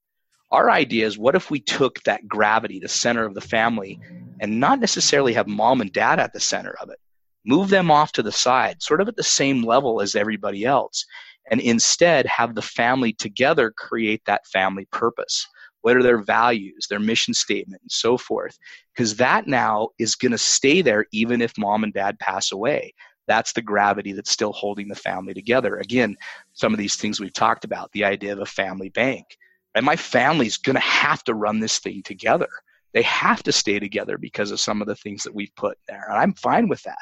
Our 0.52 0.70
idea 0.70 1.08
is 1.08 1.18
what 1.18 1.36
if 1.36 1.49
we 1.49 1.62
took 1.62 2.04
that 2.04 2.28
gravity, 2.28 2.80
the 2.80 2.89
center 2.89 3.26
of 3.26 3.34
the 3.34 3.41
family, 3.41 3.99
and 4.41 4.60
not 4.60 4.80
necessarily 4.80 5.34
have 5.34 5.47
mom 5.47 5.82
and 5.82 5.91
dad 5.91 6.20
at 6.20 6.34
the 6.34 6.39
center 6.39 6.76
of 6.82 6.89
it? 6.89 6.99
Move 7.45 7.70
them 7.70 7.89
off 7.89 8.12
to 8.14 8.24
the 8.24 8.32
side, 8.32 8.82
sort 8.84 9.02
of 9.02 9.08
at 9.08 9.16
the 9.16 9.24
same 9.24 9.64
level 9.64 10.02
as 10.02 10.16
everybody 10.16 10.66
else, 10.66 11.06
and 11.49 11.60
instead 11.60 12.26
have 12.28 12.54
the 12.54 12.62
family 12.62 13.14
together 13.14 13.72
create 13.76 14.22
that 14.26 14.45
family 14.47 14.86
purpose. 14.91 15.47
What 15.82 15.97
are 15.97 16.03
their 16.03 16.21
values, 16.21 16.88
their 16.89 16.99
mission 16.99 17.34
statement, 17.34 17.82
and 17.82 17.91
so 17.91 18.17
forth? 18.17 18.57
Because 18.93 19.15
that 19.17 19.47
now 19.47 19.89
is 19.99 20.15
going 20.15 20.32
to 20.32 20.38
stay 20.38 20.82
there 20.82 21.05
even 21.11 21.41
if 21.41 21.57
mom 21.57 21.84
and 21.84 21.93
dad 21.93 22.19
pass 22.19 22.51
away. 22.51 22.93
That's 23.27 23.53
the 23.53 23.61
gravity 23.61 24.13
that's 24.13 24.32
still 24.32 24.51
holding 24.51 24.88
the 24.88 24.95
family 24.95 25.34
together. 25.34 25.77
Again, 25.77 26.17
some 26.53 26.73
of 26.73 26.79
these 26.79 26.95
things 26.95 27.19
we've 27.19 27.34
talked 27.34 27.65
about, 27.65 27.91
the 27.91 28.03
idea 28.03 28.34
of 28.34 28.39
a 28.39 28.45
family 28.45 28.89
bank. 28.89 29.38
And 29.75 29.86
my 29.86 29.95
family's 29.95 30.57
going 30.57 30.75
to 30.75 30.82
have 30.82 31.23
to 31.25 31.34
run 31.34 31.59
this 31.59 31.79
thing 31.79 32.01
together. 32.03 32.49
They 32.93 33.03
have 33.03 33.41
to 33.43 33.51
stay 33.51 33.79
together 33.79 34.17
because 34.17 34.51
of 34.51 34.59
some 34.59 34.82
of 34.82 34.88
the 34.88 34.95
things 34.95 35.23
that 35.23 35.34
we've 35.34 35.55
put 35.55 35.77
there. 35.88 36.05
And 36.09 36.17
I'm 36.17 36.34
fine 36.34 36.67
with 36.67 36.84
that. 36.84 36.97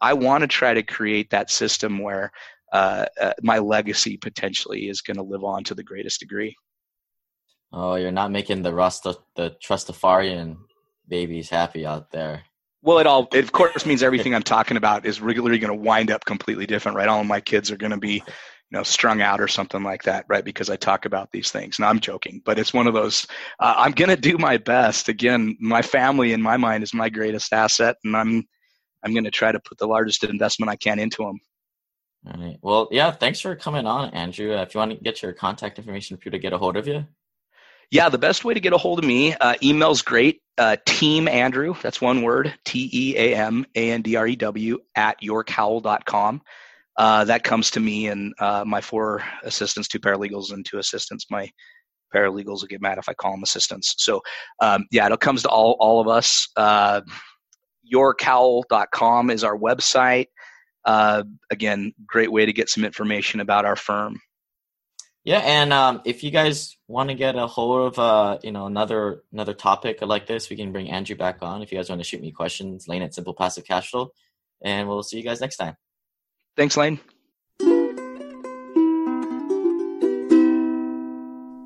I 0.00 0.12
want 0.12 0.42
to 0.42 0.46
try 0.46 0.74
to 0.74 0.82
create 0.82 1.30
that 1.30 1.50
system 1.50 1.98
where 1.98 2.30
uh, 2.72 3.06
uh, 3.20 3.32
my 3.42 3.58
legacy 3.58 4.16
potentially 4.16 4.88
is 4.88 5.00
going 5.00 5.16
to 5.16 5.22
live 5.22 5.42
on 5.42 5.64
to 5.64 5.74
the 5.74 5.82
greatest 5.82 6.20
degree. 6.20 6.54
Oh, 7.72 7.96
you're 7.96 8.10
not 8.10 8.30
making 8.30 8.62
the 8.62 8.72
rust 8.72 9.04
the 9.04 9.56
Trustafarian 9.62 10.56
babies 11.06 11.50
happy 11.50 11.84
out 11.84 12.10
there. 12.10 12.42
Well, 12.82 12.98
it 12.98 13.06
all 13.06 13.28
it 13.32 13.44
of 13.44 13.52
course 13.52 13.84
means 13.84 14.02
everything 14.02 14.34
I'm 14.34 14.42
talking 14.42 14.76
about 14.76 15.04
is 15.04 15.20
regularly 15.20 15.58
going 15.58 15.76
to 15.76 15.84
wind 15.84 16.10
up 16.10 16.24
completely 16.24 16.66
different, 16.66 16.96
right? 16.96 17.08
All 17.08 17.20
of 17.20 17.26
my 17.26 17.40
kids 17.40 17.70
are 17.70 17.76
going 17.76 17.90
to 17.90 17.98
be, 17.98 18.14
you 18.14 18.22
know, 18.70 18.82
strung 18.82 19.20
out 19.20 19.40
or 19.40 19.48
something 19.48 19.82
like 19.82 20.04
that, 20.04 20.24
right? 20.28 20.44
Because 20.44 20.70
I 20.70 20.76
talk 20.76 21.04
about 21.04 21.30
these 21.32 21.50
things. 21.50 21.78
Now 21.78 21.88
I'm 21.88 22.00
joking, 22.00 22.40
but 22.44 22.58
it's 22.58 22.72
one 22.72 22.86
of 22.86 22.94
those. 22.94 23.26
Uh, 23.58 23.74
I'm 23.76 23.92
going 23.92 24.10
to 24.10 24.16
do 24.16 24.38
my 24.38 24.56
best. 24.58 25.08
Again, 25.08 25.56
my 25.60 25.82
family 25.82 26.32
in 26.32 26.40
my 26.40 26.56
mind 26.56 26.82
is 26.82 26.94
my 26.94 27.08
greatest 27.08 27.52
asset, 27.52 27.96
and 28.04 28.16
I'm 28.16 28.46
I'm 29.04 29.12
going 29.12 29.24
to 29.24 29.30
try 29.30 29.52
to 29.52 29.60
put 29.60 29.78
the 29.78 29.86
largest 29.86 30.24
investment 30.24 30.70
I 30.70 30.76
can 30.76 30.98
into 30.98 31.24
them. 31.24 31.40
All 32.26 32.42
right. 32.42 32.58
Well, 32.62 32.88
yeah. 32.90 33.10
Thanks 33.10 33.40
for 33.40 33.54
coming 33.56 33.86
on, 33.86 34.10
Andrew. 34.10 34.56
Uh, 34.56 34.62
if 34.62 34.74
you 34.74 34.78
want 34.78 34.92
to 34.92 34.98
get 34.98 35.22
your 35.22 35.32
contact 35.32 35.78
information 35.78 36.16
for 36.16 36.24
you 36.26 36.30
to 36.32 36.38
get 36.38 36.52
a 36.52 36.58
hold 36.58 36.76
of 36.76 36.86
you. 36.86 37.04
Yeah, 37.90 38.10
the 38.10 38.18
best 38.18 38.44
way 38.44 38.52
to 38.52 38.60
get 38.60 38.74
a 38.74 38.78
hold 38.78 38.98
of 38.98 39.04
me, 39.06 39.34
uh, 39.34 39.54
email's 39.62 40.02
great. 40.02 40.42
Uh, 40.58 40.76
team 40.84 41.26
Andrew, 41.26 41.74
that's 41.82 42.00
one 42.00 42.22
word, 42.22 42.52
T 42.64 42.90
E 42.92 43.16
A 43.16 43.34
M 43.36 43.64
A 43.74 43.92
N 43.92 44.02
D 44.02 44.16
R 44.16 44.26
E 44.26 44.36
W, 44.36 44.78
at 44.94 45.16
yorkhowell.com. 45.22 46.42
Uh, 46.98 47.24
that 47.24 47.44
comes 47.44 47.70
to 47.70 47.80
me 47.80 48.08
and 48.08 48.34
uh, 48.40 48.64
my 48.66 48.80
four 48.80 49.22
assistants, 49.44 49.88
two 49.88 50.00
paralegals 50.00 50.52
and 50.52 50.66
two 50.66 50.78
assistants. 50.78 51.26
My 51.30 51.48
paralegals 52.14 52.60
will 52.60 52.66
get 52.68 52.82
mad 52.82 52.98
if 52.98 53.08
I 53.08 53.14
call 53.14 53.30
them 53.30 53.42
assistants. 53.42 53.94
So, 53.98 54.20
um, 54.60 54.84
yeah, 54.90 55.10
it 55.10 55.20
comes 55.20 55.42
to 55.42 55.48
all, 55.48 55.76
all 55.78 56.00
of 56.00 56.08
us. 56.08 56.48
Uh, 56.56 57.02
yorkhowell.com 57.90 59.30
is 59.30 59.44
our 59.44 59.56
website. 59.56 60.26
Uh, 60.84 61.22
again, 61.50 61.92
great 62.06 62.32
way 62.32 62.44
to 62.44 62.52
get 62.52 62.68
some 62.68 62.84
information 62.84 63.40
about 63.40 63.64
our 63.64 63.76
firm. 63.76 64.20
Yeah, 65.28 65.40
and 65.40 65.74
um, 65.74 66.00
if 66.06 66.24
you 66.24 66.30
guys 66.30 66.78
want 66.86 67.10
to 67.10 67.14
get 67.14 67.36
a 67.36 67.46
hold 67.46 67.92
of 67.92 67.98
uh, 67.98 68.38
you 68.42 68.50
know 68.50 68.64
another 68.64 69.24
another 69.30 69.52
topic 69.52 70.00
like 70.00 70.26
this, 70.26 70.48
we 70.48 70.56
can 70.56 70.72
bring 70.72 70.88
Andrew 70.88 71.16
back 71.16 71.42
on. 71.42 71.60
If 71.60 71.70
you 71.70 71.76
guys 71.76 71.90
want 71.90 72.00
to 72.00 72.04
shoot 72.04 72.22
me 72.22 72.32
questions, 72.32 72.88
Lane 72.88 73.02
at 73.02 73.12
Simple 73.12 73.34
Passive 73.34 73.64
Cashflow, 73.64 74.08
and 74.62 74.88
we'll 74.88 75.02
see 75.02 75.18
you 75.18 75.22
guys 75.22 75.42
next 75.42 75.58
time. 75.58 75.76
Thanks, 76.56 76.78
Lane. 76.78 76.98